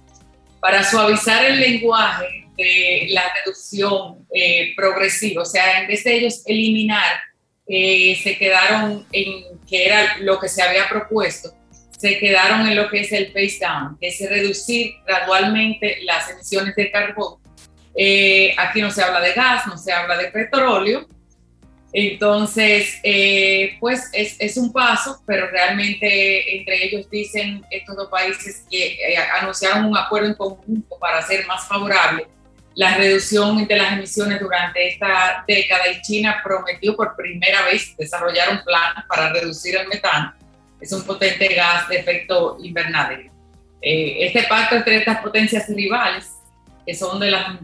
para 0.60 0.84
suavizar 0.84 1.46
el 1.46 1.60
lenguaje 1.60 2.48
de 2.58 3.08
la 3.12 3.24
reducción 3.36 4.26
eh, 4.34 4.74
progresiva, 4.76 5.44
o 5.44 5.46
sea, 5.46 5.82
en 5.82 5.88
vez 5.88 6.04
de 6.04 6.16
ellos 6.16 6.42
eliminar 6.46 7.20
eh, 7.68 8.20
se 8.22 8.38
quedaron 8.38 9.06
en, 9.12 9.60
que 9.68 9.86
era 9.86 10.18
lo 10.20 10.40
que 10.40 10.48
se 10.48 10.62
había 10.62 10.88
propuesto, 10.88 11.54
se 11.98 12.18
quedaron 12.20 12.68
en 12.68 12.76
lo 12.76 12.90
que 12.90 13.02
es 13.02 13.12
el 13.12 13.28
face 13.28 13.60
down, 13.60 13.98
que 14.00 14.08
es 14.08 14.30
reducir 14.30 14.96
gradualmente 15.06 16.00
las 16.04 16.30
emisiones 16.30 16.76
de 16.76 16.92
carbón. 16.92 17.40
Eh, 17.96 18.54
aquí 18.58 18.82
no 18.82 18.92
se 18.92 19.02
habla 19.02 19.22
de 19.22 19.34
gas, 19.34 19.66
no 19.68 19.78
se 19.78 19.92
habla 19.92 20.18
de 20.18 20.28
petróleo. 20.28 21.08
Entonces, 21.98 23.00
eh, 23.04 23.78
pues 23.80 24.10
es, 24.12 24.36
es, 24.40 24.58
un 24.58 24.74
paso, 24.74 25.22
pero 25.26 25.48
realmente 25.48 26.58
entre 26.58 26.84
ellos 26.84 27.10
dicen 27.10 27.64
estos 27.72 27.96
dos 27.96 28.10
países 28.10 28.66
que 28.70 29.00
anunciaron 29.40 29.86
un 29.86 29.98
acuerdo 29.98 30.28
en 30.28 30.34
conjunto 30.34 30.98
para 31.00 31.22
ser 31.22 31.48
más 31.48 31.66
favorable 31.68 32.28
la 32.76 32.96
reducción 32.96 33.66
de 33.66 33.76
las 33.76 33.94
emisiones 33.94 34.40
durante 34.40 34.90
esta 34.90 35.44
década 35.48 35.84
y 35.88 36.02
China 36.02 36.42
prometió 36.44 36.96
por 36.96 37.16
primera 37.16 37.64
vez 37.64 37.96
desarrollar 37.98 38.50
un 38.50 38.64
plan 38.64 38.94
para 39.08 39.32
reducir 39.32 39.78
el 39.78 39.88
metano. 39.88 40.34
Es 40.82 40.92
un 40.92 41.04
potente 41.04 41.48
gas 41.56 41.88
de 41.88 42.00
efecto 42.00 42.58
invernadero. 42.62 43.32
Eh, 43.82 44.18
este 44.26 44.44
pacto 44.44 44.76
entre 44.76 44.98
estas 44.98 45.22
potencias 45.22 45.70
rivales, 45.70 46.34
que 46.86 46.94
son 46.94 47.18
de 47.20 47.32
las, 47.32 47.60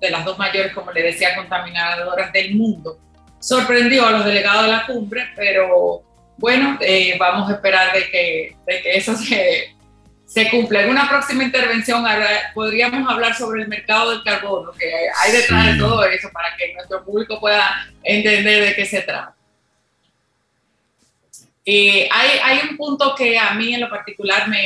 de 0.00 0.10
las 0.10 0.24
dos 0.24 0.36
mayores, 0.36 0.72
como 0.72 0.90
le 0.90 1.02
decía, 1.02 1.36
contaminadoras 1.36 2.32
del 2.32 2.56
mundo, 2.56 2.98
sorprendió 3.38 4.06
a 4.06 4.12
los 4.12 4.24
delegados 4.24 4.64
de 4.64 4.72
la 4.72 4.86
cumbre, 4.86 5.28
pero 5.36 6.02
bueno, 6.38 6.78
eh, 6.80 7.16
vamos 7.18 7.50
a 7.50 7.54
esperar 7.54 7.92
de 7.92 8.10
que, 8.10 8.56
de 8.66 8.82
que 8.82 8.96
eso 8.96 9.16
se, 9.16 9.74
se 10.26 10.50
cumple. 10.50 10.82
En 10.82 10.90
una 10.90 11.08
próxima 11.08 11.44
intervención 11.44 12.04
podríamos 12.54 13.10
hablar 13.10 13.34
sobre 13.34 13.62
el 13.62 13.68
mercado 13.68 14.10
del 14.10 14.22
carbono, 14.22 14.72
que 14.72 14.86
hay 15.16 15.32
detrás 15.32 15.66
de 15.66 15.78
todo 15.78 16.04
eso 16.04 16.28
para 16.32 16.56
que 16.56 16.74
nuestro 16.74 17.04
público 17.04 17.40
pueda 17.40 17.88
entender 18.02 18.64
de 18.64 18.74
qué 18.74 18.84
se 18.84 19.02
trata. 19.02 19.34
Eh, 21.64 22.08
hay, 22.12 22.30
hay, 22.44 22.68
un 22.68 22.76
punto 22.76 23.12
que 23.16 23.36
a 23.36 23.54
mí 23.54 23.74
en 23.74 23.80
lo 23.80 23.90
particular 23.90 24.48
me, 24.48 24.64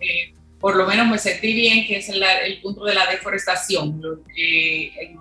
eh, 0.00 0.34
por 0.60 0.76
lo 0.76 0.86
menos 0.86 1.06
me 1.06 1.18
sentí 1.18 1.52
bien, 1.54 1.86
que 1.86 1.96
es 1.96 2.10
el, 2.10 2.22
el 2.22 2.60
punto 2.60 2.84
de 2.84 2.94
la 2.94 3.06
deforestación. 3.06 4.00
Eh, 4.36 4.92
en, 5.00 5.16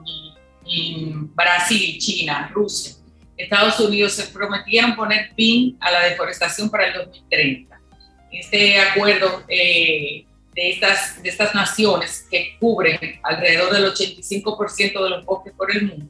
Brasil, 1.34 1.97
China, 1.99 2.49
Rusia, 2.53 2.95
Estados 3.38 3.80
Unidos 3.80 4.13
se 4.13 4.28
prometieron 4.28 4.95
poner 4.95 5.34
fin 5.36 5.78
a 5.80 5.91
la 5.91 6.01
deforestación 6.01 6.69
para 6.69 6.88
el 6.88 6.93
2030 6.93 7.72
este 8.32 8.80
acuerdo 8.80 9.43
eh, 9.47 10.26
de, 10.53 10.69
estas, 10.69 11.22
de 11.22 11.30
estas 11.30 11.53
naciones 11.53 12.28
que 12.30 12.57
cubren 12.59 12.97
alrededor 13.24 13.74
del 13.74 13.93
85% 13.93 15.03
de 15.03 15.09
los 15.09 15.26
bosques 15.26 15.53
por 15.53 15.76
el 15.76 15.88
mundo 15.88 16.05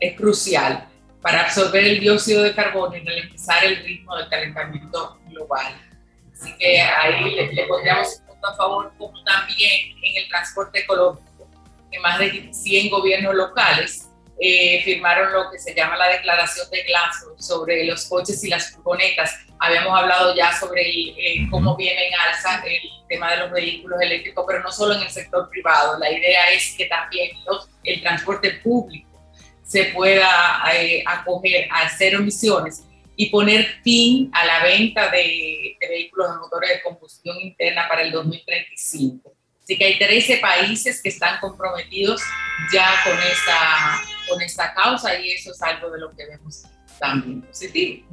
es 0.00 0.16
crucial 0.16 0.88
para 1.22 1.42
absorber 1.42 1.84
el 1.84 2.00
dióxido 2.00 2.42
de 2.42 2.54
carbono 2.54 2.96
y 2.96 3.00
ralentizar 3.00 3.64
el 3.64 3.76
ritmo 3.84 4.16
del 4.16 4.28
calentamiento 4.28 5.18
global. 5.28 5.74
Así 6.32 6.50
que 6.58 6.80
ahí 6.80 7.34
le, 7.34 7.52
le 7.52 7.66
pondríamos 7.66 8.20
un 8.20 8.26
punto 8.28 8.48
a 8.48 8.56
favor, 8.56 8.92
como 8.96 9.22
también 9.24 9.98
en 10.02 10.22
el 10.22 10.28
transporte 10.28 10.80
ecológico, 10.80 11.29
que 11.90 11.98
más 12.00 12.18
de 12.18 12.50
100 12.52 12.90
gobiernos 12.90 13.34
locales 13.34 14.10
eh, 14.42 14.80
firmaron 14.84 15.32
lo 15.32 15.50
que 15.50 15.58
se 15.58 15.74
llama 15.74 15.98
la 15.98 16.08
Declaración 16.08 16.68
de 16.70 16.82
Glasgow 16.84 17.36
sobre 17.38 17.84
los 17.84 18.06
coches 18.06 18.42
y 18.42 18.48
las 18.48 18.70
furgonetas. 18.70 19.34
Habíamos 19.58 19.98
hablado 19.98 20.34
ya 20.34 20.50
sobre 20.58 20.80
eh, 20.80 21.46
cómo 21.50 21.76
viene 21.76 22.08
en 22.08 22.14
alza 22.14 22.62
el 22.64 22.80
tema 23.06 23.32
de 23.32 23.36
los 23.36 23.50
vehículos 23.50 24.00
eléctricos, 24.00 24.44
pero 24.48 24.62
no 24.62 24.72
solo 24.72 24.94
en 24.94 25.02
el 25.02 25.10
sector 25.10 25.50
privado. 25.50 25.98
La 25.98 26.10
idea 26.10 26.50
es 26.52 26.74
que 26.74 26.86
también 26.86 27.32
el 27.84 28.00
transporte 28.00 28.52
público 28.62 29.10
se 29.62 29.84
pueda 29.86 30.62
eh, 30.74 31.04
acoger 31.06 31.68
a 31.70 31.90
cero 31.90 32.20
emisiones 32.20 32.84
y 33.16 33.26
poner 33.26 33.66
fin 33.84 34.30
a 34.32 34.46
la 34.46 34.62
venta 34.62 35.10
de, 35.10 35.76
de 35.78 35.86
vehículos 35.86 36.30
de 36.30 36.38
motores 36.38 36.70
de 36.70 36.82
combustión 36.82 37.38
interna 37.38 37.86
para 37.86 38.00
el 38.00 38.10
2035. 38.10 39.34
Así 39.70 39.78
que 39.78 39.84
hay 39.84 39.98
13 40.00 40.38
países 40.38 41.00
que 41.00 41.10
están 41.10 41.38
comprometidos 41.40 42.20
ya 42.72 42.88
con 43.04 43.12
esta, 43.12 44.02
con 44.28 44.42
esta 44.42 44.74
causa 44.74 45.16
y 45.20 45.30
eso 45.30 45.52
es 45.52 45.62
algo 45.62 45.92
de 45.92 46.00
lo 46.00 46.10
que 46.10 46.26
vemos 46.26 46.64
también 46.98 47.40
positivo. 47.42 48.04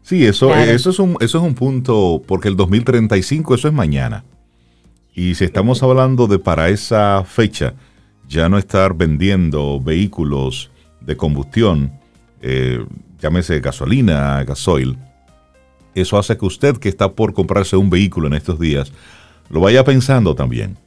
Sí, 0.00 0.24
eso, 0.24 0.54
eso, 0.54 0.88
es 0.88 0.98
un, 0.98 1.18
eso 1.20 1.36
es 1.36 1.44
un 1.44 1.54
punto, 1.54 2.22
porque 2.26 2.48
el 2.48 2.56
2035, 2.56 3.54
eso 3.54 3.68
es 3.68 3.74
mañana. 3.74 4.24
Y 5.14 5.34
si 5.34 5.44
estamos 5.44 5.82
hablando 5.82 6.28
de 6.28 6.38
para 6.38 6.70
esa 6.70 7.22
fecha 7.24 7.74
ya 8.26 8.48
no 8.48 8.56
estar 8.56 8.94
vendiendo 8.94 9.82
vehículos 9.82 10.70
de 11.02 11.14
combustión, 11.14 11.92
eh, 12.40 12.82
llámese 13.20 13.60
gasolina, 13.60 14.42
gasoil, 14.44 14.96
eso 15.94 16.16
hace 16.16 16.38
que 16.38 16.46
usted 16.46 16.78
que 16.78 16.88
está 16.88 17.12
por 17.12 17.34
comprarse 17.34 17.76
un 17.76 17.90
vehículo 17.90 18.28
en 18.28 18.32
estos 18.32 18.58
días, 18.58 18.90
lo 19.50 19.60
vaya 19.60 19.84
pensando 19.84 20.34
también. 20.34 20.78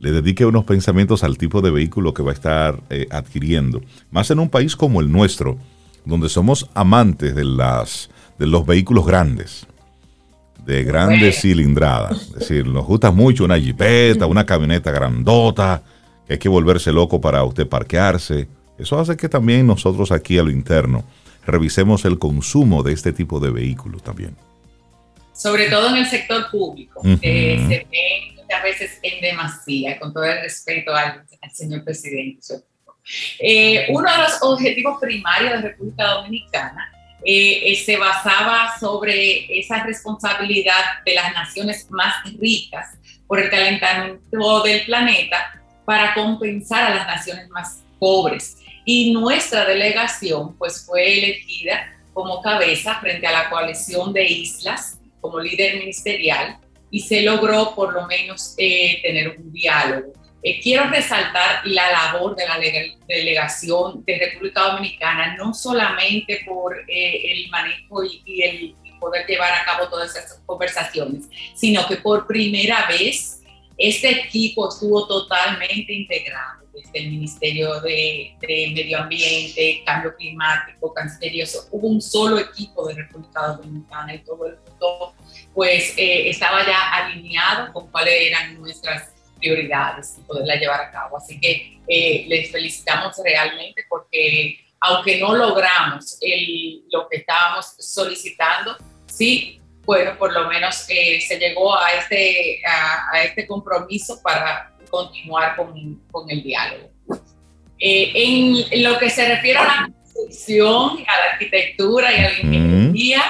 Le 0.00 0.12
dedique 0.12 0.46
unos 0.46 0.64
pensamientos 0.64 1.22
al 1.22 1.36
tipo 1.36 1.60
de 1.60 1.70
vehículo 1.70 2.14
que 2.14 2.22
va 2.22 2.30
a 2.30 2.34
estar 2.34 2.80
eh, 2.88 3.06
adquiriendo. 3.10 3.82
Más 4.10 4.30
en 4.30 4.38
un 4.38 4.48
país 4.48 4.74
como 4.74 5.00
el 5.00 5.12
nuestro, 5.12 5.58
donde 6.06 6.30
somos 6.30 6.70
amantes 6.72 7.34
de, 7.34 7.44
las, 7.44 8.08
de 8.38 8.46
los 8.46 8.64
vehículos 8.64 9.06
grandes, 9.06 9.66
de 10.64 10.84
grandes 10.84 11.42
cilindradas. 11.42 12.22
Es 12.22 12.32
decir, 12.32 12.66
nos 12.66 12.86
gusta 12.86 13.10
mucho 13.10 13.44
una 13.44 13.58
jipeta, 13.60 14.24
una 14.24 14.46
camioneta 14.46 14.90
grandota, 14.90 15.82
que 16.26 16.32
hay 16.34 16.38
que 16.38 16.48
volverse 16.48 16.92
loco 16.92 17.20
para 17.20 17.44
usted 17.44 17.68
parquearse. 17.68 18.48
Eso 18.78 18.98
hace 18.98 19.18
que 19.18 19.28
también 19.28 19.66
nosotros 19.66 20.10
aquí 20.12 20.38
a 20.38 20.42
lo 20.42 20.50
interno 20.50 21.04
revisemos 21.44 22.06
el 22.06 22.18
consumo 22.18 22.82
de 22.82 22.92
este 22.94 23.12
tipo 23.12 23.38
de 23.38 23.50
vehículos 23.50 24.02
también. 24.02 24.34
Sobre 25.34 25.68
todo 25.68 25.90
en 25.90 25.96
el 25.96 26.06
sector 26.06 26.50
público, 26.50 27.02
se 27.02 27.86
ve 27.90 28.39
muchas 28.50 28.62
veces 28.62 28.98
en 29.02 29.20
demasía, 29.20 29.98
con 29.98 30.12
todo 30.12 30.24
el 30.24 30.40
respeto 30.42 30.94
al, 30.94 31.24
señor 31.52 31.84
presidente. 31.84 32.40
Eh, 33.38 33.86
uno 33.90 34.10
de 34.10 34.18
los 34.18 34.42
objetivos 34.42 35.00
primarios 35.00 35.52
de 35.52 35.68
República 35.68 36.06
Dominicana 36.08 36.92
eh, 37.24 37.72
eh, 37.72 37.76
se 37.76 37.96
basaba 37.96 38.78
sobre 38.78 39.58
esa 39.58 39.84
responsabilidad 39.84 41.02
de 41.04 41.14
las 41.14 41.32
naciones 41.32 41.90
más 41.90 42.14
ricas 42.38 42.98
por 43.26 43.40
el 43.40 43.50
calentamiento 43.50 44.62
del 44.62 44.84
planeta 44.84 45.62
para 45.84 46.14
compensar 46.14 46.90
a 46.90 46.94
las 46.96 47.06
naciones 47.06 47.48
más 47.50 47.82
pobres. 47.98 48.58
Y 48.84 49.12
nuestra 49.12 49.64
delegación 49.64 50.56
pues 50.56 50.84
fue 50.84 51.18
elegida 51.18 51.96
como 52.12 52.42
cabeza 52.42 52.98
frente 53.00 53.26
a 53.26 53.32
la 53.32 53.50
coalición 53.50 54.12
de 54.12 54.24
islas 54.24 54.98
como 55.20 55.38
líder 55.38 55.78
ministerial 55.78 56.58
y 56.90 57.00
se 57.00 57.22
logró 57.22 57.74
por 57.74 57.92
lo 57.92 58.06
menos 58.06 58.54
eh, 58.58 59.00
tener 59.02 59.36
un 59.38 59.52
diálogo. 59.52 60.12
Eh, 60.42 60.58
quiero 60.60 60.88
resaltar 60.88 61.66
la 61.66 61.90
labor 61.92 62.34
de 62.34 62.46
la 62.46 62.58
delegación 63.06 64.02
de 64.04 64.18
República 64.18 64.62
Dominicana, 64.72 65.36
no 65.36 65.52
solamente 65.52 66.42
por 66.46 66.76
eh, 66.88 67.32
el 67.32 67.50
manejo 67.50 68.04
y, 68.04 68.42
el 68.42 68.74
poder 68.98 69.26
llevar 69.26 69.52
a 69.52 69.64
cabo 69.64 69.88
todas 69.88 70.14
esas 70.14 70.42
conversaciones, 70.44 71.24
sino 71.54 71.86
que 71.86 71.96
por 71.96 72.26
primera 72.26 72.86
vez 72.86 73.42
este 73.78 74.10
equipo 74.10 74.68
estuvo 74.68 75.06
totalmente 75.06 75.90
integrado 75.94 76.59
desde 76.82 76.98
el 76.98 77.10
Ministerio 77.10 77.80
de, 77.80 78.36
Medio 78.42 78.98
Ambiente, 78.98 79.82
Cambio 79.84 80.14
Climático, 80.16 80.92
Cancillería, 80.92 81.46
hubo 81.70 81.88
un 81.88 82.00
solo 82.00 82.38
equipo 82.38 82.86
de 82.86 82.94
República 82.94 83.48
Dominicana 83.48 84.14
y 84.14 84.18
todo 84.18 84.46
el 84.46 84.56
mundo 84.56 85.14
pues 85.54 85.94
eh, 85.96 86.30
estaba 86.30 86.64
ya 86.66 86.92
alineado 86.94 87.72
con 87.72 87.90
cuáles 87.90 88.14
eran 88.14 88.60
nuestras 88.60 89.12
prioridades 89.38 90.16
y 90.18 90.22
poderla 90.22 90.56
llevar 90.56 90.80
a 90.80 90.90
cabo. 90.90 91.16
Así 91.16 91.40
que 91.40 91.80
eh, 91.88 92.24
les 92.28 92.50
felicitamos 92.50 93.16
realmente 93.24 93.84
porque 93.88 94.60
aunque 94.80 95.18
no 95.18 95.34
logramos 95.34 96.16
el, 96.20 96.82
lo 96.90 97.08
que 97.08 97.18
estábamos 97.18 97.74
solicitando, 97.78 98.76
sí, 99.06 99.60
bueno, 99.84 100.16
por 100.16 100.32
lo 100.32 100.48
menos 100.48 100.86
eh, 100.88 101.20
se 101.20 101.38
llegó 101.38 101.76
a 101.76 101.90
este, 101.90 102.62
a, 102.66 103.22
este 103.22 103.46
compromiso 103.46 104.20
para 104.22 104.72
continuar 104.90 105.56
con, 105.56 106.02
con 106.10 106.30
el 106.30 106.42
diálogo. 106.42 106.90
en, 107.78 108.82
lo 108.82 108.98
que 108.98 109.08
se 109.08 109.28
refiere 109.28 109.58
a 109.58 109.64
la 109.64 109.90
construcción, 110.04 110.98
a 111.06 111.18
la 111.18 111.32
arquitectura 111.32 112.12
y 112.12 112.18
a 112.18 112.22
la 112.22 112.40
ingeniería, 112.40 113.22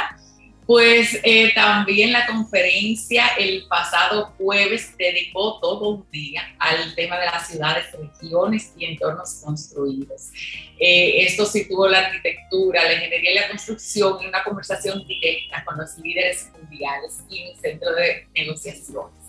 pues 0.71 1.19
eh, 1.25 1.53
también 1.53 2.13
la 2.13 2.25
conferencia 2.29 3.27
el 3.37 3.67
pasado 3.67 4.35
jueves 4.39 4.97
dedicó 4.97 5.59
todo 5.59 5.89
un 5.89 6.11
día 6.13 6.43
al 6.61 6.95
tema 6.95 7.19
de 7.19 7.27
las 7.27 7.49
ciudades, 7.49 7.87
regiones 7.91 8.73
y 8.77 8.85
entornos 8.85 9.43
construidos. 9.45 10.31
Eh, 10.79 11.25
esto 11.25 11.45
situó 11.45 11.89
la 11.89 12.07
arquitectura, 12.07 12.85
la 12.85 12.93
ingeniería 12.93 13.33
y 13.33 13.35
la 13.35 13.49
construcción 13.49 14.23
en 14.23 14.29
una 14.29 14.45
conversación 14.45 15.05
directa 15.09 15.65
con 15.65 15.77
los 15.77 15.99
líderes 15.99 16.53
mundiales 16.57 17.19
y 17.29 17.49
un 17.51 17.61
centro 17.61 17.93
de 17.97 18.29
negociaciones. 18.33 19.20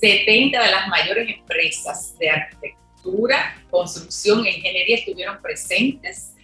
70 0.00 0.62
de 0.62 0.70
las 0.70 0.88
mayores 0.88 1.28
empresas 1.28 2.16
de 2.18 2.30
arquitectura, 2.30 3.56
construcción 3.70 4.46
e 4.46 4.56
ingeniería 4.56 4.96
estuvieron 4.96 5.40
presentes 5.42 6.34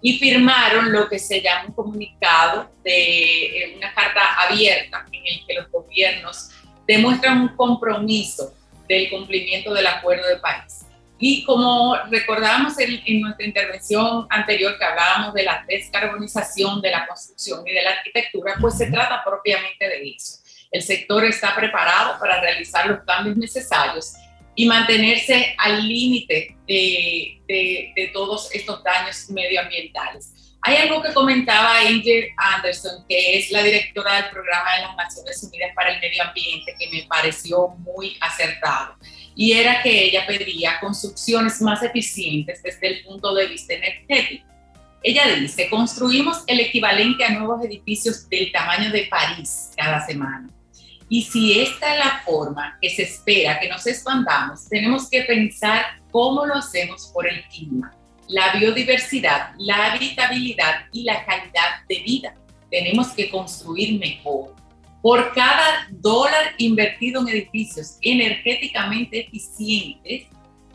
y 0.00 0.18
firmaron 0.18 0.92
lo 0.92 1.08
que 1.08 1.18
se 1.18 1.40
llama 1.40 1.66
un 1.68 1.74
comunicado 1.74 2.70
de 2.82 3.44
eh, 3.44 3.74
una 3.76 3.92
carta 3.94 4.20
abierta 4.46 5.06
en 5.10 5.22
el 5.24 5.46
que 5.46 5.54
los 5.54 5.70
gobiernos 5.70 6.50
demuestran 6.86 7.40
un 7.40 7.48
compromiso 7.56 8.54
del 8.88 9.08
cumplimiento 9.08 9.72
del 9.72 9.86
Acuerdo 9.86 10.28
de 10.28 10.36
París. 10.36 10.84
Y 11.18 11.42
como 11.44 11.96
recordábamos 12.10 12.78
en, 12.78 13.00
en, 13.06 13.20
nuestra 13.22 13.46
intervención 13.46 14.26
anterior 14.28 14.76
que 14.76 14.84
hablábamos 14.84 15.32
de 15.32 15.44
la 15.44 15.64
descarbonización 15.66 16.82
de 16.82 16.90
la 16.90 17.06
construcción 17.06 17.66
y 17.66 17.72
de 17.72 17.82
la 17.82 17.92
arquitectura, 17.92 18.56
pues 18.60 18.76
se 18.76 18.90
trata 18.90 19.22
propiamente 19.24 19.88
de 19.88 20.10
eso. 20.10 20.43
El 20.70 20.82
sector 20.82 21.24
está 21.24 21.54
preparado 21.54 22.18
para 22.18 22.40
realizar 22.40 22.86
los 22.86 23.00
cambios 23.04 23.36
necesarios 23.36 24.14
y 24.54 24.66
mantenerse 24.66 25.54
al 25.58 25.86
límite 25.86 26.56
de, 26.66 28.10
todos 28.12 28.52
estos 28.54 28.82
daños 28.82 29.28
medioambientales. 29.30 30.32
Hay 30.62 30.76
algo 30.76 31.02
que 31.02 31.12
comentaba 31.12 31.78
Angel 31.80 32.28
Anderson, 32.38 33.04
que 33.06 33.38
es 33.38 33.50
la 33.50 33.62
directora 33.62 34.14
del 34.14 34.30
programa 34.30 34.76
de 34.76 34.82
las 34.82 34.96
Naciones 34.96 35.42
Unidas 35.42 35.72
para 35.74 35.92
el 35.92 36.00
Medio 36.00 36.22
Ambiente, 36.22 36.74
que 36.78 36.88
me 36.90 37.02
pareció 37.06 37.68
muy 37.78 38.16
acertado. 38.20 38.96
Y 39.36 39.52
era 39.52 39.82
que 39.82 40.04
ella 40.04 40.26
pedía 40.26 40.80
construcciones 40.80 41.60
más 41.60 41.82
eficientes 41.82 42.62
desde 42.62 42.86
el 42.86 43.04
punto 43.04 43.34
de 43.34 43.46
vista 43.46 43.74
energético. 43.74 44.46
Ella 45.04 45.36
dice, 45.36 45.68
construimos 45.70 46.42
el 46.48 46.58
equivalente 46.60 47.24
a 47.24 47.30
nuevos 47.30 47.64
edificios 47.64 48.28
del 48.28 48.50
tamaño 48.50 48.90
de 48.90 49.06
París 49.10 49.70
cada 49.76 50.04
semana 50.04 50.48
y 51.08 51.22
si 51.22 51.60
esta 51.60 51.92
es 51.92 51.98
la 51.98 52.22
forma 52.24 52.78
que 52.80 52.90
se 52.90 53.02
espera 53.02 53.60
que 53.60 53.68
nos 53.68 53.86
expandamos, 53.86 54.68
tenemos 54.68 55.08
que 55.08 55.22
pensar 55.22 56.00
cómo 56.10 56.46
lo 56.46 56.54
hacemos 56.54 57.10
por 57.12 57.28
el 57.28 57.42
clima, 57.44 57.94
la 58.28 58.54
biodiversidad, 58.54 59.50
la 59.58 59.92
habitabilidad 59.92 60.86
y 60.92 61.04
la 61.04 61.24
calidad 61.24 61.84
de 61.88 62.00
vida. 62.00 62.34
Tenemos 62.70 63.08
que 63.08 63.30
construir 63.30 63.98
mejor. 63.98 64.54
Por 65.02 65.34
cada 65.34 65.86
dólar 65.90 66.54
invertido 66.56 67.20
en 67.20 67.28
edificios 67.28 67.98
energéticamente 68.00 69.20
eficientes, 69.20 70.26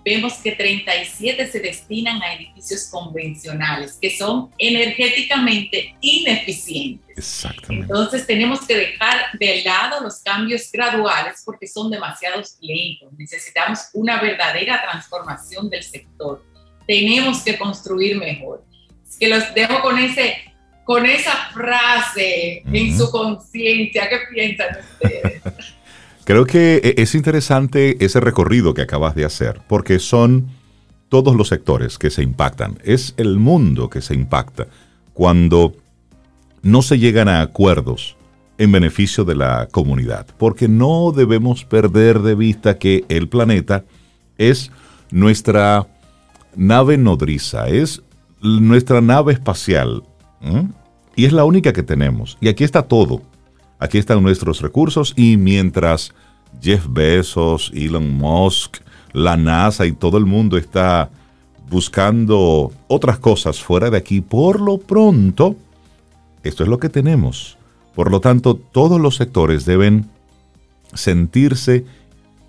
vemos 0.04 0.34
que 0.36 0.54
37 0.54 1.48
se 1.48 1.60
destinan 1.60 2.22
a 2.22 2.34
edificios 2.34 2.90
convencionales 2.92 3.98
que 4.02 4.16
son 4.16 4.50
energéticamente 4.58 5.96
ineficientes. 6.02 7.18
Exactamente. 7.18 7.84
Entonces 7.84 8.26
tenemos 8.26 8.66
que 8.66 8.76
dejar 8.76 9.18
de 9.40 9.64
lado 9.64 10.02
los 10.02 10.22
cambios 10.22 10.72
graduales 10.72 11.42
porque 11.46 11.68
son 11.68 11.92
demasiado 11.92 12.42
lentos. 12.62 13.12
Necesitamos 13.18 13.80
una 13.94 14.22
verdadera 14.22 14.82
transformación 14.82 15.70
del 15.70 15.84
sector. 15.84 16.44
Tenemos 16.88 17.44
que 17.44 17.58
construir 17.58 18.18
mejor. 18.18 18.64
Es 19.08 19.18
que 19.18 19.28
los 19.28 19.54
dejo 19.54 19.82
con 19.82 19.98
ese 19.98 20.46
con 20.86 21.06
esa 21.06 21.52
frase 21.54 22.64
en 22.66 22.98
su 22.98 23.12
conciencia. 23.12 24.10
¿Qué 24.10 24.22
piensan 24.34 24.70
ustedes? 24.80 25.42
Creo 26.30 26.46
que 26.46 26.76
e-, 26.84 27.02
es 27.02 27.16
interesante 27.16 28.06
ese 28.06 28.20
recorrido 28.20 28.76
que 28.76 28.84
acabas 28.84 29.16
de 29.16 29.26
hacer, 29.26 29.62
porque 29.68 29.98
son 29.98 30.50
todos 31.10 31.36
los 31.36 31.48
sectores 31.48 31.98
que 31.98 32.12
se 32.12 32.22
impactan, 32.22 32.78
es 32.84 33.16
el 33.18 33.40
mundo 33.40 33.90
que 33.90 34.00
se 34.00 34.14
impacta 34.14 34.68
cuando 35.16 35.74
no 36.62 36.84
se 36.84 37.00
llegan 37.00 37.30
a 37.30 37.42
acuerdos 37.42 38.16
en 38.60 38.72
beneficio 38.72 39.26
de 39.26 39.34
la 39.34 39.70
comunidad, 39.72 40.28
porque 40.38 40.68
no 40.68 41.12
debemos 41.12 41.66
perder 41.66 42.20
de 42.20 42.36
vista 42.36 42.78
que 42.78 43.06
el 43.10 43.28
planeta 43.28 43.86
es 44.38 44.72
nuestra 45.10 45.88
nave 46.56 47.00
nodriza, 47.00 47.70
es 47.70 48.04
nuestra 48.40 49.02
nave 49.02 49.34
espacial, 49.34 50.04
y 51.16 51.26
es 51.26 51.34
la 51.34 51.44
única 51.44 51.74
que 51.74 51.82
tenemos, 51.82 52.38
y 52.40 52.50
aquí 52.50 52.64
está 52.64 52.84
todo. 52.84 53.24
Aquí 53.80 53.98
están 53.98 54.22
nuestros 54.22 54.62
recursos 54.62 55.14
y 55.16 55.38
mientras 55.38 56.14
Jeff 56.62 56.86
Bezos, 56.90 57.72
Elon 57.74 58.14
Musk, 58.14 58.78
la 59.14 59.38
NASA 59.38 59.86
y 59.86 59.94
todo 59.94 60.18
el 60.18 60.26
mundo 60.26 60.58
está 60.58 61.10
buscando 61.70 62.72
otras 62.88 63.20
cosas 63.20 63.62
fuera 63.62 63.90
de 63.90 63.98
aquí, 63.98 64.20
por 64.20 64.60
lo 64.60 64.80
pronto, 64.80 65.56
esto 66.44 66.64
es 66.64 66.70
lo 66.70 66.78
que 66.78 66.90
tenemos. 66.90 67.58
Por 67.96 68.12
lo 68.12 68.20
tanto, 68.20 68.56
todos 68.56 69.00
los 69.00 69.16
sectores 69.16 69.66
deben 69.66 70.10
sentirse 70.94 71.86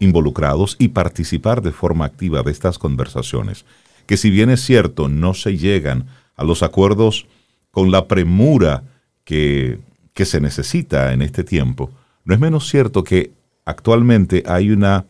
involucrados 0.01 0.77
y 0.79 0.89
participar 0.89 1.63
de 1.63 1.73
forma 1.73 2.07
activa 2.07 2.43
de 2.43 2.51
estas 2.51 2.79
conversaciones, 2.79 3.65
que 4.07 4.17
si 4.17 4.31
bien 4.31 4.51
es 4.51 4.63
cierto, 4.63 5.09
no 5.09 5.35
se 5.35 5.57
llegan 5.57 6.07
a 6.35 6.43
los 6.43 6.63
acuerdos 6.63 7.27
con 7.71 7.91
la 7.91 8.09
premura 8.09 8.83
que, 9.25 9.79
que 10.21 10.27
se 10.27 10.39
necesita 10.39 11.15
en 11.15 11.23
este 11.23 11.45
tiempo, 11.45 11.91
no 12.27 12.35
es 12.35 12.41
menos 12.41 12.69
cierto 12.69 13.05
que 13.05 13.33
actualmente 13.65 14.43
hay 14.47 14.71
una 14.71 15.07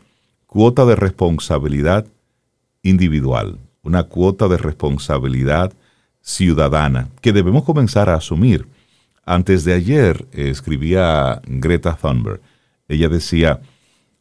cuota 0.46 0.84
de 0.84 0.94
responsabilidad 0.94 2.06
individual, 2.84 3.58
una 3.82 4.04
cuota 4.04 4.46
de 4.46 4.56
responsabilidad 4.56 5.72
ciudadana 6.20 7.08
que 7.22 7.32
debemos 7.32 7.64
comenzar 7.64 8.08
a 8.08 8.14
asumir. 8.14 8.68
Antes 9.24 9.64
de 9.64 9.72
ayer 9.72 10.26
eh, 10.30 10.48
escribía 10.48 11.42
Greta 11.44 11.98
Thunberg. 12.00 12.40
Ella 12.86 13.08
decía, 13.08 13.62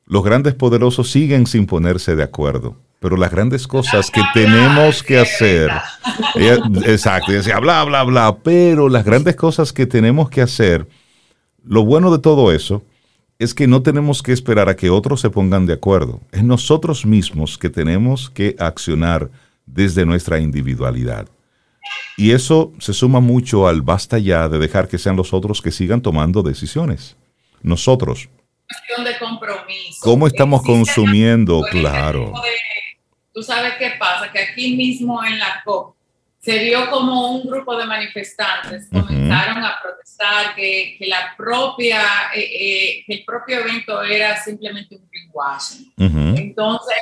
los 0.07 0.23
grandes 0.23 0.55
poderosos 0.55 1.11
siguen 1.11 1.45
sin 1.45 1.67
ponerse 1.67 2.15
de 2.15 2.23
acuerdo, 2.23 2.77
pero 2.99 3.15
las 3.15 3.31
grandes 3.31 3.65
cosas 3.67 4.11
que 4.11 4.21
tenemos 4.33 5.01
que 5.01 5.19
hacer, 5.19 5.71
ella, 6.35 6.59
exacto, 6.85 7.31
decía, 7.31 7.59
bla, 7.59 7.83
bla, 7.85 8.03
bla, 8.03 8.37
pero 8.43 8.89
las 8.89 9.05
grandes 9.05 9.35
cosas 9.35 9.71
que 9.71 9.85
tenemos 9.85 10.29
que 10.29 10.41
hacer, 10.41 10.87
lo 11.63 11.85
bueno 11.85 12.11
de 12.11 12.19
todo 12.19 12.51
eso 12.51 12.83
es 13.39 13.53
que 13.53 13.67
no 13.67 13.81
tenemos 13.81 14.21
que 14.21 14.33
esperar 14.33 14.67
a 14.67 14.75
que 14.75 14.89
otros 14.89 15.21
se 15.21 15.29
pongan 15.29 15.65
de 15.65 15.73
acuerdo. 15.73 16.19
Es 16.33 16.43
nosotros 16.43 17.05
mismos 17.05 17.57
que 17.57 17.69
tenemos 17.69 18.29
que 18.29 18.55
accionar 18.59 19.29
desde 19.65 20.05
nuestra 20.05 20.39
individualidad. 20.39 21.29
Y 22.17 22.31
eso 22.31 22.73
se 22.79 22.91
suma 22.91 23.21
mucho 23.21 23.65
al 23.65 23.81
basta 23.81 24.19
ya 24.19 24.49
de 24.49 24.59
dejar 24.59 24.89
que 24.89 24.97
sean 24.97 25.15
los 25.15 25.33
otros 25.33 25.61
que 25.61 25.71
sigan 25.71 26.01
tomando 26.01 26.43
decisiones. 26.43 27.15
Nosotros. 27.61 28.27
Cuestión 28.67 29.05
de 29.05 29.17
compromiso. 29.17 29.99
¿Cómo 30.01 30.27
estamos 30.27 30.61
consumiendo? 30.61 31.61
Claro. 31.71 32.33
Tú 33.39 33.43
sabes 33.43 33.75
qué 33.79 33.91
pasa, 33.97 34.29
que 34.29 34.39
aquí 34.39 34.75
mismo 34.75 35.23
en 35.23 35.39
la 35.39 35.61
COP 35.63 35.95
se 36.41 36.59
vio 36.59 36.89
como 36.89 37.37
un 37.37 37.47
grupo 37.47 37.77
de 37.77 37.85
manifestantes 37.85 38.89
comenzaron 38.91 39.63
a 39.63 39.79
protestar 39.81 40.53
que, 40.55 40.97
que 40.99 41.07
la 41.07 41.35
propia, 41.37 42.01
eh, 42.35 42.41
eh, 42.41 43.03
que 43.07 43.13
el 43.13 43.23
propio 43.23 43.61
evento 43.61 44.03
era 44.03 44.35
simplemente 44.43 44.97
un 44.97 45.09
greenwashing. 45.09 45.93
Entonces, 46.37 46.97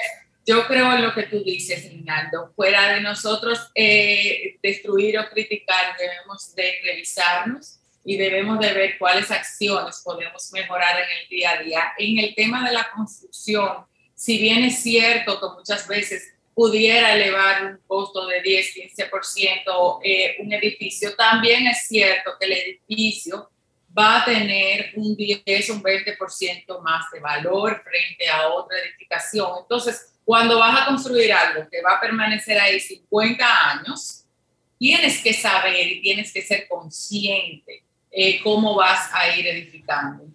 yo 0.45 0.67
creo 0.67 0.93
en 0.93 1.01
lo 1.01 1.15
que 1.15 1.23
tú 1.23 1.43
dices, 1.43 1.91
Rinaldo, 1.91 2.53
fuera 2.55 2.93
de 2.93 3.01
nosotros 3.01 3.71
eh, 3.73 4.59
destruir 4.61 5.17
o 5.17 5.27
criticar, 5.31 5.97
debemos 5.97 6.53
de 6.53 6.71
revisarnos 6.83 7.79
y 8.05 8.15
debemos 8.15 8.59
de 8.59 8.73
ver 8.73 8.99
cuáles 8.99 9.31
acciones 9.31 10.03
podemos 10.05 10.51
mejorar 10.53 10.97
en 10.99 11.17
el 11.19 11.29
día 11.29 11.51
a 11.53 11.63
día. 11.63 11.81
En 11.97 12.19
el 12.19 12.35
tema 12.35 12.63
de 12.63 12.75
la 12.75 12.88
construcción, 12.95 13.86
si 14.18 14.39
bien 14.39 14.63
es 14.63 14.82
cierto 14.82 15.39
que 15.39 15.59
muchas 15.59 15.88
veces 15.88 16.34
pudiera 16.55 17.13
elevar 17.13 17.65
un 17.65 17.80
costo 17.86 18.26
de 18.26 18.41
10, 18.41 18.76
15% 18.97 19.99
eh, 20.03 20.38
un 20.39 20.51
edificio, 20.51 21.15
también 21.15 21.68
es 21.68 21.86
cierto 21.88 22.32
que 22.39 22.47
el 22.47 22.53
edificio 22.53 23.47
va 23.97 24.22
a 24.22 24.26
tener 24.26 24.91
un 24.95 25.15
10, 25.15 25.70
un 25.70 25.84
20% 25.84 26.82
más 26.82 27.05
de 27.13 27.20
valor 27.20 27.84
frente 27.84 28.28
a 28.28 28.47
otra 28.49 28.76
edificación. 28.80 29.51
Entonces, 29.61 30.13
cuando 30.26 30.57
vas 30.57 30.82
a 30.82 30.86
construir 30.88 31.32
algo 31.32 31.70
que 31.70 31.82
va 31.84 31.97
a 31.97 32.01
permanecer 32.01 32.59
ahí 32.59 32.80
50 32.80 33.72
años, 33.72 34.26
tienes 34.80 35.22
que 35.22 35.34
saber 35.34 35.86
y 35.88 36.01
tienes 36.01 36.34
que 36.34 36.41
ser 36.41 36.68
consciente 36.68 37.84
eh, 38.11 38.41
cómo 38.41 38.74
vas 38.74 39.11
a 39.13 39.38
ir 39.38 39.45
edificando. 39.45 40.26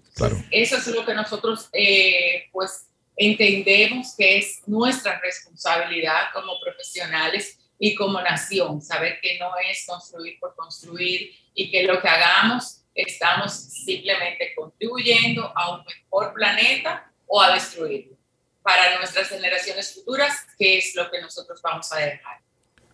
Eso 0.52 0.76
es 0.76 0.86
lo 0.86 1.04
que 1.04 1.14
nosotros, 1.14 1.68
eh, 1.72 2.44
pues, 2.52 2.86
entendemos 3.16 4.14
que 4.16 4.38
es 4.38 4.62
nuestra 4.66 5.20
responsabilidad 5.20 6.32
como 6.32 6.52
profesionales 6.64 7.58
y 7.78 7.94
como 7.94 8.20
nación, 8.20 8.80
saber 8.80 9.18
que 9.20 9.38
no 9.38 9.50
es 9.70 9.84
construir 9.86 10.38
por 10.38 10.54
construir 10.54 11.30
y 11.54 11.70
que 11.70 11.82
lo 11.82 12.00
que 12.00 12.08
hagamos 12.08 12.82
estamos 12.94 13.52
simplemente 13.52 14.52
contribuyendo 14.56 15.52
a 15.56 15.76
un 15.76 15.84
mejor 15.84 16.32
planeta 16.34 17.10
o 17.26 17.40
a 17.40 17.54
destruirlo 17.54 18.16
para 18.62 18.98
nuestras 18.98 19.28
generaciones 19.28 19.94
futuras, 19.94 20.46
que 20.58 20.78
es 20.78 20.94
lo 20.94 21.10
que 21.10 21.20
nosotros 21.20 21.60
vamos 21.62 21.92
a 21.92 21.96
dejar. 21.96 22.38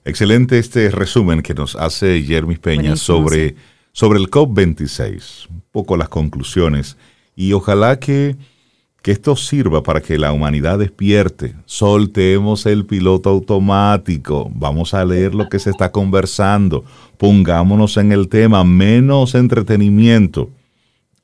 Excelente 0.04 0.58
este 0.58 0.90
resumen 0.90 1.42
que 1.42 1.52
nos 1.52 1.76
hace 1.76 2.22
Jeremy 2.22 2.56
Peña 2.56 2.96
sobre, 2.96 3.56
sobre 3.92 4.18
el 4.18 4.30
COP26, 4.30 5.50
un 5.50 5.60
poco 5.70 5.96
las 5.96 6.08
conclusiones 6.08 6.96
y 7.36 7.52
ojalá 7.52 8.00
que 8.00 8.36
que 9.08 9.12
esto 9.12 9.36
sirva 9.36 9.82
para 9.82 10.02
que 10.02 10.18
la 10.18 10.32
humanidad 10.32 10.78
despierte. 10.78 11.54
Soltemos 11.64 12.66
el 12.66 12.84
piloto 12.84 13.30
automático. 13.30 14.50
Vamos 14.54 14.92
a 14.92 15.02
leer 15.02 15.34
lo 15.34 15.48
que 15.48 15.58
se 15.58 15.70
está 15.70 15.90
conversando. 15.90 16.84
Pongámonos 17.16 17.96
en 17.96 18.12
el 18.12 18.28
tema. 18.28 18.64
Menos 18.64 19.34
entretenimiento 19.34 20.50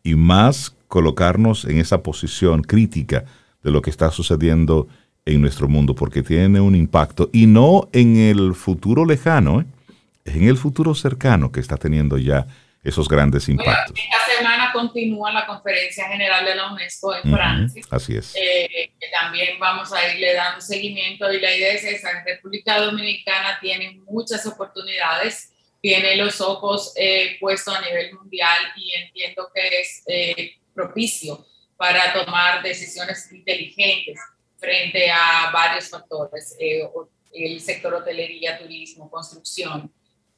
y 0.02 0.14
más 0.14 0.74
colocarnos 0.88 1.66
en 1.66 1.76
esa 1.76 2.02
posición 2.02 2.62
crítica 2.62 3.26
de 3.62 3.70
lo 3.70 3.82
que 3.82 3.90
está 3.90 4.10
sucediendo 4.10 4.88
en 5.26 5.42
nuestro 5.42 5.68
mundo, 5.68 5.94
porque 5.94 6.22
tiene 6.22 6.62
un 6.62 6.74
impacto. 6.74 7.28
Y 7.34 7.44
no 7.44 7.90
en 7.92 8.16
el 8.16 8.54
futuro 8.54 9.04
lejano, 9.04 9.60
¿eh? 9.60 9.66
es 10.24 10.36
en 10.36 10.44
el 10.44 10.56
futuro 10.56 10.94
cercano 10.94 11.52
que 11.52 11.60
está 11.60 11.76
teniendo 11.76 12.16
ya 12.16 12.46
esos 12.82 13.10
grandes 13.10 13.46
impactos. 13.50 14.00
Semana 14.36 14.72
continúa 14.72 15.32
la 15.32 15.46
Conferencia 15.46 16.08
General 16.08 16.44
de 16.44 16.54
la 16.54 16.72
UNESCO 16.72 17.14
en 17.14 17.22
Francia. 17.32 17.82
Así 17.90 18.16
es. 18.16 18.34
Eh, 18.34 18.92
que 19.00 19.08
también 19.08 19.58
vamos 19.58 19.92
a 19.92 20.12
irle 20.12 20.34
dando 20.34 20.60
seguimiento 20.60 21.32
y 21.32 21.40
la 21.40 21.54
idea 21.54 21.72
es 21.72 21.84
esa. 21.84 22.22
República 22.24 22.80
Dominicana 22.80 23.58
tiene 23.60 24.00
muchas 24.06 24.46
oportunidades, 24.46 25.52
tiene 25.80 26.16
los 26.16 26.40
ojos 26.40 26.92
eh, 26.96 27.36
puestos 27.40 27.74
a 27.74 27.80
nivel 27.82 28.14
mundial 28.14 28.58
y 28.76 28.92
entiendo 28.94 29.50
que 29.54 29.80
es 29.80 30.02
eh, 30.06 30.54
propicio 30.74 31.46
para 31.76 32.12
tomar 32.12 32.62
decisiones 32.62 33.30
inteligentes 33.32 34.18
frente 34.58 35.10
a 35.10 35.50
varios 35.52 35.90
factores, 35.90 36.56
el 37.34 37.60
sector 37.60 37.92
hotelería, 37.94 38.58
turismo, 38.58 39.10
construcción 39.10 39.92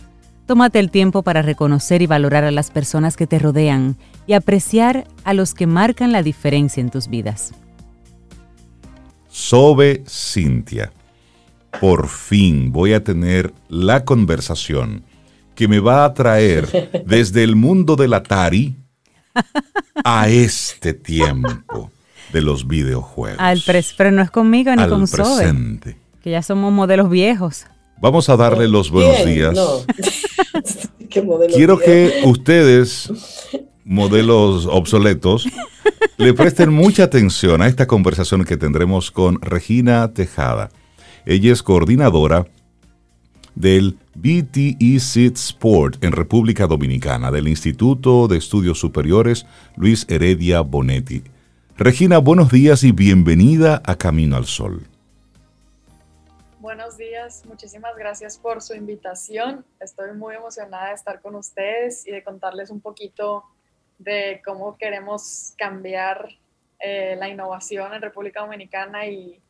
Tómate 0.47 0.79
el 0.79 0.93
tiempo 0.93 1.25
para 1.25 1.43
reconocer 1.43 2.01
y 2.01 2.07
valorar 2.07 2.45
a 2.45 2.53
las 2.53 2.71
personas 2.71 3.17
que 3.17 3.27
te 3.27 3.41
rodean 3.41 3.97
y 4.29 4.35
apreciar 4.35 5.09
a 5.25 5.35
los 5.35 5.53
que 5.53 5.67
marcan 5.67 6.13
la 6.13 6.23
diferencia 6.23 6.81
en 6.81 6.91
tus 6.91 7.09
vidas. 7.09 7.53
Sobe 9.29 10.05
Cintia. 10.09 10.93
Por 11.81 12.07
fin 12.07 12.71
voy 12.71 12.93
a 12.93 13.03
tener 13.03 13.53
la 13.69 14.05
conversación 14.05 15.03
que 15.57 15.67
me 15.67 15.81
va 15.81 16.05
a 16.05 16.15
traer 16.15 17.03
desde 17.05 17.43
el 17.43 17.57
mundo 17.57 17.97
del 17.97 18.15
Atari 18.15 18.77
a 20.05 20.29
este 20.29 20.95
tiempo 20.95 21.91
de 22.33 22.41
los 22.41 22.67
videojuegos. 22.67 23.41
Al 23.41 23.63
pero 23.97 24.11
no 24.11 24.23
es 24.23 24.31
conmigo 24.31 24.75
ni 24.75 24.89
con 24.89 25.07
presente. 25.07 25.97
que 26.23 26.31
ya 26.31 26.43
somos 26.43 26.73
modelos 26.73 27.11
viejos. 27.11 27.67
Vamos 28.01 28.29
a 28.29 28.37
darle 28.37 28.69
los 28.69 28.91
buenos 28.91 29.25
días. 29.25 29.59
Quiero 31.55 31.79
que 31.79 32.23
ustedes 32.25 33.11
modelos 33.85 34.67
obsoletos, 34.67 35.47
le 36.17 36.35
presten 36.35 36.73
mucha 36.73 37.05
atención 37.05 37.63
a 37.63 37.69
esta 37.69 37.87
conversación 37.87 38.45
que 38.45 38.57
tendremos 38.57 39.11
con 39.11 39.41
Regina 39.41 40.13
Tejada. 40.13 40.71
Ella 41.27 41.53
es 41.53 41.63
coordinadora 41.63 42.47
del 43.55 43.99
BTE 44.15 44.99
Seed 45.01 45.35
Sport 45.35 46.03
en 46.05 46.13
República 46.13 46.67
Dominicana, 46.67 47.31
del 47.31 47.49
Instituto 47.49 48.29
de 48.29 48.39
Estudios 48.39 48.79
Superiores 48.79 49.47
Luis 49.77 50.07
Heredia 50.09 50.61
Bonetti. 50.61 51.23
Regina, 51.77 52.19
buenos 52.19 52.51
días 52.51 52.85
y 52.85 52.93
bienvenida 52.93 53.83
a 53.85 53.97
Camino 53.97 54.37
al 54.37 54.47
Sol. 54.47 54.87
Buenos 56.61 56.97
días, 56.97 57.45
muchísimas 57.47 57.97
gracias 57.97 58.39
por 58.39 58.63
su 58.63 58.75
invitación. 58.75 59.65
Estoy 59.81 60.13
muy 60.13 60.37
emocionada 60.37 60.89
de 60.89 60.95
estar 60.95 61.21
con 61.21 61.35
ustedes 61.35 62.07
y 62.07 62.13
de 62.13 62.23
contarles 62.23 62.71
un 62.71 62.81
poquito 62.81 63.45
de 63.99 64.41
cómo 64.45 64.77
queremos 64.77 65.55
cambiar 65.57 66.29
eh, 66.79 67.17
la 67.19 67.29
innovación 67.29 67.95
en 67.95 68.03
República 68.03 68.41
Dominicana 68.41 69.07
y 69.07 69.41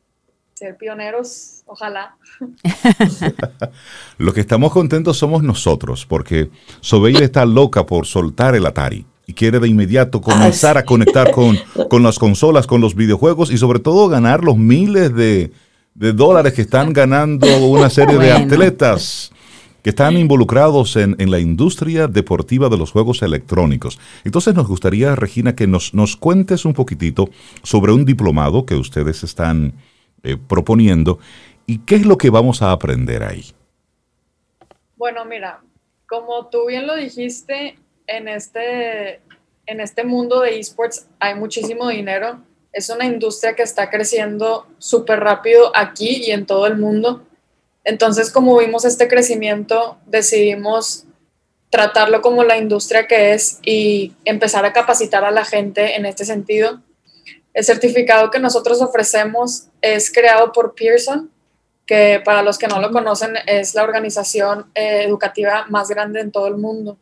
ser 0.53 0.77
pioneros, 0.77 1.63
ojalá. 1.65 2.15
Lo 4.17 4.33
que 4.33 4.41
estamos 4.41 4.71
contentos 4.71 5.17
somos 5.17 5.43
nosotros, 5.43 6.05
porque 6.05 6.49
Sobeida 6.81 7.23
está 7.23 7.45
loca 7.45 7.85
por 7.85 8.05
soltar 8.05 8.55
el 8.55 8.65
Atari 8.65 9.05
y 9.25 9.33
quiere 9.33 9.59
de 9.59 9.67
inmediato 9.67 10.21
comenzar 10.21 10.77
a 10.77 10.83
conectar 10.83 11.31
con, 11.31 11.57
con 11.89 12.03
las 12.03 12.19
consolas, 12.19 12.67
con 12.67 12.81
los 12.81 12.95
videojuegos 12.95 13.51
y 13.51 13.57
sobre 13.57 13.79
todo 13.79 14.09
ganar 14.09 14.43
los 14.43 14.57
miles 14.57 15.13
de, 15.13 15.51
dólares 15.95 16.53
que 16.53 16.63
están 16.63 16.93
ganando 16.93 17.47
una 17.67 17.89
serie 17.89 18.17
de 18.17 18.31
atletas 18.31 19.31
que 19.83 19.89
están 19.89 20.17
involucrados 20.17 20.95
en, 20.95 21.17
la 21.29 21.39
industria 21.39 22.07
deportiva 22.07 22.69
de 22.69 22.77
los 22.77 22.91
juegos 22.91 23.21
electrónicos. 23.21 23.99
Entonces 24.23 24.55
nos 24.55 24.65
gustaría, 24.65 25.13
Regina, 25.13 25.55
que 25.55 25.67
nos, 25.67 25.93
nos 25.93 26.15
cuentes 26.15 26.63
un 26.63 26.73
poquitito 26.73 27.29
sobre 27.63 27.91
un 27.91 28.05
diplomado 28.05 28.65
que 28.65 28.75
ustedes 28.75 29.23
están 29.25 29.73
eh, 30.23 30.37
proponiendo 30.37 31.19
y 31.65 31.79
qué 31.79 31.95
es 31.95 32.05
lo 32.05 32.17
que 32.17 32.29
vamos 32.29 32.61
a 32.61 32.71
aprender 32.71 33.23
ahí. 33.23 33.51
Bueno, 34.95 35.25
mira, 35.25 35.61
como 36.07 36.47
tú 36.47 36.67
bien 36.67 36.87
lo 36.87 36.95
dijiste, 36.95 37.77
en 38.07 38.27
este, 38.27 39.21
en 39.65 39.79
este 39.79 40.03
mundo 40.03 40.41
de 40.41 40.59
esports 40.59 41.07
hay 41.19 41.35
muchísimo 41.35 41.89
dinero. 41.89 42.39
Es 42.71 42.89
una 42.89 43.05
industria 43.05 43.55
que 43.55 43.63
está 43.63 43.89
creciendo 43.89 44.67
súper 44.77 45.19
rápido 45.19 45.75
aquí 45.75 46.23
y 46.25 46.31
en 46.31 46.45
todo 46.45 46.67
el 46.67 46.77
mundo. 46.77 47.25
Entonces, 47.83 48.31
como 48.31 48.57
vimos 48.57 48.85
este 48.85 49.07
crecimiento, 49.07 49.97
decidimos 50.05 51.05
tratarlo 51.69 52.21
como 52.21 52.43
la 52.43 52.57
industria 52.57 53.07
que 53.07 53.33
es 53.33 53.59
y 53.63 54.13
empezar 54.25 54.63
a 54.65 54.73
capacitar 54.73 55.25
a 55.25 55.31
la 55.31 55.43
gente 55.43 55.95
en 55.95 56.05
este 56.05 56.23
sentido. 56.23 56.81
El 57.53 57.63
certificado 57.63 58.31
que 58.31 58.39
nosotros 58.39 58.81
ofrecemos 58.81 59.67
es 59.81 60.11
creado 60.11 60.51
por 60.51 60.73
Pearson, 60.73 61.29
que 61.85 62.21
para 62.23 62.41
los 62.41 62.57
que 62.57 62.67
no 62.67 62.79
lo 62.79 62.91
conocen 62.91 63.35
es 63.45 63.75
la 63.75 63.83
organización 63.83 64.71
eh, 64.73 65.03
educativa 65.03 65.65
más 65.69 65.89
grande 65.89 66.21
en 66.21 66.31
todo 66.31 66.47
el 66.47 66.57
mundo. 66.57 66.97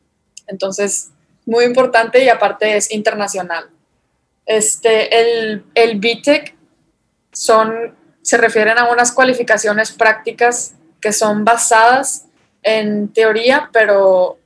Entonces, 0.47 1.11
muy 1.45 1.65
importante 1.65 2.23
y 2.23 2.29
aparte 2.29 2.75
es 2.75 2.91
internacional. 2.91 3.69
Este, 4.45 5.19
el, 5.19 5.65
el 5.75 5.99
BTEC 5.99 6.55
se 7.31 8.37
refieren 8.37 8.77
a 8.77 8.91
unas 8.91 9.11
cualificaciones 9.11 9.91
prácticas 9.91 10.75
que 10.99 11.13
son 11.13 11.45
basadas 11.45 12.25
en 12.61 13.11
teoría, 13.11 13.69
pero 13.71 14.37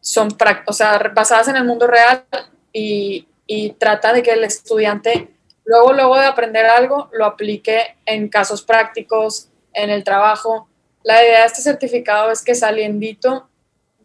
son 0.00 0.28
o 0.66 0.72
sea, 0.72 0.98
basadas 1.14 1.48
en 1.48 1.56
el 1.56 1.64
mundo 1.64 1.86
real 1.86 2.24
y 2.72 3.26
y 3.48 3.70
trata 3.70 4.12
de 4.12 4.22
que 4.22 4.32
el 4.32 4.44
estudiante 4.44 5.30
luego, 5.64 5.92
luego 5.92 6.16
de 6.16 6.26
aprender 6.26 6.66
algo, 6.66 7.08
lo 7.12 7.24
aplique 7.24 7.96
en 8.06 8.28
casos 8.28 8.62
prácticos, 8.62 9.48
en 9.72 9.90
el 9.90 10.04
trabajo. 10.04 10.68
La 11.02 11.22
idea 11.24 11.40
de 11.40 11.46
este 11.46 11.62
certificado 11.62 12.30
es 12.30 12.44
que 12.44 12.54
saliendito 12.54 13.48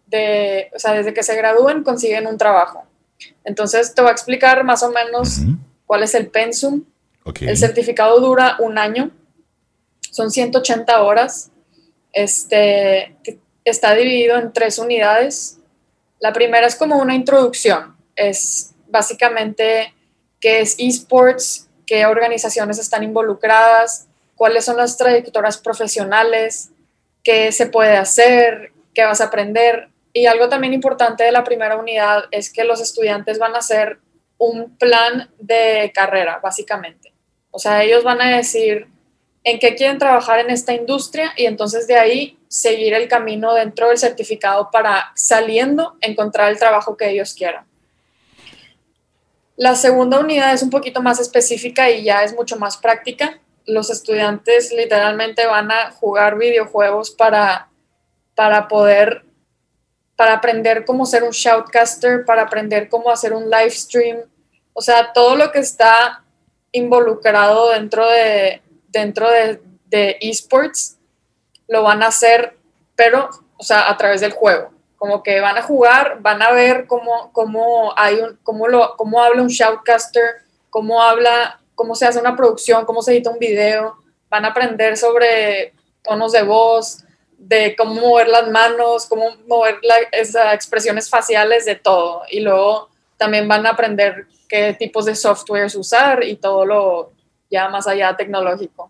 de, 0.08 0.72
o 0.74 0.80
sea, 0.80 0.94
desde 0.94 1.14
que 1.14 1.24
se 1.24 1.36
gradúen 1.36 1.84
consiguen 1.84 2.26
un 2.26 2.38
trabajo. 2.38 2.86
Entonces 3.44 3.94
te 3.94 4.02
voy 4.02 4.10
a 4.10 4.14
explicar 4.14 4.64
más 4.64 4.82
o 4.82 4.92
menos 4.92 5.40
cuál 5.86 6.04
es 6.04 6.16
el 6.16 6.28
pensum. 6.28 6.86
El 7.42 7.58
certificado 7.58 8.20
dura 8.20 8.58
un 8.60 8.78
año, 8.78 9.12
son 10.10 10.32
180 10.32 11.04
horas. 11.04 11.52
Este, 12.14 13.16
está 13.66 13.94
dividido 13.94 14.38
en 14.38 14.54
tres 14.54 14.80
unidades. 14.80 15.60
La 16.20 16.32
primera 16.32 16.68
es 16.68 16.76
como 16.76 16.98
una 16.98 17.16
introducción, 17.16 17.98
es 18.16 18.73
básicamente 18.94 19.94
qué 20.40 20.62
es 20.62 20.76
esports, 20.78 21.68
qué 21.86 22.06
organizaciones 22.06 22.80
están 22.80 23.04
involucradas, 23.04 24.08
cuáles 24.36 24.64
son 24.64 24.78
las 24.78 24.96
trayectorias 24.96 25.58
profesionales, 25.58 26.70
qué 27.24 27.52
se 27.52 27.66
puede 27.66 27.98
hacer, 27.98 28.72
qué 28.94 29.04
vas 29.04 29.20
a 29.20 29.26
aprender. 29.26 29.90
Y 30.14 30.28
algo 30.28 30.48
también 30.48 30.74
importante 30.74 31.24
de 31.24 31.32
la 31.32 31.44
primera 31.44 31.76
unidad 31.76 32.26
es 32.32 32.54
que 32.54 32.64
los 32.64 32.80
estudiantes 32.80 33.40
van 33.40 33.56
a 33.56 33.60
hacer 33.60 34.00
un 34.38 34.78
plan 34.78 35.30
de 35.40 35.92
carrera, 35.94 36.40
básicamente. 36.42 37.14
O 37.52 37.60
sea, 37.60 37.84
ellos 37.84 38.04
van 38.04 38.22
a 38.22 38.36
decir 38.36 38.88
en 39.44 39.60
qué 39.60 39.76
quieren 39.76 39.98
trabajar 39.98 40.40
en 40.40 40.50
esta 40.50 40.74
industria 40.74 41.34
y 41.36 41.46
entonces 41.46 41.88
de 41.88 41.96
ahí 41.96 42.38
seguir 42.48 42.94
el 42.94 43.08
camino 43.08 43.54
dentro 43.54 43.88
del 43.90 43.98
certificado 43.98 44.70
para 44.72 45.12
saliendo 45.16 45.98
encontrar 46.02 46.52
el 46.52 46.60
trabajo 46.60 46.96
que 46.96 47.10
ellos 47.10 47.34
quieran. 47.34 47.66
La 49.56 49.76
segunda 49.76 50.20
unidad 50.20 50.54
es 50.54 50.64
un 50.64 50.72
poquito 50.72 51.02
más 51.02 51.20
específica 51.20 51.90
y 51.90 52.04
ya 52.04 52.24
es 52.24 52.34
mucho 52.34 52.58
más 52.58 52.78
práctica. 52.78 53.40
Los 53.66 53.92
estudiantes 53.92 54.74
literalmente 54.74 55.46
van 55.46 55.72
a 55.72 55.92
jugar 55.92 56.38
videojuegos 56.38 57.12
para, 57.12 57.70
para 58.34 58.68
poder, 58.68 59.24
para 60.16 60.34
aprender 60.34 60.86
cómo 60.86 61.06
ser 61.06 61.24
un 61.24 61.32
shoutcaster, 61.32 62.26
para 62.26 62.44
aprender 62.44 62.90
cómo 62.90 63.12
hacer 63.12 63.34
un 63.34 63.50
live 63.50 63.70
stream. 63.70 64.18
O 64.74 64.82
sea, 64.82 65.14
todo 65.14 65.36
lo 65.36 65.52
que 65.52 65.60
está 65.60 66.24
involucrado 66.72 67.70
dentro 67.70 68.10
de, 68.10 68.64
dentro 68.88 69.30
de, 69.30 69.62
de 69.86 70.18
esports 70.20 70.98
lo 71.68 71.84
van 71.84 72.02
a 72.02 72.08
hacer, 72.08 72.58
pero, 72.96 73.30
o 73.58 73.64
sea, 73.64 73.88
a 73.88 73.98
través 73.98 74.20
del 74.22 74.32
juego 74.32 74.73
como 75.04 75.22
que 75.22 75.42
van 75.42 75.58
a 75.58 75.62
jugar, 75.62 76.20
van 76.22 76.42
a 76.42 76.54
ver 76.54 76.88
cómo, 76.88 77.30
cómo, 77.34 77.92
hay 77.98 78.22
un, 78.22 78.40
cómo, 78.42 78.70
lo, 78.70 78.96
cómo 78.96 79.22
habla 79.22 79.42
un 79.42 79.50
shoutcaster, 79.50 80.36
cómo 80.70 81.04
habla, 81.04 81.60
cómo 81.76 81.94
se 81.94 82.06
hace 82.06 82.22
una 82.22 82.38
producción, 82.38 82.86
cómo 82.86 83.02
se 83.02 83.12
edita 83.12 83.30
un 83.30 83.38
video, 83.38 83.98
van 84.30 84.46
a 84.46 84.52
aprender 84.52 84.96
sobre 84.96 85.74
tonos 86.04 86.32
de 86.32 86.44
voz, 86.44 87.04
de 87.38 87.76
cómo 87.76 87.96
mover 87.96 88.30
las 88.30 88.50
manos, 88.50 89.06
cómo 89.08 89.36
mover 89.46 89.82
esas 90.14 90.54
expresiones 90.54 91.10
faciales, 91.10 91.66
de 91.66 91.76
todo. 91.76 92.22
Y 92.32 92.40
luego 92.40 92.88
también 93.18 93.46
van 93.46 93.66
a 93.66 93.72
aprender 93.72 94.28
qué 94.48 94.74
tipos 94.74 95.04
de 95.04 95.16
softwares 95.16 95.76
usar 95.76 96.24
y 96.24 96.38
todo 96.38 96.66
lo 96.66 97.12
ya 97.52 97.68
más 97.68 97.88
allá 97.88 98.16
tecnológico. 98.16 98.90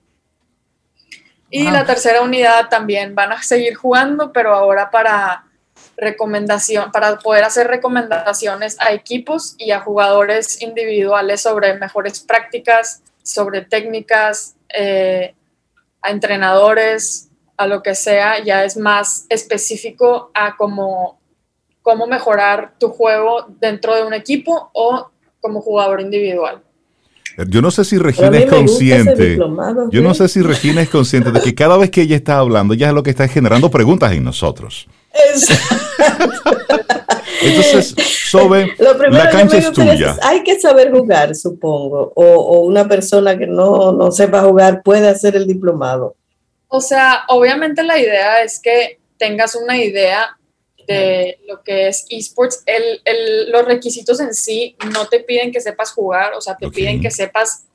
Y 1.49 1.71
la 1.71 1.83
tercera 1.83 2.21
unidad 2.21 2.69
también 2.69 3.15
van 3.15 3.31
a 3.31 3.41
seguir 3.41 3.73
jugando, 3.73 4.31
pero 4.31 4.53
ahora 4.53 4.91
para 4.91 5.45
recomendación, 5.97 6.91
para 6.91 7.17
poder 7.19 7.43
hacer 7.43 7.67
recomendaciones 7.67 8.77
a 8.79 8.93
equipos 8.93 9.55
y 9.57 9.71
a 9.71 9.79
jugadores 9.81 10.61
individuales 10.61 11.41
sobre 11.41 11.77
mejores 11.77 12.19
prácticas, 12.19 13.01
sobre 13.21 13.61
técnicas, 13.61 14.55
eh, 14.73 15.33
a 16.01 16.11
entrenadores, 16.11 17.29
a 17.57 17.67
lo 17.67 17.81
que 17.81 17.95
sea, 17.95 18.43
ya 18.43 18.65
es 18.65 18.77
más 18.77 19.25
específico 19.29 20.31
a 20.33 20.57
cómo, 20.57 21.19
cómo 21.81 22.07
mejorar 22.07 22.73
tu 22.79 22.89
juego 22.89 23.45
dentro 23.59 23.95
de 23.95 24.03
un 24.03 24.13
equipo 24.13 24.69
o 24.73 25.09
como 25.39 25.61
jugador 25.61 26.01
individual. 26.01 26.61
Yo 27.47 27.61
no 27.61 27.71
sé 27.71 27.83
si 27.83 27.97
Regina 27.97 28.37
es 28.37 28.49
consciente. 28.49 29.37
Yo 29.91 30.01
no 30.01 30.13
sé 30.13 30.27
si 30.27 30.41
Regina 30.41 30.81
es 30.81 30.89
consciente 30.89 31.31
de 31.31 31.41
que 31.41 31.55
cada 31.55 31.77
vez 31.77 31.89
que 31.89 32.01
ella 32.01 32.15
está 32.15 32.37
hablando, 32.37 32.73
ella 32.73 32.89
es 32.89 32.93
lo 32.93 33.01
que 33.01 33.09
está 33.09 33.27
generando 33.27 33.71
preguntas 33.71 34.11
en 34.11 34.23
nosotros. 34.23 34.87
Entonces, 37.41 37.95
Sobe, 38.29 38.73
la 38.77 39.29
cancha 39.29 39.57
es 39.57 39.71
tuya. 39.71 40.17
hay 40.21 40.43
que 40.43 40.59
saber 40.59 40.91
jugar, 40.91 41.35
supongo, 41.35 42.11
o, 42.15 42.61
una 42.61 42.87
persona 42.87 43.37
que 43.37 43.47
no, 43.47 43.91
no 43.91 44.11
sepa 44.11 44.41
jugar 44.41 44.81
puede 44.83 45.07
hacer 45.07 45.35
el 45.35 45.47
diplomado. 45.47 46.15
O 46.67 46.81
sea, 46.81 47.25
obviamente 47.27 47.83
la 47.83 47.99
idea 47.99 48.41
es 48.41 48.59
que 48.59 48.99
tengas 49.17 49.55
una 49.55 49.77
idea 49.77 50.37
de 50.87 51.39
lo 51.47 51.61
que 51.63 51.87
es 51.87 52.05
esports. 52.09 52.63
El, 52.65 53.51
los 53.51 53.65
requisitos 53.65 54.19
en 54.19 54.33
sí 54.33 54.75
no 54.91 55.07
te 55.07 55.19
piden 55.19 55.51
que 55.51 55.61
sepas 55.61 55.91
jugar, 55.91 56.33
o 56.33 56.41
sea, 56.41 56.57
te 56.57 56.69
piden 56.69 57.01
que 57.01 57.11
sepas, 57.11 57.65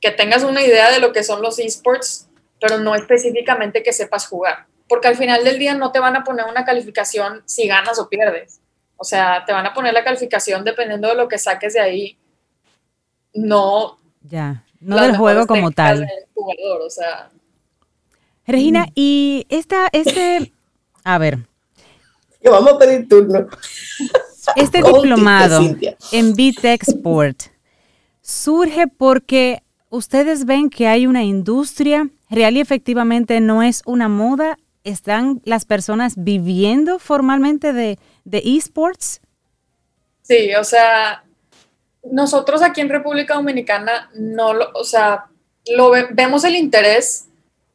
que 0.00 0.10
tengas 0.10 0.44
una 0.44 0.62
idea 0.62 0.92
de 0.92 1.00
lo 1.00 1.12
que 1.12 1.24
son 1.24 1.42
los 1.42 1.58
esports, 1.58 2.28
pero 2.60 2.78
no 2.78 2.94
específicamente 2.94 3.82
que 3.82 3.92
sepas 3.92 4.26
jugar 4.26 4.66
porque 4.88 5.08
al 5.08 5.16
final 5.16 5.44
del 5.44 5.58
día 5.58 5.74
no 5.74 5.92
te 5.92 5.98
van 5.98 6.16
a 6.16 6.24
poner 6.24 6.46
una 6.46 6.64
calificación 6.64 7.42
si 7.46 7.66
ganas 7.66 7.98
o 7.98 8.08
pierdes. 8.08 8.60
O 8.96 9.04
sea, 9.04 9.44
te 9.44 9.52
van 9.52 9.66
a 9.66 9.74
poner 9.74 9.92
la 9.92 10.04
calificación 10.04 10.64
dependiendo 10.64 11.08
de 11.08 11.14
lo 11.14 11.28
que 11.28 11.38
saques 11.38 11.74
de 11.74 11.80
ahí. 11.80 12.18
No. 13.34 13.98
Ya, 14.22 14.64
no 14.80 14.96
del 15.00 15.16
juego 15.16 15.46
como 15.46 15.70
tal. 15.70 16.08
Jugador, 16.34 16.82
o 16.82 16.90
sea. 16.90 17.30
Regina, 18.46 18.86
y 18.94 19.46
esta, 19.48 19.88
este, 19.92 20.52
a 21.04 21.18
ver. 21.18 21.38
vamos 22.42 22.72
a 22.74 22.78
pedir 22.78 23.08
turno. 23.08 23.46
Este 24.54 24.82
diplomado 24.82 25.60
en 26.12 26.32
BTEC 26.32 26.82
Sport 26.88 27.42
surge 28.22 28.86
porque 28.86 29.62
ustedes 29.90 30.44
ven 30.44 30.70
que 30.70 30.86
hay 30.86 31.06
una 31.06 31.24
industria 31.24 32.08
real 32.30 32.56
y 32.56 32.60
efectivamente 32.60 33.40
no 33.40 33.62
es 33.62 33.82
una 33.86 34.08
moda. 34.08 34.58
¿Están 34.86 35.42
las 35.44 35.64
personas 35.64 36.14
viviendo 36.16 37.00
formalmente 37.00 37.72
de, 37.72 37.98
de 38.24 38.42
esports? 38.44 39.20
Sí, 40.22 40.54
o 40.54 40.62
sea, 40.62 41.24
nosotros 42.04 42.62
aquí 42.62 42.82
en 42.82 42.88
República 42.88 43.34
Dominicana 43.34 44.10
no 44.14 44.54
lo, 44.54 44.70
o 44.74 44.84
sea, 44.84 45.26
lo 45.74 45.90
vemos 45.90 46.44
el 46.44 46.54
interés, 46.54 47.26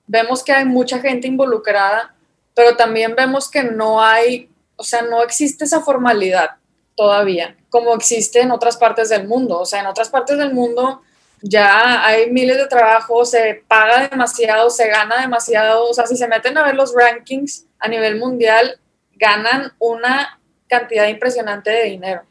vemos 0.08 0.42
que 0.42 0.54
hay 0.54 0.64
mucha 0.64 1.00
gente 1.00 1.28
involucrada, 1.28 2.16
pero 2.56 2.78
también 2.78 3.14
vemos 3.14 3.52
que 3.52 3.64
no 3.64 4.02
hay, 4.02 4.50
o 4.78 4.84
sea, 4.84 5.02
no 5.02 5.22
existe 5.22 5.66
esa 5.66 5.82
formalidad 5.82 6.52
todavía, 6.96 7.58
como 7.70 7.94
existe 7.94 8.40
en 8.40 8.52
otras 8.52 8.78
partes 8.78 9.10
del 9.10 9.28
mundo. 9.28 9.60
O 9.60 9.66
sea, 9.66 9.82
en 9.82 9.88
otras 9.88 10.08
partes 10.08 10.38
del 10.38 10.54
mundo 10.54 11.02
ya 11.42 12.06
hay 12.06 12.30
miles 12.30 12.58
de 12.58 12.68
trabajos, 12.68 13.32
se 13.32 13.64
paga 13.68 14.08
demasiado, 14.08 14.70
se 14.70 14.88
gana 14.88 15.22
demasiado. 15.22 15.90
O 15.90 15.94
sea, 15.94 16.06
si 16.06 16.16
se 16.16 16.28
meten 16.28 16.58
a 16.58 16.64
ver 16.64 16.76
los 16.76 16.94
rankings 16.94 17.66
a 17.80 17.88
nivel 17.88 18.18
mundial, 18.18 18.80
ganan 19.14 19.74
una 19.80 20.40
cantidad 20.68 21.08
impresionante 21.08 21.70
de 21.70 21.84
dinero. 21.86 22.22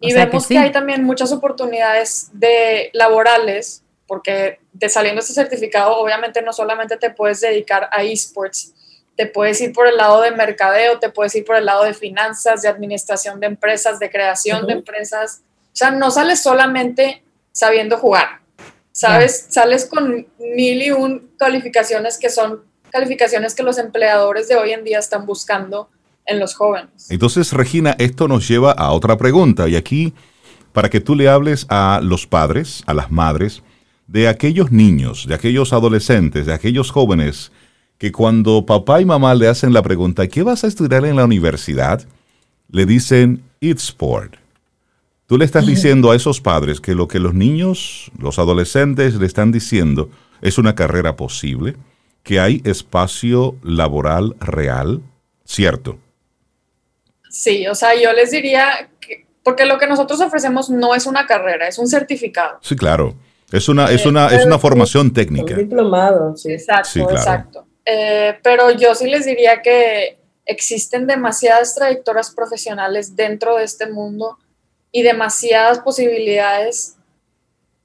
Y 0.00 0.12
vemos 0.12 0.46
que, 0.46 0.58
hay 0.58 0.72
también 0.72 1.04
muchas 1.04 1.32
oportunidades 1.32 2.28
de 2.32 2.90
laborales, 2.92 3.82
porque 4.06 4.60
de 4.72 4.88
saliendo 4.88 5.20
este 5.20 5.32
certificado, 5.32 5.96
obviamente 5.96 6.42
no 6.42 6.52
solamente 6.52 6.96
te 6.96 7.10
puedes 7.10 7.40
dedicar 7.40 7.88
a 7.90 8.02
esports, 8.02 8.74
te 9.16 9.26
puedes 9.26 9.60
ir 9.60 9.72
por 9.72 9.86
el 9.86 9.96
lado 9.96 10.20
de 10.20 10.32
mercadeo, 10.32 10.98
te 10.98 11.08
puedes 11.08 11.34
ir 11.36 11.44
por 11.44 11.56
el 11.56 11.64
lado 11.64 11.84
de 11.84 11.94
finanzas, 11.94 12.62
de 12.62 12.68
administración 12.68 13.40
de 13.40 13.46
empresas, 13.46 13.98
de 13.98 14.10
creación 14.10 14.66
de 14.66 14.74
empresas. 14.74 15.42
O 15.66 15.76
sea, 15.76 15.90
no 15.90 16.10
sales 16.10 16.42
solamente 16.42 17.23
sabiendo 17.54 17.96
jugar, 17.96 18.40
sabes, 18.92 19.46
sales 19.48 19.86
con 19.86 20.26
mil 20.38 20.82
y 20.82 20.90
un 20.90 21.30
calificaciones 21.38 22.18
que 22.18 22.28
son 22.28 22.62
calificaciones 22.90 23.54
que 23.54 23.62
los 23.62 23.78
empleadores 23.78 24.48
de 24.48 24.56
hoy 24.56 24.72
en 24.72 24.84
día 24.84 24.98
están 24.98 25.24
buscando 25.24 25.88
en 26.26 26.40
los 26.40 26.54
jóvenes. 26.54 27.10
Entonces, 27.10 27.52
Regina, 27.52 27.94
esto 27.98 28.28
nos 28.28 28.46
lleva 28.48 28.72
a 28.72 28.92
otra 28.92 29.16
pregunta 29.16 29.68
y 29.68 29.76
aquí, 29.76 30.14
para 30.72 30.90
que 30.90 31.00
tú 31.00 31.14
le 31.14 31.28
hables 31.28 31.66
a 31.68 32.00
los 32.02 32.26
padres, 32.26 32.82
a 32.86 32.94
las 32.94 33.10
madres, 33.10 33.62
de 34.06 34.28
aquellos 34.28 34.72
niños, 34.72 35.26
de 35.26 35.34
aquellos 35.34 35.72
adolescentes, 35.72 36.46
de 36.46 36.52
aquellos 36.52 36.90
jóvenes 36.90 37.52
que 37.98 38.10
cuando 38.10 38.66
papá 38.66 39.00
y 39.00 39.04
mamá 39.04 39.34
le 39.34 39.48
hacen 39.48 39.72
la 39.72 39.82
pregunta, 39.82 40.26
¿qué 40.26 40.42
vas 40.42 40.64
a 40.64 40.66
estudiar 40.66 41.04
en 41.04 41.16
la 41.16 41.24
universidad? 41.24 42.04
Le 42.70 42.84
dicen, 42.84 43.42
it's 43.60 43.84
sport. 43.84 44.43
Tú 45.26 45.38
le 45.38 45.44
estás 45.44 45.66
diciendo 45.74 46.10
a 46.10 46.16
esos 46.16 46.40
padres 46.40 46.80
que 46.80 46.94
lo 46.94 47.08
que 47.08 47.18
los 47.18 47.34
niños, 47.34 48.10
los 48.18 48.38
adolescentes 48.38 49.14
le 49.14 49.26
están 49.26 49.52
diciendo 49.52 50.10
es 50.42 50.58
una 50.58 50.74
carrera 50.74 51.16
posible, 51.16 51.76
que 52.22 52.40
hay 52.40 52.60
espacio 52.64 53.56
laboral 53.62 54.34
real, 54.40 55.02
¿cierto? 55.44 55.98
Sí, 57.30 57.66
o 57.66 57.74
sea, 57.74 58.00
yo 58.00 58.12
les 58.12 58.30
diría, 58.30 58.88
que, 59.00 59.26
porque 59.42 59.64
lo 59.64 59.78
que 59.78 59.86
nosotros 59.86 60.20
ofrecemos 60.20 60.70
no 60.70 60.94
es 60.94 61.06
una 61.06 61.26
carrera, 61.26 61.68
es 61.68 61.78
un 61.78 61.86
certificado. 61.86 62.58
Sí, 62.62 62.76
claro. 62.76 63.14
Es 63.52 63.68
una, 63.68 63.90
es 63.90 64.04
una, 64.06 64.28
es 64.28 64.44
una 64.44 64.58
formación 64.58 65.12
técnica. 65.12 65.54
diplomado, 65.54 66.36
sí. 66.36 66.52
Exacto, 66.52 67.10
exacto. 67.10 67.66
Eh, 67.84 68.38
pero 68.42 68.70
yo 68.70 68.94
sí 68.94 69.06
les 69.06 69.26
diría 69.26 69.62
que 69.62 70.18
existen 70.46 71.06
demasiadas 71.06 71.74
trayectorias 71.74 72.34
profesionales 72.34 73.14
dentro 73.14 73.56
de 73.56 73.64
este 73.64 73.86
mundo 73.90 74.38
y 74.94 75.02
demasiadas 75.02 75.80
posibilidades 75.80 76.94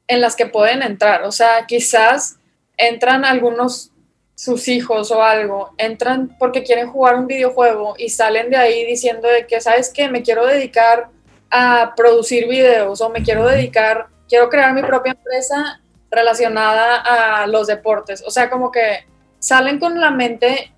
en 0.08 0.22
las 0.22 0.36
que 0.36 0.46
pueden 0.46 0.84
entrar. 0.84 1.24
O 1.24 1.32
sea, 1.32 1.66
quizás 1.66 2.38
entran 2.78 3.26
algunos 3.26 3.92
sus 4.36 4.68
hijos 4.68 5.10
o 5.10 5.24
algo, 5.24 5.74
entran 5.80 6.38
porque 6.38 6.62
quieren 6.62 6.88
jugar 6.88 7.16
un 7.16 7.26
videojuego 7.26 7.96
y 7.98 8.10
salen 8.10 8.52
de 8.52 8.58
ahí 8.58 8.86
diciendo 8.86 9.28
de 9.28 9.48
que, 9.48 9.60
¿sabes 9.60 9.92
qué? 9.92 10.08
Me 10.08 10.22
quiero 10.22 10.46
dedicar 10.46 11.10
a 11.50 11.94
producir 11.96 12.48
videos 12.48 13.02
o 13.02 13.10
me 13.10 13.24
quiero 13.24 13.48
dedicar, 13.48 14.06
quiero 14.30 14.48
crear 14.48 14.72
mi 14.76 14.84
propia 14.84 15.14
empresa 15.14 15.82
relacionada 16.12 17.42
a 17.42 17.48
los 17.48 17.66
deportes. 17.66 18.24
O 18.26 18.30
sea, 18.30 18.52
como 18.52 18.72
que 18.72 19.08
salen 19.40 19.80
con 19.80 20.00
la 20.00 20.12
mente 20.12 20.72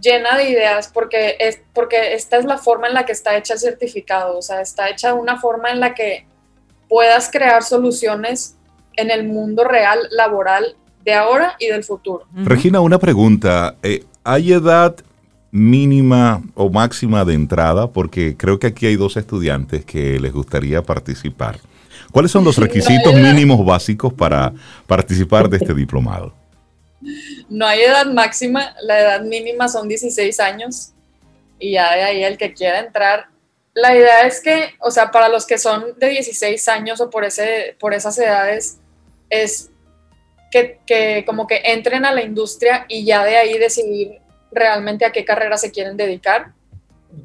llena 0.00 0.36
de 0.36 0.50
ideas 0.50 0.90
porque, 0.92 1.36
es, 1.38 1.60
porque 1.72 2.14
esta 2.14 2.36
es 2.36 2.44
la 2.44 2.58
forma 2.58 2.88
en 2.88 2.94
la 2.94 3.06
que 3.06 3.12
está 3.12 3.36
hecha 3.36 3.54
el 3.54 3.60
certificado, 3.60 4.38
o 4.38 4.42
sea, 4.42 4.60
está 4.60 4.90
hecha 4.90 5.08
de 5.08 5.14
una 5.14 5.40
forma 5.40 5.70
en 5.70 5.80
la 5.80 5.94
que 5.94 6.26
puedas 6.88 7.30
crear 7.30 7.62
soluciones 7.62 8.56
en 8.96 9.10
el 9.10 9.26
mundo 9.26 9.64
real, 9.64 9.98
laboral, 10.10 10.76
de 11.04 11.14
ahora 11.14 11.56
y 11.58 11.66
del 11.66 11.84
futuro. 11.84 12.24
Regina, 12.34 12.80
una 12.80 12.98
pregunta. 12.98 13.76
Eh, 13.82 14.04
¿Hay 14.24 14.52
edad 14.52 14.96
mínima 15.50 16.42
o 16.54 16.70
máxima 16.70 17.24
de 17.24 17.34
entrada? 17.34 17.90
Porque 17.90 18.36
creo 18.36 18.58
que 18.58 18.68
aquí 18.68 18.86
hay 18.86 18.96
dos 18.96 19.16
estudiantes 19.16 19.84
que 19.84 20.18
les 20.18 20.32
gustaría 20.32 20.82
participar. 20.82 21.58
¿Cuáles 22.10 22.30
son 22.30 22.44
los 22.44 22.56
requisitos 22.56 23.12
mínimos 23.12 23.64
básicos 23.64 24.12
para 24.12 24.52
participar 24.86 25.48
de 25.48 25.58
este 25.58 25.74
diplomado? 25.74 26.32
No 27.48 27.66
hay 27.66 27.82
edad 27.82 28.06
máxima, 28.06 28.74
la 28.82 29.00
edad 29.00 29.20
mínima 29.22 29.68
son 29.68 29.88
16 29.88 30.40
años 30.40 30.92
y 31.58 31.72
ya 31.72 31.94
de 31.94 32.02
ahí 32.02 32.24
el 32.24 32.36
que 32.36 32.52
quiera 32.52 32.80
entrar. 32.80 33.26
La 33.74 33.94
idea 33.94 34.26
es 34.26 34.40
que, 34.40 34.74
o 34.80 34.90
sea, 34.90 35.10
para 35.10 35.28
los 35.28 35.46
que 35.46 35.58
son 35.58 35.98
de 35.98 36.08
16 36.08 36.68
años 36.68 37.00
o 37.00 37.10
por, 37.10 37.24
ese, 37.24 37.76
por 37.80 37.92
esas 37.92 38.16
edades, 38.18 38.78
es 39.30 39.70
que, 40.50 40.78
que 40.86 41.24
como 41.26 41.46
que 41.46 41.60
entren 41.64 42.04
a 42.04 42.12
la 42.12 42.22
industria 42.22 42.86
y 42.88 43.04
ya 43.04 43.24
de 43.24 43.36
ahí 43.36 43.58
decidir 43.58 44.20
realmente 44.52 45.04
a 45.04 45.10
qué 45.10 45.24
carrera 45.24 45.56
se 45.56 45.72
quieren 45.72 45.96
dedicar. 45.96 46.52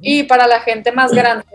Y 0.02 0.24
para 0.24 0.48
la 0.48 0.62
gente 0.62 0.92
más 0.92 1.12
grande, 1.12 1.46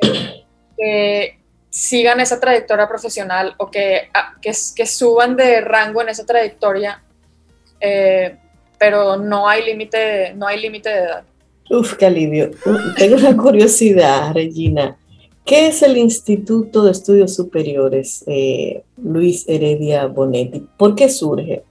que 0.77 1.39
sigan 1.71 2.21
esa 2.21 2.39
trayectoria 2.39 2.87
profesional 2.87 3.55
o 3.59 3.71
que, 3.71 4.11
que, 4.41 4.53
que 4.77 4.87
suban 4.87 5.37
de 5.37 5.61
rango 5.61 6.03
en 6.03 6.09
esa 6.09 6.25
trayectoria 6.25 7.04
eh, 7.85 8.37
pero 8.79 9.17
no 9.17 9.47
hay 9.47 9.65
límite, 9.65 10.33
no 10.35 10.47
hay 10.47 10.61
límite 10.61 10.89
de 10.89 10.99
edad. 11.01 11.25
Uf, 11.69 11.95
qué 11.95 12.07
alivio. 12.07 12.51
Tengo 12.97 13.17
una 13.17 13.37
curiosidad, 13.43 14.33
Regina. 14.33 14.97
¿Qué 15.45 15.67
es 15.67 15.83
el 15.83 15.99
Instituto 15.99 16.83
de 16.83 16.93
Estudios 16.93 17.35
Superiores 17.35 18.25
eh, 18.27 18.83
Luis 18.97 19.45
Heredia 19.47 20.07
Bonetti? 20.07 20.67
¿Por 20.79 20.95
qué 20.95 21.11
surge? 21.11 21.63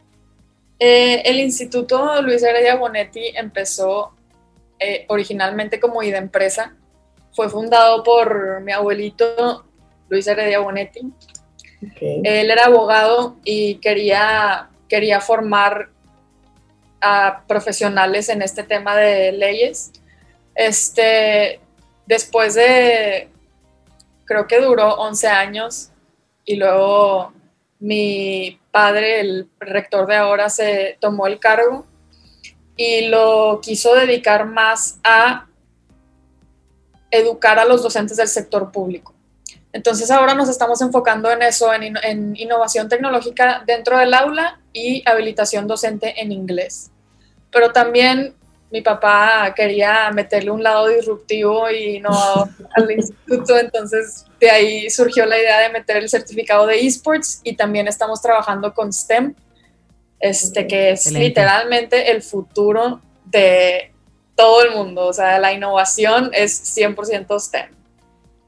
Eh, 0.78 1.22
el 1.26 1.40
Instituto 1.40 2.22
Luis 2.22 2.44
Heredia 2.44 2.76
Bonetti 2.76 3.34
empezó 3.36 4.12
originalmente 5.08 5.80
como 5.80 6.04
idea 6.04 6.18
empresa. 6.18 6.76
Fue 7.32 7.50
fundado 7.50 8.04
por 8.04 8.62
mi 8.62 8.74
abuelito 8.74 9.64
Luis 10.10 10.28
Heredia 10.28 10.60
Bonetti. 10.60 11.00
Él 12.02 12.52
era 12.52 12.66
abogado 12.66 13.38
y 13.46 13.76
quería, 13.76 14.70
quería 14.90 15.22
formar 15.22 15.90
a 17.04 17.44
profesionales 17.48 18.30
en 18.30 18.42
este 18.42 18.64
tema 18.64 18.96
de 18.96 19.34
leyes. 19.34 19.92
Este, 20.56 21.60
después 22.06 22.56
de, 22.56 23.30
creo 24.26 24.48
que 24.48 24.62
duró 24.62 24.96
11 24.96 25.28
años 25.28 25.90
y 26.46 26.56
luego 26.56 27.34
mi 27.80 28.60
padre, 28.72 29.20
el 29.20 29.50
rector 29.60 30.08
de 30.08 30.16
ahora, 30.16 30.50
se 30.50 30.98
tomó 31.02 31.28
el 31.28 31.40
cargo 31.40 31.86
y 32.78 33.08
lo 33.08 33.60
quiso 33.62 33.94
dedicar 33.94 34.46
más 34.46 35.00
a 35.04 35.48
educar 37.12 37.60
a 37.60 37.66
los 37.66 37.84
docentes 37.84 38.18
del 38.18 38.30
sector 38.30 38.72
público. 38.72 39.14
Entonces 39.74 40.10
ahora 40.10 40.36
nos 40.36 40.50
estamos 40.50 40.82
enfocando 40.82 41.30
en 41.32 41.42
eso, 41.42 41.74
en, 41.74 41.98
en, 42.04 42.36
innovación 42.36 42.88
tecnológica 42.88 43.64
dentro 43.66 43.98
del 43.98 44.14
aula 44.14 44.62
y 44.72 45.08
habilitación 45.08 45.68
docente 45.68 46.22
en 46.22 46.32
inglés 46.32 46.93
pero 47.54 47.72
también 47.72 48.34
mi 48.72 48.82
papá 48.82 49.54
quería 49.56 50.10
meterle 50.12 50.50
un 50.50 50.64
lado 50.64 50.88
disruptivo 50.88 51.70
y 51.70 52.00
no 52.00 52.10
al 52.76 52.92
instituto, 52.92 53.58
entonces 53.58 54.26
de 54.40 54.50
ahí 54.50 54.90
surgió 54.90 55.28
la 55.28 55.38
idea 55.38 55.60
de 55.60 55.70
meter 55.70 55.98
el 55.98 56.10
certificado 56.10 56.66
de 56.66 56.80
esports 56.80 57.40
y 57.44 57.56
también 57.56 57.88
estamos 57.88 58.20
trabajando 58.20 58.74
con 58.74 58.92
STEM, 58.92 59.36
este, 60.20 60.66
que 60.66 60.92
es 60.92 61.12
literalmente 61.12 62.12
el 62.12 62.24
futuro 62.24 63.00
de 63.26 63.92
todo 64.36 64.64
el 64.64 64.72
mundo, 64.72 65.06
o 65.06 65.14
sea, 65.14 65.38
la 65.38 65.54
innovación 65.54 66.32
es 66.34 66.76
100% 66.76 67.40
STEM. 67.40 67.68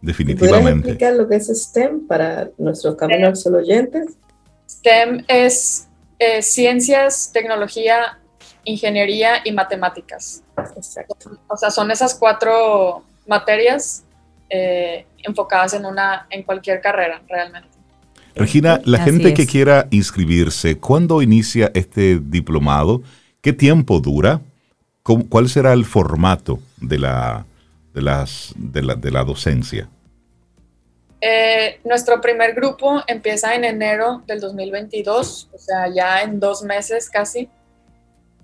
Definitivamente. 0.02 0.90
explicar 0.90 1.14
lo 1.14 1.28
que 1.28 1.36
es 1.36 1.48
STEM 1.48 2.08
para 2.08 2.50
nuestros 2.58 2.96
caminos 2.96 3.42
solo 3.42 3.60
oyentes? 3.60 4.18
STEM 4.68 5.24
es 5.28 5.88
eh, 6.18 6.42
ciencias, 6.42 7.32
tecnología, 7.32 8.20
ingeniería 8.66 9.42
y 9.46 9.52
matemáticas. 9.54 10.44
Exacto. 10.76 11.16
O 11.48 11.56
sea, 11.58 11.72
son 11.72 11.90
esas 11.92 12.14
cuatro 12.16 13.04
materias 13.28 14.04
eh, 14.50 15.06
enfocadas 15.24 15.74
en 15.74 15.86
una, 15.86 16.28
en 16.30 16.44
cualquier 16.44 16.82
carrera, 16.82 17.22
realmente. 17.28 17.70
Regina, 18.36 18.82
la 18.84 18.98
Así 18.98 19.06
gente 19.12 19.34
que 19.34 19.44
es. 19.44 19.50
quiera 19.50 19.88
inscribirse, 19.92 20.78
¿cuándo 20.78 21.22
inicia 21.22 21.72
este 21.74 22.20
diplomado? 22.20 23.02
¿Qué 23.42 23.54
tiempo 23.54 24.00
dura? 24.02 24.42
¿Cómo- 25.04 25.28
¿Cuál 25.30 25.48
será 25.48 25.72
el 25.72 25.86
formato 25.86 26.60
de 26.78 27.00
la, 27.00 27.46
de 27.94 28.02
las, 28.02 28.54
de 28.58 28.82
la, 28.82 28.96
de 28.96 29.12
la 29.12 29.24
docencia? 29.24 29.88
Eh, 31.22 31.80
nuestro 31.86 32.20
primer 32.22 32.54
grupo 32.54 33.02
empieza 33.08 33.56
en 33.56 33.64
enero 33.64 34.22
del 34.28 34.40
2022, 34.42 35.50
o 35.54 35.58
sea, 35.58 35.88
ya 35.94 36.22
en 36.22 36.40
dos 36.40 36.62
meses 36.64 37.10
casi. 37.10 37.50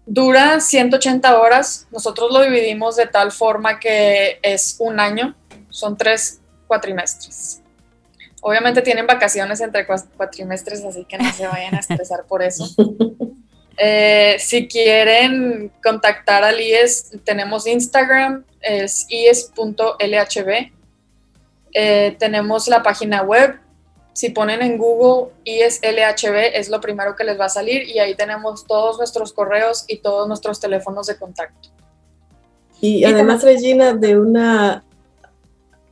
Dura 0.06 0.60
180 0.60 1.40
horas. 1.40 1.88
Nosotros 1.92 2.32
lo 2.32 2.42
dividimos 2.42 2.96
de 2.96 3.06
tal 3.08 3.32
forma 3.32 3.80
que 3.80 4.40
es 4.42 4.76
un 4.80 5.00
año, 5.00 5.36
son 5.70 5.98
tres 5.98 6.42
cuatrimestres. 6.68 7.62
Obviamente 8.42 8.82
tienen 8.82 9.06
vacaciones 9.06 9.62
entre 9.62 9.88
cua- 9.88 10.08
cuatrimestres, 10.18 10.84
así 10.84 11.06
que 11.06 11.18
no 11.18 11.32
se 11.32 11.46
vayan 11.48 11.76
a 11.76 11.80
estresar 11.80 12.26
por 12.28 12.42
eso. 12.44 12.68
Eh, 13.84 14.36
si 14.38 14.68
quieren 14.68 15.72
contactar 15.84 16.44
al 16.44 16.60
IES, 16.62 17.14
tenemos 17.24 17.66
Instagram, 17.66 18.44
es 18.60 19.08
ies.lhb. 19.10 20.72
Eh, 21.74 22.16
tenemos 22.20 22.68
la 22.68 22.84
página 22.84 23.24
web. 23.24 23.58
Si 24.14 24.30
ponen 24.30 24.62
en 24.62 24.78
Google 24.78 25.32
IES-LHB 25.46 26.52
es 26.54 26.70
lo 26.70 26.82
primero 26.82 27.16
que 27.16 27.24
les 27.24 27.40
va 27.40 27.46
a 27.46 27.50
salir 27.50 27.88
y 27.88 28.00
ahí 28.00 28.16
tenemos 28.16 28.66
todos 28.66 28.98
nuestros 28.98 29.32
correos 29.32 29.86
y 29.88 29.98
todos 29.98 30.28
nuestros 30.28 30.60
teléfonos 30.60 31.08
de 31.08 31.18
contacto. 31.18 31.70
Y 32.82 33.04
además, 33.06 33.44
Regina, 33.44 33.94
de 33.94 34.18
una, 34.18 34.84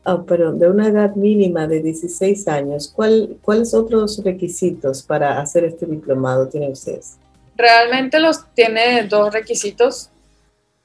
ah, 0.04 0.24
perdón, 0.24 0.58
de 0.58 0.70
una 0.70 0.88
edad 0.88 1.16
mínima 1.16 1.68
de 1.68 1.82
16 1.82 2.48
años, 2.48 2.92
¿cuál, 2.94 3.38
¿cuáles 3.44 3.74
otros 3.76 4.22
requisitos 4.24 5.04
para 5.04 5.40
hacer 5.40 5.66
este 5.66 5.86
diplomado 5.86 6.48
tienen 6.48 6.72
ustedes? 6.72 7.18
Realmente 7.56 8.20
los 8.20 8.44
tiene 8.56 9.04
dos 9.04 9.32
requisitos, 9.32 10.10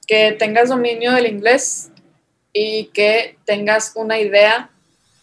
que 0.07 0.33
tengas 0.33 0.69
dominio 0.69 1.13
del 1.13 1.27
inglés 1.27 1.91
y 2.53 2.87
que 2.87 3.39
tengas 3.47 3.93
una 3.95 4.19
idea 4.19 4.71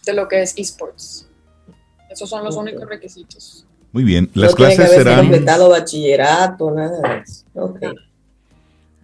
de 0.06 0.14
lo 0.14 0.28
que 0.28 0.42
es 0.42 0.58
esports. 0.58 1.28
Esos 2.12 2.30
son 2.30 2.44
los 2.44 2.56
Ok. 2.56 2.62
únicos 2.64 2.88
requisitos. 2.88 3.66
Muy 3.92 4.04
bien, 4.04 4.30
las 4.34 4.52
no 4.52 4.56
tiene 4.58 4.72
que 4.72 4.76
clases 4.78 4.94
haberse 4.94 5.10
serán... 5.10 5.20
completado 5.30 5.70
bachillerato, 5.70 6.72
nada 6.72 7.00
de 7.00 7.20
eso. 7.20 7.44
Ok. 7.56 7.80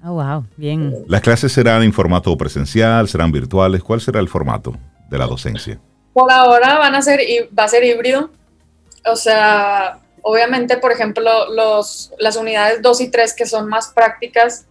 Oh, 0.03 0.13
wow, 0.13 0.45
bien. 0.55 1.03
Las 1.07 1.21
clases 1.21 1.51
serán 1.51 1.83
en 1.83 1.91
formato 1.91 2.37
presencial, 2.37 3.07
serán 3.09 3.31
virtuales. 3.31 3.83
¿Cuál 3.83 3.99
será 3.99 4.19
el 4.19 4.29
formato 4.29 4.73
de 5.09 5.17
la 5.17 5.25
docencia? 5.25 5.79
Por 6.13 6.31
ahora 6.31 6.77
van 6.77 6.95
a 6.95 7.01
ser, 7.01 7.19
va 7.57 7.63
a 7.63 7.67
ser 7.67 7.83
híbrido. 7.83 8.29
O 9.05 9.15
sea, 9.15 9.99
obviamente, 10.21 10.77
por 10.77 10.91
ejemplo, 10.91 11.49
los, 11.53 12.13
las 12.19 12.35
unidades 12.37 12.81
2 12.81 13.01
y 13.01 13.07
3 13.09 13.33
que 13.33 13.45
son 13.45 13.67
más 13.67 13.89
prácticas, 13.89 14.65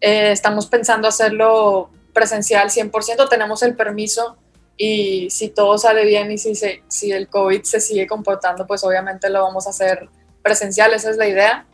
eh, 0.00 0.32
estamos 0.32 0.66
pensando 0.66 1.08
hacerlo 1.08 1.90
presencial 2.12 2.70
100%. 2.70 3.28
Tenemos 3.28 3.62
el 3.62 3.74
permiso 3.74 4.36
y 4.82 5.28
si 5.28 5.50
todo 5.50 5.76
sale 5.76 6.06
bien 6.06 6.32
y 6.32 6.38
si, 6.38 6.54
se, 6.54 6.82
si 6.88 7.12
el 7.12 7.28
COVID 7.28 7.64
se 7.64 7.80
sigue 7.80 8.06
comportando, 8.06 8.66
pues 8.66 8.82
obviamente 8.82 9.28
lo 9.28 9.42
vamos 9.42 9.66
a 9.66 9.70
hacer 9.70 10.08
presencial, 10.40 10.94
esa 10.94 11.10
es 11.10 11.18
la 11.18 11.28
idea. 11.28 11.66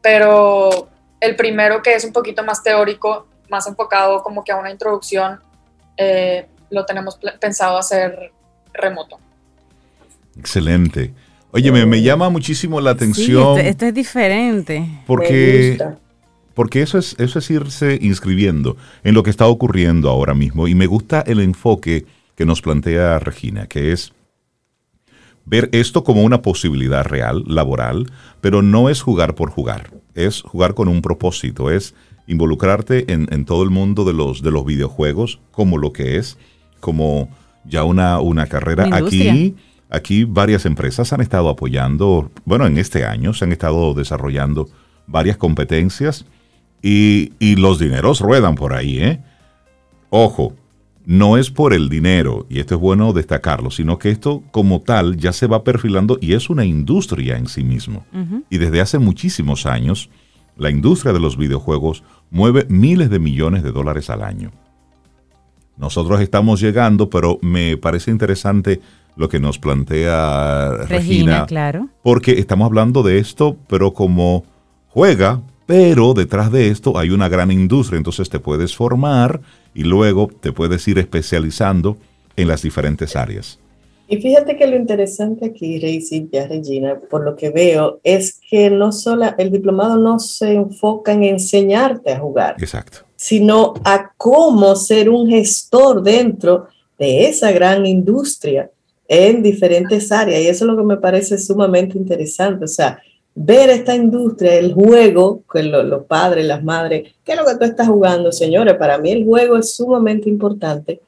Pero 0.00 0.88
el 1.18 1.34
primero 1.34 1.82
que 1.82 1.96
es 1.96 2.04
un 2.04 2.12
poquito 2.12 2.44
más 2.44 2.62
teórico, 2.62 3.26
más 3.50 3.66
enfocado 3.66 4.22
como 4.22 4.44
que 4.44 4.52
a 4.52 4.56
una 4.56 4.70
introducción, 4.70 5.40
eh, 5.96 6.46
lo 6.70 6.86
tenemos 6.86 7.18
pensado 7.40 7.76
hacer 7.76 8.30
remoto. 8.72 9.18
Excelente. 10.38 11.12
Oye, 11.50 11.72
me, 11.72 11.84
me 11.86 12.02
llama 12.02 12.30
muchísimo 12.30 12.80
la 12.80 12.92
Sí, 12.92 12.96
atención 12.98 13.58
esto, 13.58 13.68
esto 13.68 13.86
es 13.86 13.94
diferente. 13.94 14.78
Me 14.78 15.02
porque, 15.08 15.70
gusta. 15.70 15.98
Porque 16.54 16.82
eso, 16.82 16.98
es, 16.98 17.16
eso 17.18 17.38
es 17.38 17.50
irse 17.50 17.98
inscribiendo 18.00 18.76
en 19.04 19.14
lo 19.14 19.22
que 19.22 19.30
está 19.30 19.46
ocurriendo 19.46 20.10
ahora 20.10 20.34
mismo. 20.34 20.68
Y 20.68 20.74
me 20.74 20.86
gusta 20.86 21.20
el 21.20 21.40
enfoque 21.40 22.06
que 22.34 22.46
nos 22.46 22.62
plantea 22.62 23.18
Regina, 23.18 23.66
que 23.66 23.92
es 23.92 24.12
ver 25.44 25.68
esto 25.72 26.04
como 26.04 26.22
una 26.22 26.42
posibilidad 26.42 27.04
real, 27.04 27.44
laboral, 27.46 28.10
pero 28.40 28.62
no 28.62 28.88
es 28.88 29.02
jugar 29.02 29.34
por 29.34 29.50
jugar, 29.50 29.90
es 30.14 30.42
jugar 30.42 30.74
con 30.74 30.88
un 30.88 31.02
propósito, 31.02 31.70
es 31.70 31.94
involucrarte 32.26 33.12
en, 33.12 33.28
en 33.32 33.44
todo 33.44 33.62
el 33.62 33.70
mundo 33.70 34.04
de 34.04 34.12
los, 34.12 34.42
de 34.42 34.50
los 34.50 34.64
videojuegos 34.64 35.40
como 35.50 35.78
lo 35.78 35.92
que 35.92 36.16
es, 36.16 36.38
como 36.80 37.28
ya 37.64 37.84
una, 37.84 38.20
una 38.20 38.46
carrera. 38.46 38.88
Aquí, 38.92 39.56
aquí 39.90 40.24
varias 40.24 40.64
empresas 40.64 41.12
han 41.12 41.20
estado 41.20 41.48
apoyando, 41.48 42.30
bueno, 42.44 42.66
en 42.66 42.78
este 42.78 43.04
año 43.04 43.34
se 43.34 43.44
han 43.44 43.52
estado 43.52 43.94
desarrollando 43.94 44.68
varias 45.06 45.36
competencias 45.36 46.24
y, 46.82 47.32
y 47.38 47.56
los 47.56 47.78
dineros 47.78 48.20
ruedan 48.20 48.54
por 48.54 48.74
ahí, 48.74 48.98
¿eh? 48.98 49.20
Ojo, 50.10 50.54
no 51.04 51.36
es 51.36 51.50
por 51.50 51.72
el 51.72 51.88
dinero, 51.88 52.46
y 52.48 52.60
esto 52.60 52.74
es 52.74 52.80
bueno 52.80 53.12
destacarlo, 53.12 53.70
sino 53.70 53.98
que 53.98 54.10
esto 54.10 54.42
como 54.50 54.80
tal 54.80 55.16
ya 55.16 55.32
se 55.32 55.46
va 55.46 55.64
perfilando 55.64 56.18
y 56.20 56.34
es 56.34 56.48
una 56.50 56.64
industria 56.64 57.36
en 57.36 57.46
sí 57.48 57.64
mismo. 57.64 58.06
Y 58.50 58.58
desde 58.58 58.80
hace 58.80 58.98
muchísimos 58.98 59.66
años, 59.66 60.10
la 60.56 60.70
industria 60.70 61.12
de 61.12 61.20
los 61.20 61.36
videojuegos 61.36 62.04
mueve 62.30 62.66
miles 62.68 63.10
de 63.10 63.18
millones 63.18 63.62
de 63.62 63.72
dólares 63.72 64.10
al 64.10 64.22
año. 64.22 64.52
Nosotros 65.76 66.20
estamos 66.20 66.60
llegando, 66.60 67.10
pero 67.10 67.38
me 67.42 67.76
parece 67.76 68.10
interesante 68.10 68.80
lo 69.16 69.28
que 69.28 69.40
nos 69.40 69.58
plantea 69.58 70.70
Regina, 70.70 70.88
Regina, 70.88 71.46
claro. 71.46 71.88
porque 72.02 72.32
estamos 72.32 72.66
hablando 72.66 73.02
de 73.02 73.18
esto, 73.18 73.56
pero 73.66 73.92
como 73.92 74.44
juega, 74.88 75.40
pero 75.66 76.14
detrás 76.14 76.50
de 76.50 76.68
esto 76.68 76.98
hay 76.98 77.10
una 77.10 77.28
gran 77.28 77.50
industria, 77.50 77.98
entonces 77.98 78.28
te 78.28 78.40
puedes 78.40 78.74
formar 78.74 79.40
y 79.74 79.84
luego 79.84 80.28
te 80.40 80.52
puedes 80.52 80.86
ir 80.88 80.98
especializando 80.98 81.96
en 82.36 82.48
las 82.48 82.62
diferentes 82.62 83.16
áreas. 83.16 83.58
Y 84.08 84.18
fíjate 84.18 84.56
que 84.58 84.66
lo 84.66 84.76
interesante 84.76 85.46
aquí, 85.46 85.78
Rey 85.78 86.02
Silvia, 86.02 86.46
Regina, 86.46 87.00
por 87.08 87.24
lo 87.24 87.34
que 87.34 87.48
veo, 87.48 87.98
es 88.04 88.38
que 88.50 88.68
no 88.68 88.92
solo 88.92 89.26
el 89.38 89.50
diplomado 89.50 89.96
no 89.96 90.18
se 90.18 90.52
enfoca 90.52 91.12
en 91.12 91.24
enseñarte 91.24 92.12
a 92.12 92.18
jugar, 92.18 92.56
Exacto. 92.58 92.98
sino 93.16 93.72
a 93.84 94.12
cómo 94.18 94.76
ser 94.76 95.08
un 95.08 95.30
gestor 95.30 96.02
dentro 96.02 96.66
de 96.98 97.26
esa 97.26 97.52
gran 97.52 97.86
industria 97.86 98.70
en 99.08 99.42
diferentes 99.42 100.12
áreas. 100.12 100.42
Y 100.42 100.48
eso 100.48 100.64
es 100.64 100.70
lo 100.70 100.76
que 100.76 100.82
me 100.82 100.96
parece 100.98 101.38
sumamente 101.38 101.96
interesante. 101.96 102.66
O 102.66 102.68
sea, 102.68 102.98
ver 103.34 103.70
esta 103.70 103.94
industria, 103.94 104.56
el 104.56 104.74
juego, 104.74 105.42
que 105.50 105.62
lo- 105.62 105.82
los 105.82 106.04
padres, 106.04 106.44
las 106.46 106.62
madres, 106.62 107.14
¿qué 107.24 107.32
es 107.32 107.38
lo 107.38 107.44
que 107.46 107.56
tú 107.56 107.64
estás 107.64 107.88
jugando, 107.88 108.30
señores? 108.32 108.74
Para 108.74 108.98
mí 108.98 109.10
el 109.10 109.24
juego 109.24 109.56
es 109.56 109.74
sumamente 109.74 110.28
importante 110.28 111.00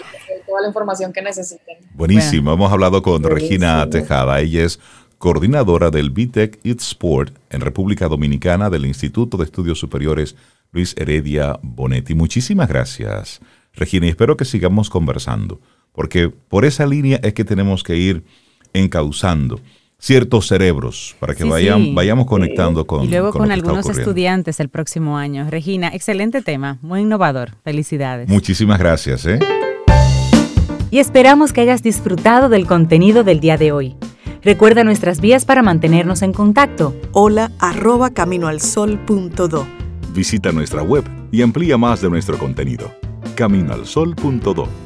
toda 0.47 0.63
la 0.63 0.69
información 0.69 1.13
que 1.13 1.21
necesiten. 1.21 1.79
Buenísimo, 1.95 2.53
hemos 2.53 2.73
hablado 2.73 3.03
con 3.03 3.23
Regina 3.25 3.89
Tejada, 3.91 4.39
ella 4.41 4.63
es 4.63 4.79
coordinadora 5.19 5.91
del 5.91 6.11
BTEC 6.11 6.61
It 6.63 6.81
Sport 6.81 7.37
en 7.51 7.63
República 7.63 8.07
Dominicana 8.07 8.71
del 8.71 8.87
Instituto 8.87 9.37
de 9.37 9.45
Estudios 9.45 9.79
Superiores 9.81 10.37
Luis 10.71 10.95
Heredia 10.97 11.59
Bonetti. 11.63 12.15
Muchísimas 12.15 12.69
gracias, 12.69 13.41
Regina, 13.73 14.07
y 14.07 14.11
espero 14.11 14.37
que 14.37 14.45
sigamos 14.45 14.89
conversando, 14.89 15.61
porque 15.97 16.29
por 16.29 16.65
esa 16.65 16.87
línea 16.87 17.19
es 17.23 17.33
que 17.33 17.45
tenemos 17.45 17.83
que 17.83 17.97
ir 17.97 18.23
encauzando 18.75 19.59
ciertos 19.99 20.47
cerebros 20.47 21.17
para 21.19 21.35
que 21.35 21.43
vayan, 21.43 21.95
vayamos 21.95 22.27
conectando 22.27 22.87
con 22.87 23.05
Y 23.05 23.09
luego 23.09 23.33
con, 23.33 23.51
algunos 23.51 23.89
estudiantes 23.89 24.61
el 24.61 24.69
próximo 24.69 25.17
año. 25.17 25.49
Regina, 25.51 25.89
excelente 25.89 26.43
tema, 26.43 26.79
muy 26.83 27.01
innovador. 27.01 27.53
Felicidades. 27.65 28.29
Muchísimas 28.29 28.79
gracias. 28.79 29.25
¿eh? 29.25 29.39
Y 30.91 30.99
esperamos 30.99 31.55
que 31.55 31.63
hayas 31.63 31.83
disfrutado 31.83 32.51
del 32.51 32.67
contenido 32.67 33.25
del 33.25 33.41
día 33.41 33.57
de 33.57 33.73
hoy. 33.73 33.97
Recuerda 34.43 34.85
nuestras 34.85 35.23
vías 35.23 35.47
para 35.47 35.63
mantenernos 35.63 36.21
en 36.21 36.35
contacto. 36.35 36.95
Hola 37.13 37.51
arroba 37.59 38.11
caminoalsol.do. 38.11 39.67
Visita 40.13 40.53
nuestra 40.53 40.83
web 40.83 41.05
y 41.33 41.41
amplía 41.41 41.79
más 41.79 42.03
de 42.03 42.11
nuestro 42.11 42.37
contenido. 42.37 42.93
Caminoalsol.do. 43.35 44.86